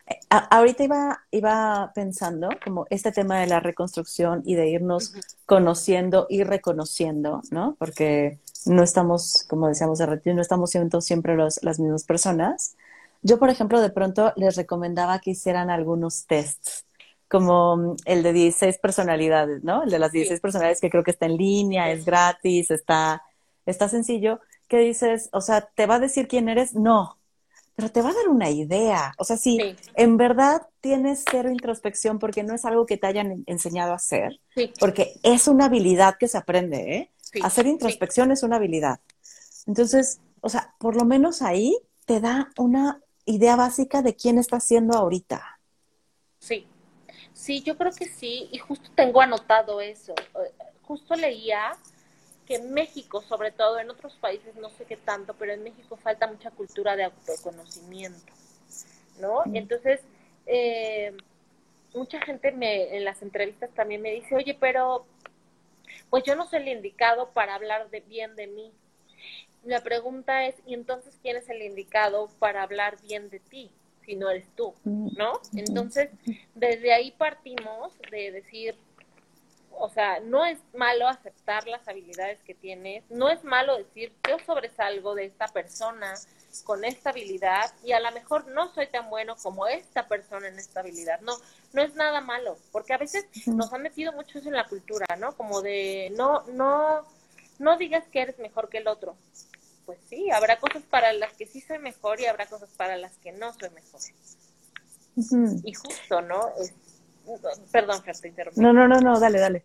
Eh, 0.07 0.19
ahorita 0.29 0.85
iba, 0.85 1.25
iba 1.31 1.93
pensando 1.95 2.49
como 2.65 2.87
este 2.91 3.13
tema 3.13 3.41
de 3.41 3.47
la 3.47 3.61
reconstrucción 3.61 4.43
y 4.45 4.55
de 4.55 4.69
irnos 4.69 5.15
conociendo 5.47 6.27
y 6.29 6.45
reconociendo, 6.45 7.43
¿no? 7.51 7.77
Porque 7.79 8.39
no 8.67 8.83
estamos, 8.83 9.45
como 9.49 9.69
decíamos 9.69 9.99
de 9.99 10.07
retiro, 10.07 10.37
no 10.37 10.43
estamos 10.43 10.71
siendo 10.71 11.01
siempre 11.01 11.37
los, 11.37 11.63
las 11.63 11.79
mismas 11.79 12.05
personas. 12.05 12.77
Yo, 13.23 13.39
por 13.39 13.51
ejemplo, 13.51 13.81
de 13.81 13.91
pronto 13.91 14.33
les 14.37 14.57
recomendaba 14.57 15.19
que 15.21 15.31
hicieran 15.33 15.71
algunos 15.71 16.27
tests, 16.27 16.87
como 17.31 17.95
el 18.07 18.25
de 18.25 18.33
16 18.33 18.79
personalidades, 18.79 19.63
¿no? 19.63 19.85
El 19.85 19.91
de 19.91 20.01
las 20.01 20.11
16 20.11 20.41
personalidades 20.41 20.81
que 20.81 20.91
creo 20.91 21.05
que 21.05 21.13
está 21.13 21.27
en 21.27 21.37
línea, 21.37 21.93
es 21.93 22.05
gratis, 22.05 22.73
está, 22.73 23.23
está 23.67 23.89
sencillo, 23.89 24.41
que 24.67 24.79
dices, 24.79 25.29
o 25.33 25.41
sea, 25.41 25.61
¿te 25.61 25.87
va 25.87 25.95
a 25.95 26.01
decir 26.01 26.27
quién 26.27 26.49
eres? 26.49 26.75
No, 26.75 27.19
pero 27.77 27.89
te 27.93 28.03
va 28.03 28.11
a 28.11 28.15
dar 28.15 28.29
una 28.29 28.51
idea. 28.51 29.15
O 29.17 29.25
sea, 29.25 29.37
si 29.37 29.77
en 29.95 30.17
verdad 30.17 30.67
tienes 30.81 31.25
cero 31.31 31.51
introspección 31.51 32.19
porque 32.19 32.43
no 32.43 32.53
es 32.53 32.65
algo 32.65 32.85
que 32.85 32.97
te 32.97 33.07
hayan 33.07 33.45
enseñado 33.47 33.93
a 33.93 33.97
hacer, 33.97 34.41
porque 34.81 35.15
es 35.23 35.47
una 35.47 35.67
habilidad 35.67 36.17
que 36.19 36.27
se 36.27 36.37
aprende, 36.37 36.97
¿eh? 36.97 37.11
Hacer 37.45 37.67
introspección 37.67 38.33
es 38.33 38.43
una 38.43 38.57
habilidad. 38.57 38.99
Entonces, 39.69 40.21
o 40.41 40.49
sea, 40.49 40.75
por 40.79 40.97
lo 40.97 41.05
menos 41.05 41.43
ahí 41.43 41.79
te 42.07 42.19
da 42.19 42.51
una 42.59 43.01
idea 43.25 43.55
básica 43.55 44.03
de 44.03 44.17
quién 44.17 44.37
está 44.37 44.59
siendo 44.59 44.99
ahorita. 44.99 45.61
Sí, 46.41 46.67
sí, 47.35 47.63
yo 47.63 47.77
creo 47.77 47.93
que 47.93 48.07
sí, 48.07 48.49
y 48.53 48.59
justo 48.59 48.91
tengo 48.95 49.21
anotado 49.21 49.81
eso. 49.81 50.15
Eh, 50.17 50.53
justo 50.83 51.15
leía 51.15 51.77
que 52.47 52.57
en 52.57 52.73
México, 52.73 53.23
sobre 53.23 53.53
todo 53.53 53.79
en 53.79 53.91
otros 53.91 54.15
países, 54.17 54.57
no 54.57 54.71
sé 54.71 54.85
qué 54.85 54.97
tanto, 54.97 55.35
pero 55.35 55.53
en 55.53 55.63
México 55.63 55.97
falta 55.97 56.27
mucha 56.27 56.51
cultura 56.51 56.97
de 56.97 57.05
autoconocimiento, 57.05 58.33
¿no? 59.21 59.43
Entonces, 59.55 60.01
eh, 60.47 61.17
mucha 61.95 62.21
gente 62.21 62.53
me, 62.53 62.97
en 62.97 63.05
las 63.05 63.23
entrevistas 63.23 63.71
también 63.71 64.03
me 64.03 64.11
dice, 64.11 64.35
oye, 64.35 64.57
pero 64.59 65.07
pues 66.09 66.25
yo 66.25 66.35
no 66.35 66.49
soy 66.49 66.61
el 66.61 66.69
indicado 66.69 67.31
para 67.31 67.55
hablar 67.55 67.91
de 67.91 68.01
bien 68.01 68.35
de 68.37 68.47
mí. 68.49 68.73
La 69.65 69.83
pregunta 69.83 70.47
es, 70.47 70.57
¿y 70.67 70.75
entonces 70.75 71.19
quién 71.23 71.37
es 71.37 71.49
el 71.49 71.63
indicado 71.63 72.31
para 72.39 72.63
hablar 72.63 73.01
bien 73.03 73.31
de 73.31 73.41
ti? 73.41 73.71
Si 74.11 74.17
no 74.17 74.29
eres 74.29 74.49
tú, 74.57 74.75
¿no? 74.85 75.41
Entonces, 75.55 76.11
desde 76.57 76.93
ahí 76.93 77.13
partimos 77.13 77.93
de 78.11 78.33
decir, 78.33 78.75
o 79.71 79.89
sea, 79.89 80.19
no 80.19 80.45
es 80.45 80.59
malo 80.75 81.07
aceptar 81.07 81.69
las 81.69 81.87
habilidades 81.87 82.41
que 82.43 82.55
tienes, 82.55 83.05
no 83.09 83.29
es 83.29 83.45
malo 83.45 83.79
decir, 83.79 84.13
yo 84.29 84.37
sobresalgo 84.45 85.15
de 85.15 85.27
esta 85.27 85.47
persona 85.47 86.13
con 86.65 86.85
esta 86.85 87.11
habilidad 87.11 87.73
y 87.85 87.93
a 87.93 88.01
lo 88.01 88.11
mejor 88.11 88.49
no 88.49 88.75
soy 88.75 88.89
tan 88.89 89.09
bueno 89.11 89.37
como 89.37 89.69
esta 89.69 90.09
persona 90.09 90.49
en 90.49 90.59
esta 90.59 90.81
habilidad. 90.81 91.21
No, 91.21 91.37
no 91.73 91.81
es 91.81 91.95
nada 91.95 92.21
malo, 92.21 92.59
porque 92.73 92.93
a 92.93 92.99
veces 92.99 93.27
nos 93.47 93.73
han 93.73 93.83
metido 93.83 94.13
mucho 94.13 94.41
eso 94.41 94.49
en 94.49 94.57
la 94.57 94.67
cultura, 94.67 95.07
¿no? 95.21 95.37
Como 95.37 95.63
de, 95.63 96.13
no, 96.17 96.43
no, 96.49 97.07
no 97.61 97.77
digas 97.77 98.03
que 98.11 98.23
eres 98.23 98.41
mejor 98.41 98.71
que 98.71 98.79
el 98.79 98.89
otro. 98.89 99.15
Pues 99.91 100.03
sí, 100.09 100.31
habrá 100.31 100.61
cosas 100.61 100.85
para 100.85 101.13
las 101.13 101.33
que 101.33 101.47
sí 101.47 101.61
soy 101.61 101.81
mejor 101.81 102.21
y 102.21 102.27
habrá 102.27 102.47
cosas 102.47 102.71
para 102.77 102.97
las 102.97 103.19
que 103.19 103.33
no 103.33 103.53
soy 103.53 103.71
mejor. 103.71 104.01
Y 105.65 105.75
justo, 105.75 106.23
¿no? 106.23 106.49
Es, 106.61 106.73
perdón, 107.73 108.01
Fer, 108.05 108.17
te 108.17 108.29
interrumpí. 108.29 108.61
No, 108.61 108.73
no, 108.73 108.87
no, 108.87 109.01
no, 109.01 109.19
dale, 109.19 109.41
dale. 109.41 109.65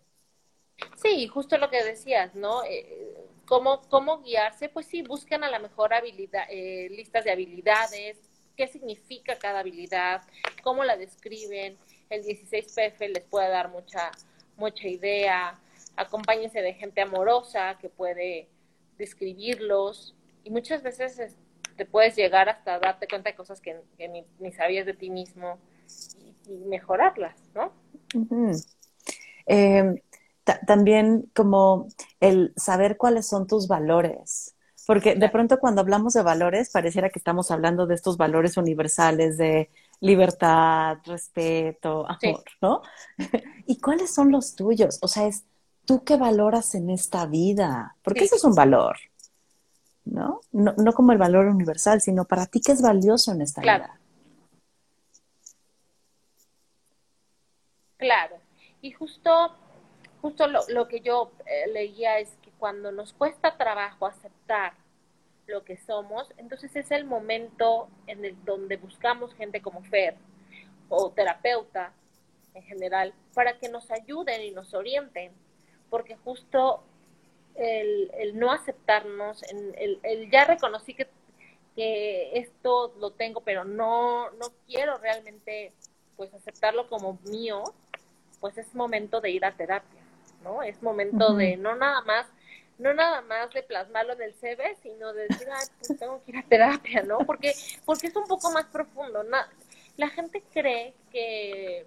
Sí, 1.00 1.28
justo 1.28 1.58
lo 1.58 1.70
que 1.70 1.84
decías, 1.84 2.34
¿no? 2.34 2.64
Eh, 2.64 3.14
¿cómo, 3.44 3.82
¿Cómo 3.82 4.20
guiarse? 4.20 4.68
Pues 4.68 4.86
sí, 4.86 5.02
buscan 5.02 5.44
a 5.44 5.48
la 5.48 5.60
mejor 5.60 5.94
habilidad, 5.94 6.46
eh, 6.50 6.88
listas 6.90 7.22
de 7.22 7.30
habilidades, 7.30 8.18
qué 8.56 8.66
significa 8.66 9.38
cada 9.38 9.60
habilidad, 9.60 10.22
cómo 10.64 10.82
la 10.82 10.96
describen. 10.96 11.78
El 12.10 12.24
16PF 12.24 13.12
les 13.12 13.22
puede 13.22 13.48
dar 13.48 13.68
mucha, 13.68 14.10
mucha 14.56 14.88
idea. 14.88 15.56
Acompáñense 15.94 16.62
de 16.62 16.74
gente 16.74 17.00
amorosa 17.00 17.78
que 17.80 17.88
puede 17.88 18.48
describirlos. 18.98 20.15
Y 20.46 20.50
muchas 20.50 20.80
veces 20.80 21.34
te 21.76 21.84
puedes 21.86 22.14
llegar 22.14 22.48
hasta 22.48 22.78
darte 22.78 23.08
cuenta 23.08 23.30
de 23.30 23.36
cosas 23.36 23.60
que, 23.60 23.80
ni, 24.38 24.52
sabías 24.52 24.86
de 24.86 24.94
ti 24.94 25.10
mismo 25.10 25.58
y, 26.46 26.52
mejorarlas, 26.68 27.34
¿no? 27.52 27.72
también 30.64 31.28
como 31.34 31.88
el 32.20 32.52
saber 32.56 32.96
cuáles 32.96 33.26
son 33.26 33.48
tus 33.48 33.66
valores. 33.66 34.54
Porque 34.86 35.16
de 35.16 35.28
pronto 35.28 35.58
cuando 35.58 35.80
hablamos 35.80 36.12
de 36.12 36.22
valores, 36.22 36.70
pareciera 36.70 37.10
que 37.10 37.18
estamos 37.18 37.50
hablando 37.50 37.88
de 37.88 37.96
estos 37.96 38.16
valores 38.16 38.56
universales 38.56 39.36
de 39.36 39.68
libertad, 39.98 40.98
respeto, 41.04 42.06
amor, 42.08 42.44
¿no? 42.62 42.82
¿Y 43.66 43.80
cuáles 43.80 44.14
son 44.14 44.30
los 44.30 44.54
tuyos? 44.54 45.00
O 45.02 45.08
sea, 45.08 45.26
es 45.26 45.44
tú 45.86 46.04
qué 46.04 46.16
valoras 46.16 46.76
en 46.76 46.90
esta 46.90 47.26
vida, 47.26 47.96
porque 48.02 48.24
eso 48.24 48.36
es 48.36 48.44
un 48.44 48.54
valor, 48.54 48.96
¿no? 50.06 50.40
¿no? 50.52 50.72
¿no? 50.76 50.92
como 50.92 51.12
el 51.12 51.18
valor 51.18 51.46
universal, 51.46 52.00
sino 52.00 52.24
para 52.24 52.46
ti 52.46 52.60
qué 52.60 52.72
es 52.72 52.80
valioso 52.80 53.32
en 53.32 53.42
esta 53.42 53.60
vida. 53.60 54.00
Claro. 57.98 58.36
Y 58.80 58.92
justo 58.92 59.52
justo 60.26 60.46
lo, 60.48 60.88
que 60.88 61.00
yo 61.00 61.30
eh, 61.46 61.68
leía 61.72 62.18
es 62.18 62.28
que 62.42 62.50
cuando 62.58 62.90
nos 62.90 63.12
cuesta 63.12 63.56
trabajo 63.56 64.06
aceptar 64.06 64.74
lo 65.46 65.62
que 65.62 65.76
somos, 65.76 66.32
entonces 66.36 66.74
es 66.74 66.90
el 66.90 67.04
momento 67.04 67.88
en 68.08 68.24
el 68.24 68.44
donde 68.44 68.76
buscamos 68.76 69.32
gente 69.34 69.62
como 69.62 69.84
Fer 69.84 70.16
o 70.88 71.10
terapeuta 71.10 71.92
en 72.54 72.62
general 72.64 73.14
para 73.34 73.58
que 73.58 73.68
nos 73.68 73.88
ayuden 73.92 74.42
y 74.42 74.50
nos 74.50 74.74
orienten, 74.74 75.30
porque 75.90 76.16
justo 76.16 76.82
el, 77.56 78.38
no 78.38 78.52
aceptarnos, 78.52 79.42
el, 79.44 79.98
el, 80.02 80.30
ya 80.30 80.44
reconocí 80.44 80.94
que, 80.94 81.06
que 81.74 82.38
esto 82.38 82.94
lo 82.98 83.10
tengo, 83.10 83.40
pero 83.40 83.64
no, 83.64 84.30
no 84.32 84.46
quiero 84.66 84.98
realmente 84.98 85.72
pues 86.16 86.32
aceptarlo 86.34 86.88
como 86.88 87.18
mío, 87.24 87.62
pues 88.40 88.56
es 88.58 88.74
momento 88.74 89.20
de 89.20 89.30
ir 89.30 89.44
a 89.44 89.56
terapia. 89.56 90.00
¿no? 90.42 90.62
Es 90.62 90.82
momento 90.82 91.34
de 91.34 91.56
no 91.56 91.74
nada 91.74 92.02
más 92.02 92.26
no 92.78 92.92
nada 92.92 93.22
más 93.22 93.52
de 93.54 93.62
plasmarlo 93.62 94.12
en 94.12 94.22
el 94.22 94.34
CV, 94.34 94.76
sino 94.82 95.12
de 95.14 95.28
decir, 95.28 95.48
ah, 95.50 95.64
pues 95.78 95.98
tengo 95.98 96.22
que 96.22 96.32
ir 96.32 96.36
a 96.36 96.42
terapia, 96.42 97.02
¿no? 97.02 97.18
Porque, 97.18 97.54
porque 97.86 98.08
es 98.08 98.16
un 98.16 98.26
poco 98.26 98.50
más 98.50 98.66
profundo. 98.66 99.24
la 99.96 100.08
gente 100.10 100.42
cree 100.52 100.92
que 101.10 101.84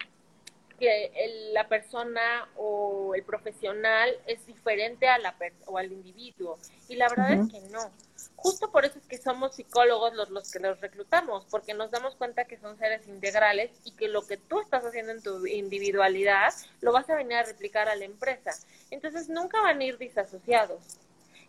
que 0.79 1.51
la 1.53 1.67
persona 1.67 2.49
o 2.55 3.13
el 3.13 3.23
profesional 3.23 4.17
es 4.25 4.45
diferente 4.45 5.07
a 5.07 5.17
la 5.19 5.35
o 5.65 5.77
al 5.77 5.91
individuo 5.91 6.57
y 6.87 6.95
la 6.95 7.09
verdad 7.09 7.33
es 7.33 7.51
que 7.51 7.59
no. 7.69 7.91
Justo 8.35 8.71
por 8.71 8.85
eso 8.85 8.97
es 8.97 9.05
que 9.05 9.17
somos 9.17 9.55
psicólogos 9.55 10.13
los, 10.13 10.29
los 10.29 10.49
que 10.51 10.59
los 10.59 10.79
reclutamos, 10.79 11.45
porque 11.51 11.73
nos 11.73 11.91
damos 11.91 12.15
cuenta 12.15 12.45
que 12.45 12.57
son 12.57 12.77
seres 12.77 13.07
integrales 13.07 13.71
y 13.83 13.91
que 13.91 14.07
lo 14.07 14.25
que 14.25 14.37
tú 14.37 14.61
estás 14.61 14.85
haciendo 14.85 15.11
en 15.11 15.21
tu 15.21 15.45
individualidad 15.45 16.53
lo 16.81 16.93
vas 16.93 17.09
a 17.09 17.15
venir 17.15 17.37
a 17.37 17.43
replicar 17.43 17.89
a 17.89 17.95
la 17.95 18.05
empresa. 18.05 18.51
Entonces 18.91 19.29
nunca 19.29 19.61
van 19.61 19.79
a 19.79 19.83
ir 19.83 19.97
disasociados. 19.97 20.97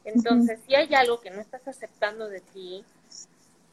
Entonces, 0.04 0.58
si 0.66 0.74
hay 0.74 0.94
algo 0.94 1.20
que 1.20 1.30
no 1.30 1.40
estás 1.40 1.66
aceptando 1.68 2.28
de 2.28 2.40
ti, 2.40 2.84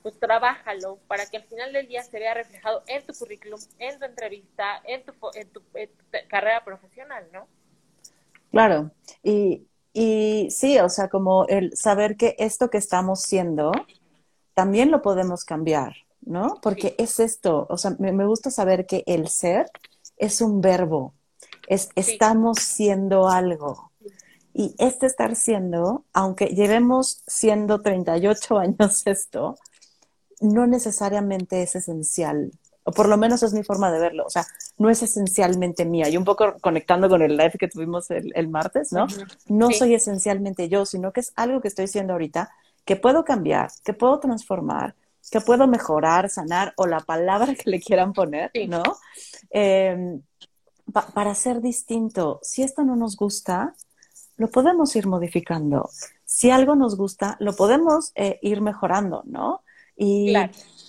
pues 0.07 0.21
trabájalo 0.21 0.99
para 1.09 1.25
que 1.25 1.35
al 1.35 1.43
final 1.43 1.73
del 1.73 1.85
día 1.85 2.01
se 2.01 2.17
vea 2.17 2.33
reflejado 2.33 2.81
en 2.87 3.05
tu 3.05 3.13
currículum, 3.13 3.59
en 3.77 3.99
tu 3.99 4.05
entrevista, 4.05 4.81
en 4.85 5.03
tu, 5.03 5.11
en 5.33 5.49
tu, 5.49 5.61
carrera 6.29 6.63
profesional, 6.63 7.27
¿no? 7.33 7.45
Claro, 8.49 8.91
y, 9.21 9.67
y 9.91 10.47
sí, 10.49 10.79
o 10.79 10.87
sea, 10.87 11.09
como 11.09 11.45
el 11.47 11.75
saber 11.75 12.15
que 12.15 12.37
esto 12.39 12.69
que 12.69 12.77
estamos 12.77 13.19
siendo, 13.23 13.73
también 14.53 14.91
lo 14.91 15.01
podemos 15.01 15.43
cambiar, 15.43 15.93
¿no? 16.21 16.55
Porque 16.61 16.95
es 16.97 17.19
esto, 17.19 17.67
o 17.69 17.77
sea, 17.77 17.91
me, 17.99 18.25
gusta 18.25 18.49
saber 18.49 18.85
que 18.85 19.03
el 19.07 19.27
ser 19.27 19.69
es 20.15 20.39
un 20.39 20.61
verbo, 20.61 21.15
es 21.67 21.89
estamos 21.95 22.59
siendo 22.59 23.27
algo. 23.27 23.91
Y 24.53 24.73
este 24.77 25.05
estar 25.05 25.35
siendo, 25.35 26.05
aunque 26.13 26.45
llevemos 26.45 27.23
siendo 27.27 27.81
38 27.81 28.57
años 28.57 29.05
esto, 29.05 29.57
no 30.41 30.67
necesariamente 30.67 31.63
es 31.63 31.75
esencial, 31.75 32.51
o 32.83 32.91
por 32.91 33.09
lo 33.09 33.17
menos 33.17 33.43
es 33.43 33.53
mi 33.53 33.63
forma 33.63 33.91
de 33.91 33.99
verlo, 33.99 34.23
o 34.25 34.29
sea, 34.29 34.45
no 34.77 34.89
es 34.89 35.03
esencialmente 35.03 35.83
mía. 35.83 36.07
Y 36.07 36.15
un 36.15 36.23
poco 36.23 36.55
conectando 36.61 37.09
con 37.09 37.21
el 37.21 37.35
live 37.35 37.55
que 37.59 37.67
tuvimos 37.67 38.09
el, 38.11 38.47
martes, 38.47 38.93
¿no? 38.93 39.07
No 39.47 39.71
soy 39.71 39.93
esencialmente 39.93 40.69
yo, 40.69 40.85
sino 40.85 41.11
que 41.11 41.19
es 41.19 41.33
algo 41.35 41.59
que 41.59 41.67
estoy 41.67 41.85
haciendo 41.85 42.13
ahorita, 42.13 42.49
que 42.85 42.95
puedo 42.95 43.25
cambiar, 43.25 43.69
que 43.83 43.91
puedo 43.91 44.19
transformar, 44.19 44.95
que 45.29 45.41
puedo 45.41 45.67
mejorar, 45.67 46.29
sanar, 46.29 46.73
o 46.77 46.87
la 46.87 47.01
palabra 47.01 47.55
que 47.55 47.69
le 47.69 47.81
quieran 47.81 48.13
poner, 48.13 48.51
¿no? 48.69 48.83
Em, 49.49 50.21
para 51.13 51.35
ser 51.35 51.59
distinto, 51.59 52.39
si 52.41 52.63
esto 52.63 52.85
no 52.85 52.95
nos 52.95 53.17
gusta, 53.17 53.75
lo 54.37 54.49
podemos 54.49 54.95
ir 54.95 55.07
modificando. 55.07 55.89
Si 56.23 56.51
algo 56.51 56.75
nos 56.75 56.95
gusta, 56.95 57.35
lo 57.39 57.53
podemos 57.53 58.13
eh, 58.15 58.39
ir 58.41 58.61
mejorando, 58.61 59.23
¿no? 59.25 59.63
Y 59.97 60.33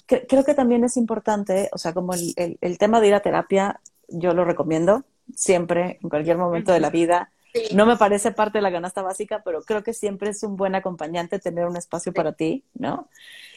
creo 0.07 0.45
que 0.45 0.55
también 0.55 0.85
es 0.85 0.97
importante, 0.97 1.69
o 1.73 1.79
sea, 1.79 1.93
como 1.93 2.15
el, 2.15 2.59
el, 2.61 2.79
tema 2.79 3.01
de 3.01 3.09
ir 3.09 3.15
a 3.15 3.21
terapia, 3.21 3.81
yo 4.09 4.35
lo 4.35 4.45
recomiendo 4.45 5.05
siempre, 5.35 5.99
en 6.03 6.09
cualquier 6.09 6.37
momento 6.37 6.73
de 6.73 6.81
la 6.81 6.91
vida. 6.91 7.31
No 7.75 7.87
me 7.87 7.97
parece 7.97 8.31
parte 8.31 8.59
de 8.59 8.63
la 8.63 8.71
canasta 8.71 9.03
básica, 9.03 9.43
pero 9.45 9.63
creo 9.63 9.83
que 9.83 9.95
siempre 9.95 10.31
es 10.31 10.43
un 10.43 10.57
buen 10.57 10.75
acompañante 10.75 11.39
tener 11.39 11.67
un 11.67 11.77
espacio 11.77 12.13
para 12.13 12.33
ti, 12.33 12.65
¿no? 12.75 13.09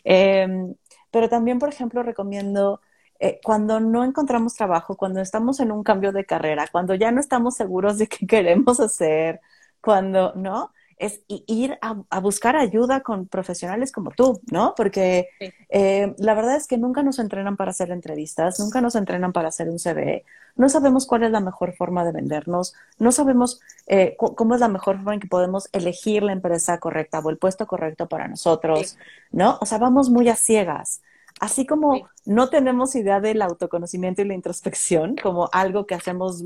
Em, 0.03 0.73
pero 1.11 1.29
también, 1.29 1.59
por 1.59 1.69
ejemplo, 1.69 2.01
recomiendo 2.01 2.81
eh, 3.19 3.39
cuando 3.43 3.79
no 3.79 4.03
encontramos 4.03 4.55
trabajo, 4.55 4.95
cuando 4.97 5.21
estamos 5.21 5.59
en 5.59 5.71
un 5.71 5.83
cambio 5.83 6.11
de 6.11 6.25
carrera, 6.25 6.67
cuando 6.71 6.95
ya 6.95 7.11
no 7.11 7.19
estamos 7.19 7.55
seguros 7.55 7.97
de 7.97 8.07
qué 8.07 8.25
queremos 8.27 8.79
hacer, 8.79 9.41
cuando, 9.81 10.33
¿no? 10.35 10.71
Es 11.01 11.21
ir 11.27 11.79
a, 11.81 12.19
buscar 12.19 12.55
ayuda 12.55 13.01
con 13.01 13.25
profesionales 13.25 13.91
como 13.91 14.11
tú, 14.11 14.39
¿no? 14.51 14.75
Porque 14.77 15.29
eh, 15.69 16.13
la 16.19 16.35
verdad 16.35 16.55
es 16.55 16.67
que 16.67 16.77
nunca 16.77 17.01
nos 17.01 17.17
entrenan 17.17 17.57
para 17.57 17.71
hacer 17.71 17.89
entrevistas, 17.89 18.59
nunca 18.59 18.81
nos 18.81 18.93
entrenan 18.93 19.33
para 19.33 19.47
hacer 19.47 19.67
un 19.67 19.79
CV, 19.79 20.23
no 20.55 20.69
sabemos 20.69 21.07
cuál 21.07 21.23
es 21.23 21.31
la 21.31 21.39
mejor 21.39 21.73
forma 21.73 22.05
de 22.05 22.11
vendernos, 22.11 22.75
no 22.99 23.11
sabemos 23.11 23.61
eh, 23.87 24.15
cómo 24.15 24.53
es 24.53 24.61
la 24.61 24.67
mejor 24.67 24.97
forma 24.97 25.15
en 25.15 25.21
que 25.21 25.27
podemos 25.27 25.69
elegir 25.71 26.21
la 26.21 26.33
empresa 26.33 26.79
correcta 26.79 27.17
o 27.17 27.31
el 27.31 27.39
puesto 27.39 27.65
correcto 27.65 28.07
para 28.07 28.27
nosotros, 28.27 28.95
¿no? 29.31 29.57
O 29.59 29.65
sea, 29.65 29.79
vamos 29.79 30.11
muy 30.11 30.29
a 30.29 30.35
ciegas. 30.35 31.01
Así 31.39 31.65
como 31.65 32.07
no 32.25 32.49
tenemos 32.49 32.95
idea 32.95 33.19
del 33.19 33.41
autoconocimiento 33.41 34.21
y 34.21 34.25
la 34.25 34.35
introspección 34.35 35.15
como 35.15 35.49
algo 35.51 35.87
que 35.87 35.95
hacemos 35.95 36.43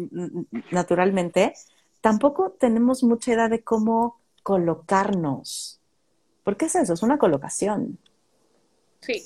naturalmente, 0.71 1.53
tampoco 1.99 2.55
tenemos 2.57 3.03
mucha 3.03 3.33
idea 3.33 3.49
de 3.49 3.61
cómo 3.61 4.15
colocarnos. 4.45 5.79
¿Por 6.43 6.55
qué 6.55 6.65
es 6.65 6.75
eso? 6.75 6.93
Es 6.93 7.01
una 7.01 7.17
colocación. 7.17 7.97
Sí, 9.01 9.19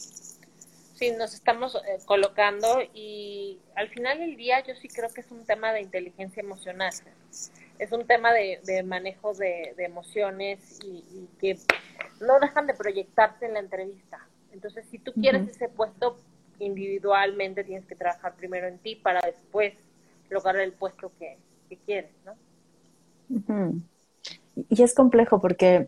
sí, 0.96 1.12
nos 1.12 1.34
estamos 1.34 1.76
eh, 1.76 2.00
colocando 2.06 2.80
y 2.94 3.60
al 3.76 3.90
final 3.90 4.20
del 4.20 4.38
día 4.38 4.66
yo 4.66 4.74
sí 4.76 4.88
creo 4.88 5.10
que 5.10 5.20
es 5.20 5.30
un 5.30 5.44
tema 5.44 5.74
de 5.74 5.82
inteligencia 5.82 6.40
emocional. 6.40 6.94
Es 7.80 7.92
un 7.92 8.08
tema 8.08 8.32
de, 8.32 8.82
manejo 8.86 9.34
de, 9.34 9.76
emociones 9.80 10.80
y, 10.86 11.28
que 11.38 11.60
no 12.22 12.40
dejan 12.40 12.66
de 12.66 12.76
proyectarse 12.76 13.46
en 13.46 13.56
la 13.56 13.60
entrevista. 13.60 14.26
Entonces, 14.54 14.86
si 14.90 15.00
tú 15.00 15.12
quieres 15.12 15.50
ese 15.50 15.68
puesto, 15.68 16.16
individualmente 16.60 17.66
tienes 17.66 17.86
que 17.86 17.96
trabajar 17.96 18.36
primero 18.36 18.70
en 18.70 18.80
ti 18.80 18.96
para 18.96 19.20
después 19.20 19.74
lograr 20.30 20.62
el 20.62 20.72
puesto 20.72 21.12
que, 21.20 21.38
quieres, 21.86 22.12
¿no? 22.24 22.36
Y 24.70 24.84
es 24.84 24.94
complejo 24.94 25.40
porque, 25.40 25.88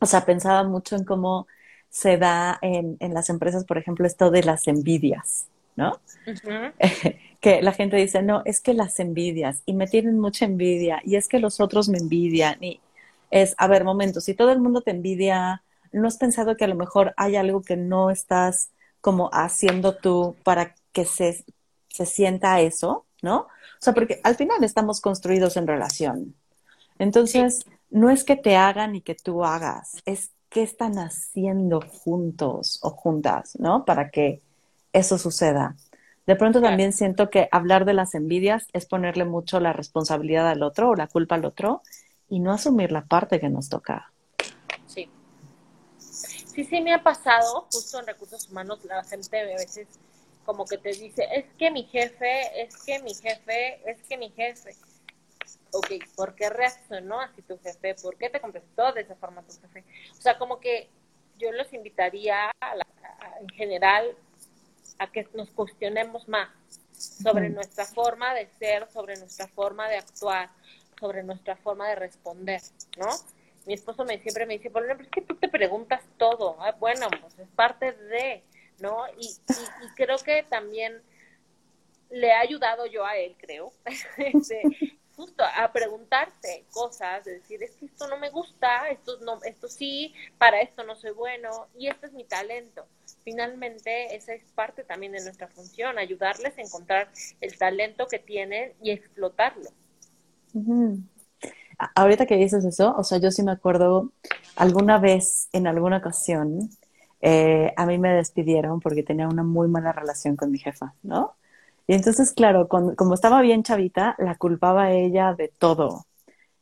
o 0.00 0.06
sea, 0.06 0.24
pensaba 0.24 0.64
mucho 0.64 0.96
en 0.96 1.04
cómo 1.04 1.46
se 1.90 2.16
da 2.18 2.58
en, 2.62 2.96
en 3.00 3.14
las 3.14 3.30
empresas, 3.30 3.64
por 3.64 3.78
ejemplo, 3.78 4.06
esto 4.06 4.30
de 4.30 4.42
las 4.42 4.66
envidias, 4.66 5.46
¿no? 5.76 6.00
que 7.40 7.62
la 7.62 7.72
gente 7.72 7.96
dice, 7.96 8.22
no, 8.22 8.42
es 8.44 8.60
que 8.60 8.74
las 8.74 8.98
envidias 8.98 9.62
y 9.66 9.74
me 9.74 9.86
tienen 9.86 10.18
mucha 10.18 10.44
envidia 10.44 11.00
y 11.04 11.16
es 11.16 11.28
que 11.28 11.38
los 11.38 11.60
otros 11.60 11.88
me 11.88 11.98
envidian 11.98 12.62
y 12.62 12.80
es, 13.30 13.54
a 13.58 13.66
ver, 13.66 13.84
momento, 13.84 14.20
si 14.20 14.34
todo 14.34 14.52
el 14.52 14.60
mundo 14.60 14.80
te 14.80 14.92
envidia, 14.92 15.62
¿no 15.92 16.08
has 16.08 16.16
pensado 16.16 16.56
que 16.56 16.64
a 16.64 16.68
lo 16.68 16.74
mejor 16.74 17.14
hay 17.16 17.36
algo 17.36 17.62
que 17.62 17.76
no 17.76 18.10
estás 18.10 18.70
como 19.00 19.28
haciendo 19.32 19.94
tú 19.96 20.36
para 20.44 20.74
que 20.92 21.04
se, 21.04 21.44
se 21.88 22.06
sienta 22.06 22.60
eso, 22.60 23.04
¿no? 23.22 23.40
O 23.40 23.80
sea, 23.80 23.92
porque 23.92 24.20
al 24.22 24.36
final 24.36 24.64
estamos 24.64 25.00
construidos 25.00 25.56
en 25.56 25.66
relación. 25.66 26.34
Entonces, 26.98 27.66
no 27.90 28.10
es 28.10 28.24
que 28.24 28.36
te 28.36 28.56
hagan 28.56 28.94
y 28.94 29.00
que 29.00 29.14
tú 29.14 29.44
hagas, 29.44 30.02
es 30.04 30.30
qué 30.48 30.62
están 30.62 30.98
haciendo 30.98 31.80
juntos 31.80 32.78
o 32.82 32.90
juntas, 32.90 33.58
¿no? 33.58 33.84
Para 33.84 34.10
que 34.10 34.40
eso 34.92 35.18
suceda. 35.18 35.76
De 36.26 36.36
pronto 36.36 36.62
también 36.62 36.92
siento 36.92 37.28
que 37.28 37.48
hablar 37.52 37.84
de 37.84 37.92
las 37.92 38.14
envidias 38.14 38.66
es 38.72 38.86
ponerle 38.86 39.24
mucho 39.24 39.60
la 39.60 39.72
responsabilidad 39.72 40.48
al 40.48 40.62
otro 40.62 40.90
o 40.90 40.94
la 40.94 41.06
culpa 41.06 41.34
al 41.34 41.44
otro 41.44 41.82
y 42.30 42.40
no 42.40 42.52
asumir 42.52 42.92
la 42.92 43.04
parte 43.04 43.40
que 43.40 43.50
nos 43.50 43.68
toca. 43.68 44.10
Sí. 44.86 45.08
Sí, 45.98 46.64
sí, 46.64 46.80
me 46.80 46.94
ha 46.94 47.02
pasado, 47.02 47.66
justo 47.72 47.98
en 47.98 48.06
recursos 48.06 48.48
humanos, 48.48 48.78
la 48.84 49.02
gente 49.04 49.40
a 49.40 49.44
veces 49.44 49.88
como 50.44 50.64
que 50.64 50.78
te 50.78 50.90
dice, 50.90 51.26
es 51.34 51.46
que 51.58 51.70
mi 51.70 51.84
jefe, 51.84 52.62
es 52.62 52.76
que 52.84 53.02
mi 53.02 53.14
jefe, 53.14 53.90
es 53.90 54.00
que 54.08 54.16
mi 54.16 54.30
jefe. 54.30 54.76
Ok, 55.74 55.90
¿por 56.14 56.36
qué 56.36 56.48
reaccionó 56.50 57.20
así 57.20 57.42
tu 57.42 57.58
jefe? 57.58 57.96
¿Por 58.00 58.16
qué 58.16 58.30
te 58.30 58.40
contestó 58.40 58.92
de 58.92 59.00
esa 59.00 59.16
forma 59.16 59.42
tu 59.42 59.52
jefe? 59.60 59.84
O 60.12 60.22
sea, 60.22 60.38
como 60.38 60.60
que 60.60 60.88
yo 61.36 61.50
los 61.50 61.72
invitaría 61.72 62.50
en 63.40 63.48
general 63.50 64.16
a 64.98 65.10
que 65.10 65.26
nos 65.34 65.50
cuestionemos 65.50 66.28
más 66.28 66.48
sobre 66.92 67.50
nuestra 67.50 67.84
forma 67.86 68.34
de 68.34 68.46
ser, 68.58 68.88
sobre 68.92 69.16
nuestra 69.16 69.48
forma 69.48 69.88
de 69.88 69.96
actuar, 69.96 70.48
sobre 71.00 71.24
nuestra 71.24 71.56
forma 71.56 71.88
de 71.88 71.96
responder, 71.96 72.62
¿no? 72.96 73.08
Mi 73.66 73.74
esposo 73.74 74.04
me 74.04 74.20
siempre 74.20 74.46
me 74.46 74.58
dice, 74.58 74.70
por 74.70 74.84
ejemplo, 74.84 75.06
es 75.06 75.10
que 75.10 75.22
tú 75.22 75.34
te 75.36 75.48
preguntas 75.48 76.02
todo. 76.18 76.56
Ah, 76.60 76.76
bueno, 76.78 77.08
pues 77.20 77.38
es 77.38 77.48
parte 77.48 77.92
de, 77.92 78.44
¿no? 78.78 79.06
Y, 79.18 79.26
y, 79.26 79.94
creo 79.96 80.18
que 80.18 80.44
también 80.44 81.02
le 82.10 82.32
ha 82.32 82.40
ayudado 82.40 82.86
yo 82.86 83.04
a 83.04 83.16
él, 83.16 83.34
creo, 83.38 83.72
este, 84.18 84.62
justo 85.16 85.44
a 85.44 85.72
preguntarse 85.72 86.64
cosas, 86.70 87.24
de 87.24 87.34
decir, 87.34 87.62
es 87.62 87.72
que 87.76 87.86
esto 87.86 88.08
no 88.08 88.18
me 88.18 88.30
gusta, 88.30 88.88
esto 88.90 89.18
no, 89.20 89.42
esto 89.42 89.68
sí, 89.68 90.14
para 90.38 90.60
esto 90.60 90.84
no 90.84 90.96
soy 90.96 91.12
bueno, 91.12 91.68
y 91.78 91.88
este 91.88 92.06
es 92.06 92.12
mi 92.12 92.24
talento. 92.24 92.86
Finalmente, 93.22 94.14
esa 94.14 94.34
es 94.34 94.44
parte 94.54 94.84
también 94.84 95.12
de 95.12 95.22
nuestra 95.22 95.48
función, 95.48 95.98
ayudarles 95.98 96.56
a 96.58 96.60
encontrar 96.60 97.10
el 97.40 97.56
talento 97.56 98.06
que 98.06 98.18
tienen 98.18 98.72
y 98.82 98.90
explotarlo. 98.90 99.70
Ahorita 101.94 102.26
que 102.26 102.36
dices 102.36 102.64
eso, 102.64 102.94
o 102.96 103.04
sea, 103.04 103.18
yo 103.18 103.30
sí 103.30 103.42
me 103.42 103.52
acuerdo 103.52 104.12
alguna 104.56 104.98
vez, 104.98 105.48
en 105.52 105.66
alguna 105.66 105.98
ocasión, 105.98 106.70
eh, 107.20 107.72
a 107.76 107.86
mí 107.86 107.98
me 107.98 108.12
despidieron 108.12 108.80
porque 108.80 109.02
tenía 109.02 109.28
una 109.28 109.42
muy 109.42 109.68
mala 109.68 109.92
relación 109.92 110.36
con 110.36 110.50
mi 110.50 110.58
jefa, 110.58 110.94
¿no? 111.02 111.34
Y 111.86 111.94
entonces, 111.94 112.32
claro, 112.32 112.68
como 112.68 113.14
estaba 113.14 113.42
bien 113.42 113.62
chavita, 113.62 114.14
la 114.18 114.36
culpaba 114.36 114.84
a 114.84 114.92
ella 114.92 115.34
de 115.34 115.48
todo. 115.48 116.06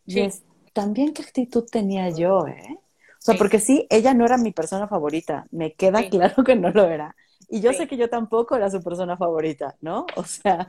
Y 0.04 0.20
es, 0.20 0.42
también 0.72 1.12
qué 1.12 1.22
actitud 1.22 1.64
tenía 1.70 2.10
yo, 2.10 2.46
¿eh? 2.46 2.78
O 2.78 3.24
sea, 3.24 3.36
porque 3.36 3.60
sí, 3.60 3.86
ella 3.88 4.14
no 4.14 4.24
era 4.24 4.36
mi 4.36 4.50
persona 4.50 4.88
favorita, 4.88 5.46
me 5.52 5.74
queda 5.74 6.08
claro 6.10 6.42
que 6.42 6.56
no 6.56 6.70
lo 6.70 6.86
era. 6.86 7.14
Y 7.48 7.60
yo 7.60 7.72
sé 7.72 7.86
que 7.86 7.96
yo 7.96 8.10
tampoco 8.10 8.56
era 8.56 8.68
su 8.68 8.82
persona 8.82 9.16
favorita, 9.16 9.76
¿no? 9.80 10.06
O 10.16 10.24
sea, 10.24 10.66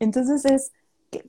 entonces 0.00 0.44
es, 0.46 0.72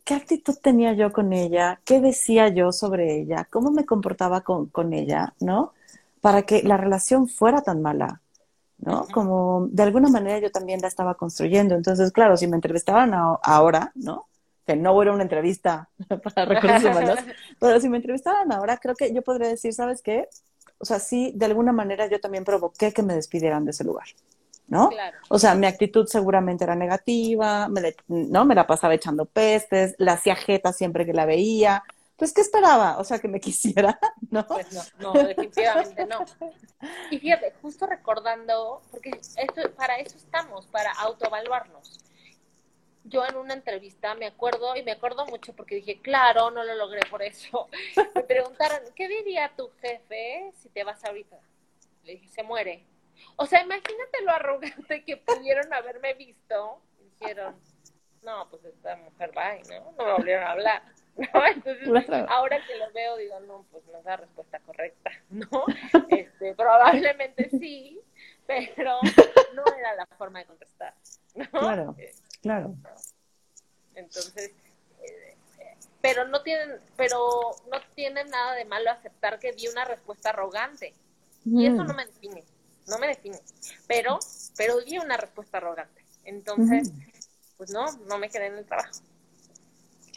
¿qué, 0.04 0.14
actitud 0.16 0.56
tenía 0.62 0.94
yo 0.94 1.12
con 1.12 1.32
ella? 1.32 1.80
¿Qué 1.86 2.02
decía 2.02 2.48
yo 2.50 2.72
sobre 2.72 3.20
ella? 3.20 3.48
¿Cómo 3.52 3.70
me 3.70 3.86
comportaba 3.86 4.42
con, 4.42 4.68
con 4.68 4.94
ella? 4.94 5.36
¿No? 5.40 5.74
para 6.22 6.42
que 6.44 6.64
la 6.64 6.78
relación 6.78 7.28
fuera 7.28 7.62
tan 7.62 7.82
mala, 7.82 8.22
¿no? 8.80 9.08
Como 9.12 9.68
de 9.72 9.84
alguna 9.84 10.10
manera 10.10 10.40
yo 10.40 10.52
también 10.52 10.82
la 10.82 10.88
estaba 10.88 11.16
construyendo. 11.16 11.76
Entonces, 11.76 12.12
claro, 12.12 12.38
si 12.38 12.48
me 12.48 12.56
entrevistaban 12.56 13.14
ahora, 13.14 13.92
¿no? 13.96 14.28
Que 14.66 14.76
no 14.76 15.02
era 15.02 15.14
una 15.14 15.24
entrevista 15.24 15.90
para 16.24 16.46
recursos 16.46 16.84
humanos, 16.84 17.20
pero 17.60 17.80
si 17.80 17.90
me 17.90 17.98
entrevistaran 17.98 18.52
ahora, 18.52 18.78
creo 18.78 18.96
que 18.96 19.14
yo 19.14 19.22
podría 19.22 19.50
decir, 19.50 19.74
¿sabes 19.74 20.02
qué? 20.02 20.28
O 20.80 20.86
sea, 20.86 21.00
sí, 21.00 21.32
de 21.36 21.46
alguna 21.46 21.72
manera 21.72 22.08
yo 22.08 22.20
también 22.20 22.44
provoqué 22.44 22.94
que 22.94 23.04
me 23.04 23.16
despidieran 23.16 23.66
de 23.66 23.72
ese 23.72 23.84
lugar. 23.84 24.08
¿no? 24.68 24.90
O 25.30 25.40
sea, 25.40 25.56
mi 25.56 25.66
actitud 25.66 26.08
seguramente 26.08 26.66
era 26.66 26.76
negativa, 26.76 27.70
me 27.70 27.96
¿no? 28.08 28.46
Me 28.46 28.54
la 28.54 28.68
pasaba 28.68 28.94
echando 28.94 29.26
pestes, 29.26 29.96
la 29.98 30.14
hacía 30.14 30.36
jeta 30.36 30.74
siempre 30.74 31.06
que 31.06 31.14
la 31.14 31.26
veía, 31.26 31.84
pues, 32.18 32.34
¿qué 32.34 32.42
esperaba? 32.42 32.98
O 32.98 33.04
sea, 33.04 33.20
que 33.20 33.28
me 33.28 33.40
quisiera, 33.48 34.00
¿no? 34.30 34.46
Pues 34.48 34.74
no, 34.74 35.14
no, 35.14 35.24
definitivamente 35.24 36.06
no. 36.06 36.26
Y 37.12 37.20
fíjate, 37.20 37.54
justo 37.62 37.86
recordando, 37.86 38.82
porque 38.92 39.12
esto, 39.12 39.72
para 39.76 39.98
eso 39.98 40.18
estamos, 40.18 40.66
para 40.68 40.92
autoevaluarnos. 40.94 42.00
Yo 43.04 43.26
en 43.26 43.38
una 43.38 43.54
entrevista 43.54 44.16
me 44.16 44.26
acuerdo, 44.26 44.76
y 44.76 44.84
me 44.84 44.92
acuerdo 44.92 45.26
mucho 45.28 45.56
porque 45.56 45.76
dije, 45.76 46.02
claro, 46.02 46.52
no 46.52 46.64
lo 46.64 46.76
logré 46.76 47.02
por 47.10 47.22
eso. 47.22 47.70
Me 48.16 48.24
preguntaron, 48.24 48.80
¿qué 48.96 49.08
diría 49.08 49.54
tu 49.56 49.70
jefe 49.80 50.52
si 50.58 50.68
te 50.68 50.84
vas 50.84 51.06
ahorita? 51.06 51.40
Le 52.04 52.14
dije, 52.14 52.28
se 52.28 52.44
muere. 52.44 52.84
O 53.38 53.46
sea, 53.46 53.62
imagínate 53.62 54.24
lo 54.24 54.32
arrogante 54.32 55.06
que 55.06 55.16
pudieron 55.16 55.74
haberme 55.74 56.16
visto. 56.16 56.82
Dijeron, 57.00 57.56
no, 58.24 58.50
pues 58.50 58.66
esta 58.66 58.98
mujer 58.98 59.32
va 59.38 59.56
no, 59.56 59.94
no 59.98 60.06
me 60.06 60.12
volvieron 60.12 60.44
a 60.44 60.52
hablar. 60.52 60.84
¿No? 61.18 61.46
Entonces, 61.46 62.10
ahora 62.30 62.60
que 62.66 62.76
lo 62.78 62.92
veo, 62.94 63.18
digo, 63.18 63.40
no, 63.42 63.66
pues 63.72 63.86
no 63.88 63.98
es 64.00 64.06
la 64.06 64.18
respuesta 64.18 64.60
correcta, 64.60 65.12
¿no? 65.30 65.66
Este, 66.10 66.54
probablemente 66.56 67.50
sí, 67.50 68.00
pero 68.46 69.00
no 69.56 69.64
era 69.78 69.96
la 69.96 70.06
forma 70.18 70.40
de 70.40 70.46
contestar, 70.46 70.94
¿no? 71.36 71.50
Claro, 71.50 71.96
eh, 71.98 72.14
claro. 72.42 72.76
Entonces, 73.96 74.52
eh, 75.02 75.36
pero 76.02 76.28
no 76.28 76.42
tienen, 76.44 76.80
pero 76.96 77.52
no 77.72 77.80
tienen 77.96 78.30
nada 78.30 78.54
de 78.54 78.66
malo 78.66 78.92
aceptar 78.92 79.40
que 79.40 79.54
di 79.54 79.68
una 79.68 79.86
respuesta 79.86 80.30
arrogante. 80.30 80.94
Y 81.46 81.66
eso 81.66 81.84
no 81.84 81.94
me 81.94 82.06
define, 82.06 82.44
no 82.88 83.00
me 83.00 83.08
define. 83.08 83.40
Pero, 83.88 84.20
pero 84.58 84.82
di 84.82 84.98
una 84.98 85.16
respuesta 85.16 85.58
arrogante. 85.58 86.04
Entonces, 86.26 86.92
pues 87.56 87.72
no, 87.72 87.86
no 88.06 88.18
me 88.18 88.30
quedé 88.30 88.48
en 88.48 88.58
el 88.58 88.66
trabajo. 88.66 88.92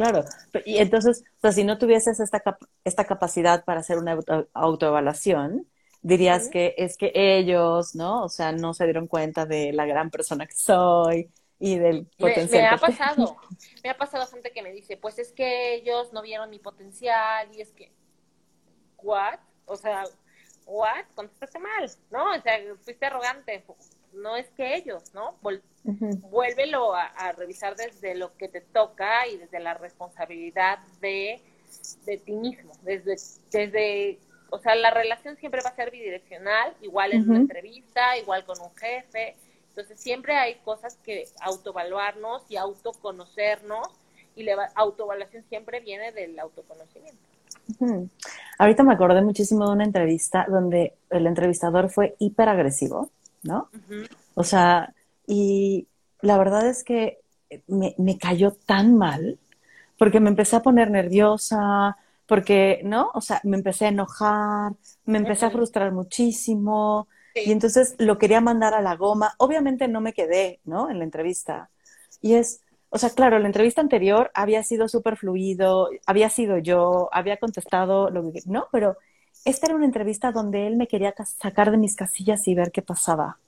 Claro, 0.01 0.25
y 0.65 0.79
entonces, 0.79 1.25
o 1.37 1.41
sea, 1.43 1.53
si 1.53 1.63
no 1.63 1.77
tuvieses 1.77 2.21
esta, 2.21 2.43
esta 2.85 3.05
capacidad 3.05 3.67
para 3.67 3.81
hacer 3.81 3.99
una 3.99 4.19
autoevaluación, 4.55 5.67
dirías 6.01 6.49
que 6.49 6.75
es 6.79 6.97
que 6.97 7.13
ellos, 7.15 7.95
¿no? 7.95 8.25
O 8.25 8.31
sea, 8.31 8.53
no 8.53 8.73
se 8.73 8.85
dieron 8.85 9.07
cuenta 9.07 9.45
de 9.45 9.75
la 9.75 9.85
gran 9.85 10.11
persona 10.11 10.47
que 10.47 10.55
soy 10.55 11.31
y 11.59 11.77
del 11.77 12.07
potencial. 12.19 12.63
Me, 12.63 12.69
ha 12.69 12.79
pasado, 12.79 13.37
me 13.85 13.91
ha 13.91 13.99
pasado 13.99 14.27
gente 14.29 14.53
que 14.53 14.63
me 14.63 14.73
dice, 14.73 14.97
pues 14.97 15.19
es 15.19 15.33
que 15.33 15.75
ellos 15.75 16.15
no 16.15 16.23
vieron 16.23 16.49
mi 16.49 16.61
potencial 16.61 17.55
y 17.55 17.61
es 17.61 17.71
que, 17.75 17.93
¿what? 19.03 19.39
O 19.67 19.77
sea, 19.77 20.05
¿what? 20.65 21.05
Contestaste 21.15 21.59
mal, 21.59 21.91
¿no? 22.11 22.37
O 22.37 22.41
sea, 22.41 22.59
fuiste 22.81 23.05
arrogante, 23.05 23.63
no 24.15 24.37
es 24.37 24.49
que 24.51 24.77
ellos, 24.77 25.15
¿no? 25.15 25.37
Vuélvelo 26.31 26.95
a, 26.95 27.33
revisar 27.37 27.77
desde 27.77 28.15
lo 28.15 28.37
que 28.37 28.49
te 28.49 28.61
toca 28.61 29.27
y 29.27 29.37
desde 29.39 29.61
la 29.61 29.75
responsabilidad 29.75 30.79
de, 31.01 31.41
ti 32.25 32.33
mismo, 32.33 32.73
desde, 32.83 33.17
desde, 33.51 34.19
o 34.51 34.59
sea, 34.59 34.75
la 34.75 34.91
relación 34.91 35.37
siempre 35.37 35.63
va 35.63 35.71
a 35.71 35.77
ser 35.77 35.91
bidireccional, 35.91 36.75
igual 36.81 37.13
en 37.13 37.29
una 37.29 37.39
entrevista, 37.39 38.19
igual 38.19 38.45
con 38.45 38.61
un 38.61 38.75
jefe, 38.77 39.37
entonces 39.69 40.01
siempre 40.01 40.37
hay 40.37 40.57
cosas 40.57 40.97
que 41.05 41.25
autoevaluarnos 41.41 42.43
y 42.51 42.57
autoconocernos 42.57 43.89
y 44.35 44.43
la 44.43 44.71
autoevaluación 44.75 45.45
siempre 45.49 45.81
viene 45.81 46.13
del 46.13 46.39
autoconocimiento. 46.39 47.19
Ahorita 48.59 48.83
me 48.83 48.93
acordé 48.93 49.23
muchísimo 49.23 49.67
de 49.67 49.73
una 49.73 49.85
entrevista 49.85 50.47
donde 50.49 50.95
el 51.11 51.27
entrevistador 51.27 51.89
fue 51.89 52.17
hiperagresivo 52.19 53.11
¿no? 53.43 53.71
O 54.35 54.45
sea, 54.45 54.95
y 55.27 55.89
la 56.21 56.39
verdad 56.39 56.69
es 56.69 56.85
que 56.85 57.19
me, 57.67 58.19
cayó 58.19 58.53
tan 58.53 58.97
mal 58.97 59.39
porque 59.99 60.21
me 60.21 60.31
empecé 60.31 60.57
a 60.57 60.63
poner 60.63 60.91
nerviosa, 60.91 61.97
porque, 62.27 62.81
¿no? 62.85 63.11
O 63.15 63.21
sea, 63.21 63.41
me 63.45 63.57
empecé 63.57 63.87
a 63.87 63.89
enojar, 63.89 64.73
me 65.05 65.19
empecé 65.19 65.47
a 65.47 65.51
frustrar 65.51 65.93
muchísimo. 65.93 67.09
Y 67.35 67.53
entonces 67.53 67.95
lo 67.99 68.19
quería 68.19 68.41
mandar 68.41 68.75
a 68.75 68.81
la 68.81 68.97
goma. 68.97 69.35
Obviamente 69.39 69.89
no 69.89 70.01
me 70.01 70.13
quedé, 70.13 70.61
¿no? 70.65 70.91
En 70.91 70.99
la 70.99 71.05
entrevista. 71.05 71.71
Y 72.21 72.35
es, 72.35 72.63
o 72.89 72.99
sea, 72.99 73.11
claro, 73.11 73.39
la 73.39 73.47
entrevista 73.47 73.81
anterior 73.81 74.31
había 74.35 74.63
sido 74.63 74.89
súper 74.89 75.17
fluido, 75.17 75.91
había 76.07 76.31
sido 76.31 76.59
yo, 76.59 77.09
había 77.13 77.37
contestado 77.39 78.11
lo 78.11 78.33
que, 78.33 78.41
¿no? 78.47 78.69
Pero 78.73 78.97
esta 79.45 79.67
era 79.67 79.77
una 79.77 79.87
entrevista 79.87 80.33
donde 80.33 80.67
él 80.67 80.77
me 80.77 80.87
quería 80.87 81.15
sacar 81.25 81.71
de 81.71 81.79
mis 81.79 81.97
casillas 81.97 82.47
y 82.47 82.55
ver 82.55 82.73
qué 82.73 82.83
pasaba. 82.83 83.39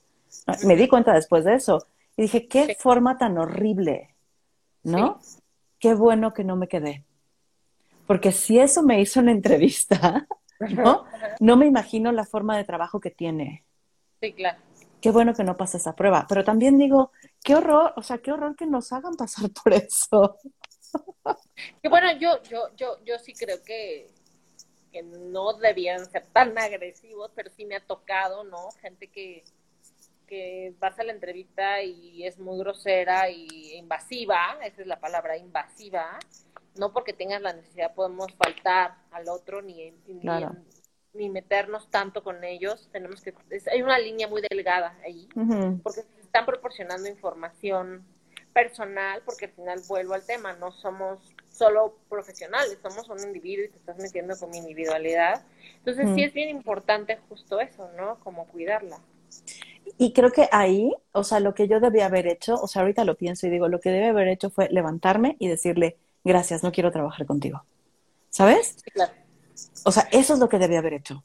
Me 0.65 0.77
di 0.77 0.89
cuenta 0.89 1.13
después 1.13 1.45
de 1.45 1.55
eso. 1.55 1.87
Y 2.17 2.23
dije, 2.23 2.47
qué 2.49 2.77
forma 2.79 3.19
tan 3.19 3.39
horrible, 3.39 4.15
¿no? 4.83 5.21
Qué 5.79 5.95
bueno 5.95 6.33
que 6.33 6.45
no 6.45 6.57
me 6.57 6.69
quedé. 6.69 7.05
Porque 8.07 8.33
si 8.33 8.59
eso 8.59 8.83
me 8.83 9.01
hizo 9.01 9.21
una 9.21 9.33
entrevista, 9.33 10.27
¿no? 10.61 11.05
No 11.41 11.57
me 11.57 11.67
imagino 11.67 12.13
la 12.13 12.25
forma 12.25 12.57
de 12.57 12.65
trabajo 12.65 13.01
que 13.01 13.11
tiene. 13.11 13.65
Sí, 14.21 14.33
claro. 14.33 14.59
Qué 15.01 15.11
bueno 15.11 15.35
que 15.35 15.45
no 15.45 15.57
pase 15.57 15.79
esa 15.79 15.97
prueba. 15.97 16.27
Pero 16.29 16.45
también 16.45 16.79
digo, 16.79 17.11
qué 17.43 17.57
horror, 17.57 17.93
o 17.97 18.03
sea, 18.03 18.19
qué 18.19 18.33
horror 18.33 18.55
que 18.55 18.67
nos 18.67 18.93
hagan 18.93 19.17
pasar 19.17 19.51
por 19.51 19.73
eso. 19.73 20.39
Que 21.83 21.89
bueno, 21.89 22.13
yo, 22.19 22.43
yo, 22.45 22.69
yo, 22.77 23.03
yo 23.05 23.19
sí 23.19 23.33
creo 23.33 23.63
que, 23.63 24.11
que 24.93 25.03
no 25.03 25.55
debían 25.55 26.05
ser 26.07 26.27
tan 26.33 26.57
agresivos, 26.59 27.31
pero 27.35 27.51
sí 27.51 27.65
me 27.65 27.77
ha 27.77 27.81
tocado, 27.81 28.45
¿no? 28.45 28.71
Gente 28.81 29.09
que, 29.09 29.43
que 30.27 30.75
vas 30.79 30.99
a 30.99 31.05
la 31.05 31.13
entrevista 31.13 31.83
y 31.83 32.25
es 32.27 32.39
muy 32.39 32.59
grosera 32.59 33.31
y 33.31 33.75
invasiva, 33.75 34.59
esa 34.63 34.83
es 34.83 34.87
la 34.87 35.01
palabra, 35.01 35.37
invasiva, 35.37 36.19
no 36.77 36.93
porque 36.93 37.13
tengas 37.13 37.43
la 37.43 37.53
necesidad 37.53 37.95
podemos 37.95 38.33
faltar 38.35 38.97
al 39.11 39.29
otro 39.29 39.63
ni, 39.63 39.93
ni, 41.13 41.29
meternos 41.29 41.91
tanto 41.91 42.23
con 42.23 42.43
ellos, 42.45 42.89
tenemos 42.93 43.21
que, 43.21 43.35
hay 43.71 43.83
una 43.83 43.99
línea 43.99 44.29
muy 44.29 44.43
delgada 44.49 44.97
ahí, 45.05 45.29
porque 45.83 46.01
están 46.23 46.47
proporcionando 46.47 47.09
información 47.09 48.07
personal, 48.53 49.23
porque 49.25 49.47
al 49.47 49.53
final 49.53 49.81
vuelvo 49.89 50.15
al 50.15 50.25
tema, 50.25 50.53
no 50.55 50.73
somos 50.73 51.19
solo 51.51 51.97
profesionales, 52.09 52.79
somos 52.83 53.09
un 53.09 53.21
individuo 53.27 53.65
y 53.65 53.69
te 53.69 53.79
estás 53.79 53.99
metiendo 53.99 54.37
con 54.37 54.51
mi 54.51 54.59
individualidad. 54.59 55.45
Entonces 55.79 56.09
sí 56.15 56.23
es 56.23 56.33
bien 56.33 56.49
importante 56.49 57.19
justo 57.29 57.61
eso, 57.61 57.91
¿no? 57.97 58.19
Como 58.21 58.47
cuidarla. 58.47 58.99
Y 59.99 60.13
creo 60.13 60.31
que 60.31 60.49
ahí, 60.53 60.93
o 61.13 61.25
sea, 61.25 61.41
lo 61.41 61.55
que 61.55 61.69
yo 61.69 61.81
debía 61.81 62.07
haber 62.07 62.27
hecho, 62.27 62.55
o 62.55 62.67
sea, 62.67 62.83
ahorita 62.83 63.05
lo 63.05 63.17
pienso 63.17 63.47
y 63.47 63.51
digo, 63.51 63.69
lo 63.69 63.81
que 63.81 63.91
debe 63.91 64.09
haber 64.09 64.29
hecho 64.29 64.51
fue 64.51 64.69
levantarme 64.71 65.37
y 65.39 65.49
decirle, 65.49 65.97
gracias, 66.25 66.63
no 66.63 66.73
quiero 66.73 66.91
trabajar 66.91 67.27
contigo. 67.27 67.65
¿Sabes? 68.31 68.77
claro. 68.93 69.13
O 69.85 69.93
sea, 69.93 70.09
eso 70.11 70.35
es 70.35 70.41
lo 70.41 70.49
que 70.49 70.59
debía 70.59 70.79
haber 70.79 70.95
hecho, 70.95 71.23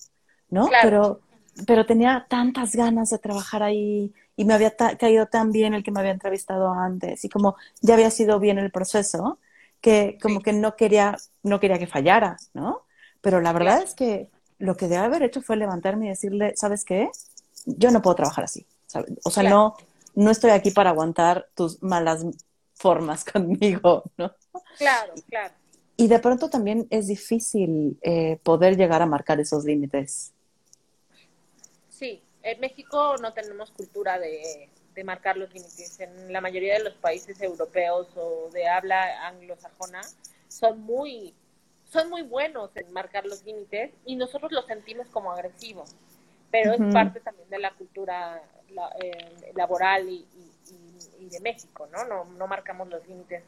¿no? 0.49 0.69
Pero, 0.81 1.21
pero 1.65 1.85
tenía 1.85 2.25
tantas 2.29 2.75
ganas 2.75 3.09
de 3.09 3.19
trabajar 3.19 3.63
ahí 3.63 4.13
y 4.37 4.45
me 4.45 4.53
había 4.53 4.75
caído 4.75 5.25
tan 5.25 5.51
bien 5.51 5.73
el 5.73 5.83
que 5.83 5.91
me 5.91 5.99
había 5.99 6.11
entrevistado 6.11 6.71
antes 6.71 7.25
y 7.25 7.29
como 7.29 7.57
ya 7.81 7.95
había 7.95 8.11
sido 8.11 8.39
bien 8.39 8.59
el 8.59 8.71
proceso, 8.71 9.39
que 9.81 10.17
como 10.21 10.41
que 10.41 10.53
no 10.53 10.75
quería, 10.75 11.17
no 11.43 11.59
quería 11.59 11.79
que 11.79 11.87
fallara, 11.87 12.37
¿no? 12.53 12.83
Pero 13.19 13.41
la 13.41 13.51
verdad 13.51 13.81
es 13.81 13.95
que 13.95 14.29
lo 14.59 14.77
que 14.77 14.87
debe 14.87 15.03
haber 15.03 15.23
hecho 15.23 15.41
fue 15.41 15.57
levantarme 15.57 16.05
y 16.05 16.09
decirle, 16.09 16.53
¿sabes 16.55 16.85
qué? 16.85 17.09
Yo 17.65 17.89
no 17.89 18.01
puedo 18.01 18.15
trabajar 18.15 18.43
así. 18.43 18.65
O 19.25 19.31
sea, 19.31 19.43
no, 19.43 19.75
no 20.13 20.31
estoy 20.31 20.51
aquí 20.51 20.69
para 20.69 20.91
aguantar 20.91 21.49
tus 21.55 21.81
malas 21.81 22.23
formas 22.75 23.25
conmigo, 23.33 24.03
¿no? 24.17 24.31
Claro, 24.77 25.13
claro. 25.29 25.53
Y 25.97 26.07
de 26.07 26.19
pronto 26.19 26.47
también 26.47 26.85
es 26.91 27.07
difícil 27.07 27.97
eh, 28.03 28.39
poder 28.43 28.77
llegar 28.77 29.01
a 29.01 29.07
marcar 29.07 29.39
esos 29.39 29.65
límites. 29.65 30.31
Sí, 31.89 32.21
en 32.51 32.59
México 32.59 33.15
no 33.17 33.33
tenemos 33.33 33.71
cultura 33.71 34.19
de, 34.19 34.69
de 34.97 35.03
marcar 35.03 35.37
los 35.37 35.53
límites. 35.53 35.99
En 35.99 36.33
la 36.33 36.41
mayoría 36.41 36.73
de 36.73 36.83
los 36.83 36.95
países 36.95 37.39
europeos 37.41 38.07
o 38.15 38.49
de 38.51 38.67
habla 38.67 39.27
anglosajona 39.27 40.01
son 40.47 40.81
muy, 40.81 41.35
son 41.85 42.09
muy 42.09 42.23
buenos 42.23 42.75
en 42.75 42.91
marcar 42.91 43.25
los 43.25 43.45
límites 43.45 43.91
y 44.05 44.15
nosotros 44.15 44.51
los 44.51 44.65
sentimos 44.65 45.07
como 45.09 45.31
agresivos, 45.31 45.95
pero 46.49 46.73
es 46.73 46.93
parte 46.93 47.19
también 47.19 47.47
de 47.49 47.59
la 47.59 47.71
cultura 47.71 48.41
eh, 49.01 49.51
laboral 49.55 50.09
y, 50.09 50.25
de 51.29 51.39
México, 51.41 51.87
¿no? 51.91 52.05
¿no? 52.05 52.23
No 52.23 52.47
marcamos 52.47 52.87
los 52.87 53.05
límites 53.05 53.43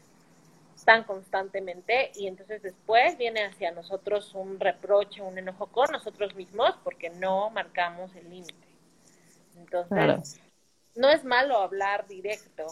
tan 0.84 1.04
constantemente 1.06 2.12
y 2.14 2.28
entonces 2.28 2.62
después 2.62 3.18
viene 3.18 3.46
hacia 3.46 3.72
nosotros 3.72 4.34
un 4.34 4.60
reproche, 4.60 5.22
un 5.22 5.38
enojo 5.38 5.68
con 5.68 5.90
nosotros 5.92 6.36
mismos 6.36 6.76
porque 6.84 7.10
no 7.10 7.50
marcamos 7.50 8.14
el 8.16 8.30
límite. 8.30 8.69
Entonces, 9.72 10.40
no 10.96 11.10
es 11.10 11.24
malo 11.24 11.58
hablar 11.58 12.08
directo, 12.08 12.66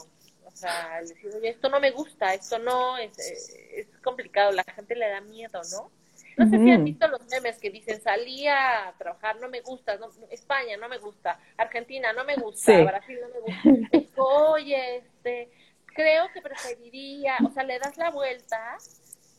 o 0.45 0.51
sea, 0.51 0.99
decir, 1.01 1.31
oye, 1.35 1.49
esto 1.49 1.69
no 1.69 1.79
me 1.79 1.91
gusta, 1.91 2.33
esto 2.33 2.57
no, 2.59 2.97
es, 2.97 3.17
eh, 3.19 3.81
es 3.81 3.87
complicado, 4.01 4.51
la 4.51 4.63
gente 4.63 4.95
le 4.95 5.07
da 5.09 5.21
miedo, 5.21 5.61
¿no? 5.71 5.91
No 6.37 6.49
sé 6.49 6.59
si 6.59 6.69
han 6.69 6.83
visto 6.83 7.07
los 7.07 7.25
memes 7.27 7.57
que 7.57 7.71
dicen, 7.71 7.99
salí 7.99 8.47
a 8.47 8.93
trabajar, 8.97 9.39
no 9.39 9.49
me 9.49 9.61
gusta, 9.61 9.97
España 10.29 10.77
no 10.77 10.87
me 10.87 10.99
gusta, 10.99 11.39
Argentina 11.57 12.13
no 12.13 12.23
me 12.25 12.35
gusta, 12.35 12.83
Brasil 12.83 13.19
no 13.21 13.27
me 13.29 13.39
gusta. 13.39 14.21
Oye, 14.21 14.97
este, 14.97 15.49
creo 15.85 16.31
que 16.31 16.41
preferiría, 16.41 17.37
o 17.43 17.51
sea, 17.51 17.63
le 17.63 17.79
das 17.79 17.97
la 17.97 18.11
vuelta, 18.11 18.77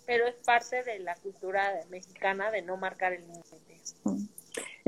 pero 0.07 0.27
es 0.27 0.35
parte 0.45 0.83
de 0.83 0.99
la 0.99 1.15
cultura 1.17 1.73
mexicana 1.89 2.51
de 2.51 2.63
no 2.63 2.77
marcar 2.77 3.13
el 3.13 3.23
límite. 3.23 3.49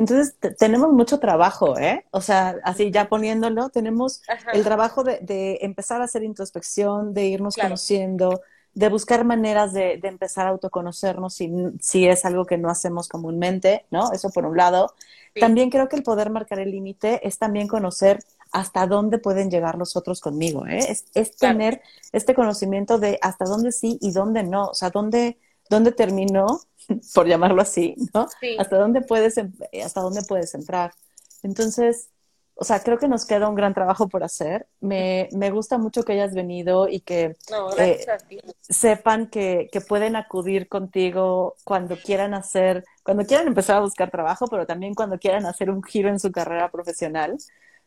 Entonces, 0.01 0.34
tenemos 0.59 0.94
mucho 0.94 1.20
trabajo, 1.20 1.78
¿eh? 1.78 2.07
O 2.11 2.22
sea, 2.22 2.57
así 2.64 2.90
ya 2.90 3.11
poniéndolo, 3.11 3.68
tenemos 3.68 4.22
el 4.55 4.64
trabajo 4.64 5.05
de, 5.05 5.59
empezar 5.61 6.01
a 6.01 6.05
hacer 6.05 6.22
introspección, 6.22 7.12
de 7.12 7.26
irnos 7.26 7.55
conociendo, 7.55 8.40
de 8.72 8.88
buscar 8.88 9.26
maneras 9.26 9.74
de, 9.74 10.01
empezar 10.03 10.46
a 10.46 10.51
autoconocernos 10.51 11.34
si, 11.34 11.53
si, 11.80 12.07
es 12.07 12.24
algo 12.24 12.46
que 12.46 12.57
no 12.57 12.70
hacemos 12.70 13.09
comúnmente, 13.09 13.84
¿no? 13.90 14.11
Eso 14.12 14.30
por 14.30 14.46
un 14.46 14.57
lado. 14.57 14.94
También 15.38 15.68
creo 15.68 15.90
que 15.90 15.96
el 15.96 16.03
poder 16.03 16.30
marcar 16.30 16.61
el 16.61 16.70
límite 16.70 17.20
es 17.28 17.36
también 17.36 17.68
conocer 17.68 18.20
hasta 18.53 18.86
dónde 18.86 19.18
pueden 19.18 19.51
llegar 19.51 19.76
los 19.76 19.96
otros 19.96 20.22
conmigo, 20.22 20.66
¿eh? 20.66 20.96
Es, 21.12 21.36
tener 21.36 21.82
este 22.12 22.34
conocimiento 22.34 22.98
de 22.98 23.18
hasta 23.20 23.44
dónde 23.44 23.70
sí 23.70 23.98
y 24.01 24.12
dónde 24.12 24.44
no, 24.44 24.68
o 24.68 24.74
sea, 24.74 24.88
dónde, 24.88 25.36
dónde 25.68 25.92
terminó 25.92 26.62
por 27.14 27.26
llamarlo 27.26 27.62
así, 27.62 27.95
¿no? 28.14 28.28
Hasta 28.59 28.78
dónde 28.78 29.03
puedes, 29.03 29.36
em, 29.38 29.53
hasta 29.84 30.01
dónde 30.01 30.22
puedes 30.22 30.55
entrar. 30.55 30.93
Entonces, 31.43 32.11
o 32.55 32.64
sea, 32.64 32.82
creo 32.82 32.99
que 32.99 33.09
nos 33.09 33.24
queda 33.24 33.49
un 33.49 33.55
gran 33.55 33.72
trabajo 33.72 34.09
por 34.09 34.22
hacer. 34.22 34.66
Me, 34.80 35.30
me 35.32 35.51
gusta 35.51 35.78
mucho 35.78 36.03
que 36.03 36.12
hayas 36.12 36.34
venido 36.34 36.88
y 36.88 37.01
que 37.01 37.36
eh, 37.78 38.07
sepan 38.61 39.28
que, 39.28 39.70
que, 39.72 39.80
pueden 39.80 40.14
acudir 40.14 40.68
contigo 40.68 41.57
cuando 41.64 41.97
quieran 41.97 42.34
hacer, 42.34 42.84
cuando 43.03 43.24
quieran 43.24 43.47
empezar 43.47 43.76
a 43.76 43.80
buscar 43.80 44.11
trabajo, 44.11 44.47
pero 44.49 44.66
también 44.66 44.95
cuando 44.95 45.18
quieran 45.18 45.47
hacer 45.47 45.70
un 45.70 45.82
giro 45.82 46.11
en 46.11 46.20
su 46.20 46.30
carrera 46.32 46.70
profesional, 46.70 47.38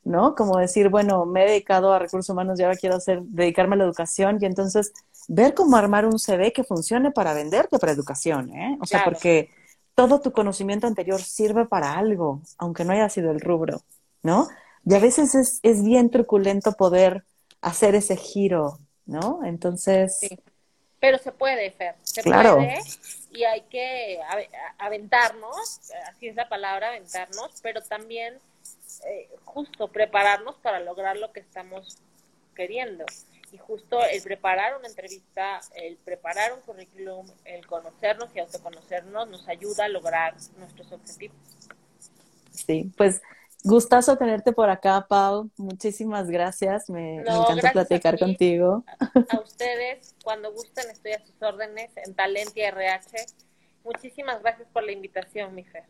¿no? 0.03 0.33
Como 0.33 0.57
decir, 0.57 0.89
bueno, 0.89 1.25
me 1.25 1.43
he 1.43 1.49
dedicado 1.49 1.93
a 1.93 1.99
recursos 1.99 2.29
humanos 2.29 2.59
y 2.59 2.63
ahora 2.63 2.75
quiero 2.75 2.95
hacer, 2.95 3.21
dedicarme 3.21 3.75
a 3.75 3.77
la 3.77 3.83
educación 3.85 4.39
y 4.41 4.45
entonces 4.45 4.91
ver 5.27 5.53
cómo 5.53 5.77
armar 5.77 6.05
un 6.05 6.19
CV 6.19 6.53
que 6.53 6.63
funcione 6.63 7.11
para 7.11 7.33
venderte 7.33 7.79
para 7.79 7.91
educación, 7.91 8.53
¿eh? 8.53 8.77
O 8.81 8.85
sea, 8.85 9.03
porque 9.03 9.49
todo 9.95 10.21
tu 10.21 10.31
conocimiento 10.31 10.87
anterior 10.87 11.21
sirve 11.21 11.65
para 11.65 11.97
algo, 11.97 12.41
aunque 12.57 12.85
no 12.85 12.93
haya 12.93 13.09
sido 13.09 13.31
el 13.31 13.39
rubro, 13.39 13.81
¿no? 14.21 14.47
Y 14.85 14.93
a 14.95 14.99
veces 14.99 15.35
es, 15.35 15.59
es 15.63 15.83
bien 15.83 16.09
truculento 16.09 16.73
poder 16.73 17.23
hacer 17.61 17.95
ese 17.95 18.17
giro, 18.17 18.79
¿no? 19.05 19.41
Entonces... 19.43 20.17
Sí. 20.19 20.39
Pero 20.99 21.17
se 21.17 21.33
puede, 21.33 21.69
Fer, 21.71 21.95
se 22.03 22.23
puede 22.23 22.81
y 23.31 23.43
hay 23.43 23.61
que 23.61 24.19
aventarnos, 24.77 25.81
así 26.09 26.27
es 26.27 26.35
la 26.35 26.47
palabra, 26.47 26.89
aventarnos, 26.89 27.51
pero 27.61 27.81
también 27.81 28.35
eh, 29.05 29.29
justo 29.43 29.89
prepararnos 29.89 30.55
para 30.59 30.79
lograr 30.79 31.17
lo 31.17 31.33
que 31.33 31.41
estamos 31.41 31.97
queriendo 32.55 33.05
y 33.53 33.57
justo 33.59 34.03
el 34.03 34.21
preparar 34.23 34.75
una 34.77 34.87
entrevista, 34.87 35.61
el 35.75 35.95
preparar 35.97 36.53
un 36.53 36.61
currículum, 36.61 37.27
el 37.45 37.65
conocernos 37.67 38.35
y 38.35 38.39
autoconocernos 38.39 39.29
nos 39.29 39.47
ayuda 39.47 39.85
a 39.85 39.89
lograr 39.89 40.33
nuestros 40.57 40.91
objetivos. 40.91 41.37
Sí, 42.51 42.91
pues 42.97 43.21
gustazo 43.63 44.17
tenerte 44.17 44.53
por 44.53 44.71
acá, 44.71 45.05
Pau. 45.07 45.51
Muchísimas 45.57 46.31
gracias. 46.31 46.89
Me, 46.89 47.17
encanta 47.17 47.71
platicar 47.71 48.17
contigo. 48.17 48.83
A, 49.29 49.39
ustedes, 49.39 50.15
cuando 50.23 50.51
gusten, 50.51 50.89
estoy 50.89 51.11
a 51.11 51.19
sus 51.23 51.39
órdenes 51.39 51.91
en 51.97 52.15
Talentia 52.15 52.69
RH. 52.69 53.25
Muchísimas 53.83 54.41
gracias 54.41 54.67
por 54.73 54.83
la 54.83 54.93
invitación, 54.93 55.53
mi 55.53 55.63
Fer. 55.63 55.83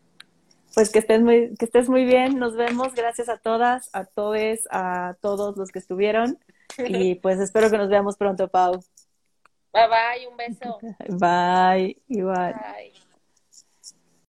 Pues 0.76 0.89
que 0.89 0.99
estés 0.99 1.22
muy, 1.22 1.55
que 1.55 1.64
estés 1.64 1.88
muy 1.88 2.03
bien. 2.03 2.39
Nos 2.39 2.57
vemos. 2.57 2.93
Gracias 2.93 3.30
a 3.30 3.38
todas, 3.38 3.89
a 3.93 4.03
todos, 4.03 4.59
a 4.70 5.16
todos 5.22 5.55
los 5.55 5.72
que 5.72 5.80
estuvieron. 5.80 6.38
Y 6.78 7.16
pues 7.16 7.39
espero 7.39 7.70
que 7.70 7.78
nos 7.78 7.89
veamos 7.89 8.18
pronto, 8.18 8.47
Pau. 8.47 8.84
Bye 9.74 9.88
bye, 9.88 10.28
un 10.28 10.38
beso. 10.38 10.80
Bye, 11.09 12.01
igual. 12.07 12.53
Bye. 12.53 13.02